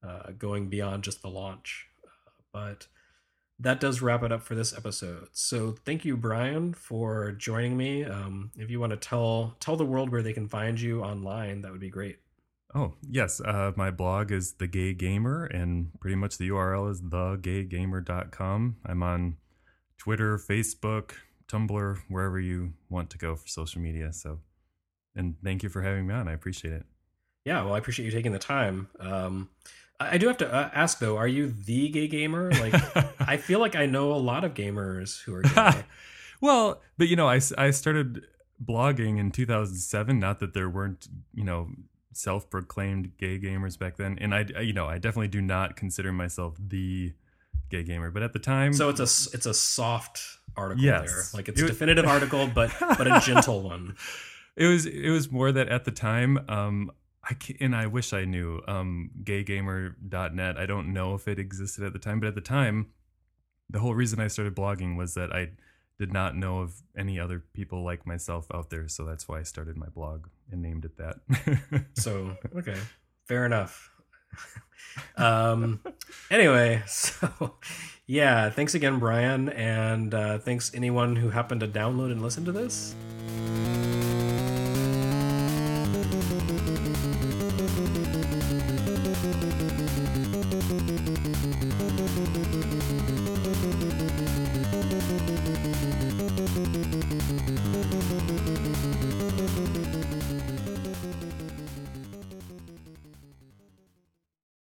uh, 0.08 0.32
going 0.38 0.70
beyond 0.70 1.04
just 1.04 1.22
the 1.22 1.30
launch. 1.30 1.88
Uh, 2.04 2.32
but 2.52 2.88
that 3.60 3.80
does 3.80 4.02
wrap 4.02 4.24
it 4.24 4.32
up 4.32 4.44
for 4.44 4.56
this 4.56 4.76
episode. 4.76 5.30
So 5.32 5.76
thank 5.86 6.06
you, 6.06 6.18
Bryan, 6.18 6.74
for 6.74 7.32
joining 7.32 7.78
me. 7.78 8.04
Um, 8.04 8.52
if 8.58 8.70
you 8.70 8.80
want 8.80 8.92
to 8.92 8.98
tell 8.98 9.56
tell 9.60 9.76
the 9.76 9.86
world 9.86 10.12
where 10.12 10.22
they 10.22 10.34
can 10.34 10.48
find 10.48 10.80
you 10.80 11.02
online, 11.02 11.62
that 11.62 11.72
would 11.72 11.82
be 11.82 11.90
great. 11.90 12.20
Oh 12.76 12.94
yes, 13.08 13.40
uh, 13.40 13.72
my 13.76 13.92
blog 13.92 14.32
is 14.32 14.54
the 14.54 14.68
Gay 14.68 14.94
Gamer, 14.94 15.46
and 15.46 15.92
pretty 16.00 16.16
much 16.16 16.38
the 16.38 16.50
URL 16.50 16.92
is 16.92 17.02
thegaygamer.com. 17.02 18.78
I'm 18.86 19.04
on 19.04 19.38
Twitter, 19.98 20.38
Facebook, 20.38 21.12
Tumblr, 21.54 21.98
wherever 22.10 22.40
you 22.40 22.74
want 22.90 23.10
to 23.12 23.18
go 23.18 23.36
for 23.36 23.48
social 23.48 23.82
media. 23.82 24.12
So, 24.12 24.40
and 25.16 25.36
thank 25.44 25.64
you 25.64 25.70
for 25.70 25.82
having 25.82 26.08
me 26.08 26.14
on. 26.14 26.28
I 26.28 26.34
appreciate 26.34 26.74
it. 26.74 26.86
Yeah, 27.46 27.64
well, 27.64 27.76
I 27.76 27.78
appreciate 27.78 28.06
you 28.06 28.12
taking 28.12 28.32
the 28.32 28.40
time. 28.40 28.90
Um, 29.00 29.50
I 30.00 30.18
do 30.18 30.28
have 30.28 30.38
to 30.38 30.52
uh, 30.52 30.70
ask 30.74 31.00
though: 31.00 31.18
Are 31.18 31.28
you 31.28 31.52
the 31.52 31.90
gay 31.90 32.08
gamer? 32.08 32.52
Like, 32.52 32.74
I 33.20 33.38
feel 33.38 33.60
like 33.60 33.76
I 33.76 33.86
know 33.86 34.14
a 34.14 34.16
lot 34.16 34.44
of 34.44 34.54
gamers 34.54 35.22
who 35.22 35.36
are 35.36 35.42
gay. 35.42 35.84
well, 36.42 36.82
but 36.98 37.08
you 37.08 37.16
know, 37.16 37.30
I 37.30 37.40
I 37.58 37.72
started 37.72 38.26
blogging 38.64 39.20
in 39.20 39.32
2007. 39.32 40.20
Not 40.20 40.40
that 40.40 40.54
there 40.54 40.70
weren't 40.70 41.08
you 41.34 41.44
know 41.44 41.70
self-proclaimed 42.14 43.18
gay 43.18 43.40
gamers 43.40 43.78
back 43.78 43.98
then, 43.98 44.18
and 44.20 44.34
I 44.34 44.46
you 44.62 44.74
know 44.74 44.88
I 44.88 44.98
definitely 44.98 45.28
do 45.28 45.42
not 45.42 45.76
consider 45.76 46.12
myself 46.12 46.56
the 46.60 47.14
gay 47.70 47.84
gamer, 47.84 48.10
but 48.10 48.24
at 48.24 48.34
the 48.34 48.40
time, 48.40 48.74
so 48.74 48.90
it's 48.90 49.00
a 49.00 49.36
it's 49.36 49.46
a 49.46 49.54
soft 49.54 50.22
article 50.56 50.84
Yes. 50.84 51.10
there, 51.32 51.38
like 51.40 51.50
it's 51.50 51.60
It 51.62 51.66
a 51.66 51.68
definitive 51.68 52.06
article, 52.06 52.48
but 52.48 52.72
but 52.80 53.08
a 53.08 53.22
gentle 53.26 53.62
one. 53.62 53.96
it 54.56 54.68
was 54.68 54.86
it 54.86 55.10
was 55.10 55.32
more 55.32 55.52
that 55.52 55.68
at 55.70 55.84
the 55.86 55.92
time 55.92 56.38
um 56.48 56.92
I 57.24 57.36
and 57.60 57.76
I 57.76 57.88
wish 57.88 58.14
I 58.14 58.26
knew 58.26 58.62
um 58.68 59.12
gaygamer.net 59.24 60.58
I 60.58 60.66
don't 60.66 60.94
know 60.94 61.16
if 61.16 61.28
it 61.28 61.40
existed 61.40 61.84
at 61.84 61.94
the 61.94 62.00
time 62.00 62.20
but 62.20 62.28
at 62.28 62.36
the 62.36 62.42
time 62.42 62.88
the 63.70 63.80
whole 63.80 63.96
reason 63.96 64.20
I 64.20 64.28
started 64.28 64.56
blogging 64.56 64.98
was 64.98 65.14
that 65.16 65.32
I 65.34 65.52
did 66.00 66.12
not 66.12 66.36
know 66.36 66.60
of 66.60 66.82
any 66.98 67.20
other 67.20 67.44
people 67.54 67.84
like 67.84 68.06
myself 68.06 68.48
out 68.54 68.70
there 68.70 68.88
so 68.88 69.06
that's 69.06 69.28
why 69.28 69.40
I 69.40 69.44
started 69.44 69.78
my 69.78 69.88
blog 69.88 70.28
and 70.52 70.62
named 70.62 70.86
it 70.86 70.98
that 70.98 71.86
So 71.98 72.36
okay, 72.56 72.78
fair 73.28 73.46
enough. 73.46 73.90
um. 75.18 75.80
Anyway, 76.30 76.82
so 76.88 77.56
yeah, 78.08 78.50
thanks 78.50 78.76
again, 78.76 79.00
Bryan, 79.00 79.50
and 79.50 80.14
uh, 80.14 80.40
thanks 80.40 80.72
anyone 80.74 81.16
who 81.16 81.30
happened 81.30 81.62
to 81.62 81.68
download 81.68 82.12
and 82.12 82.22
listen 82.22 82.46
to 82.46 82.52
this. 82.52 82.96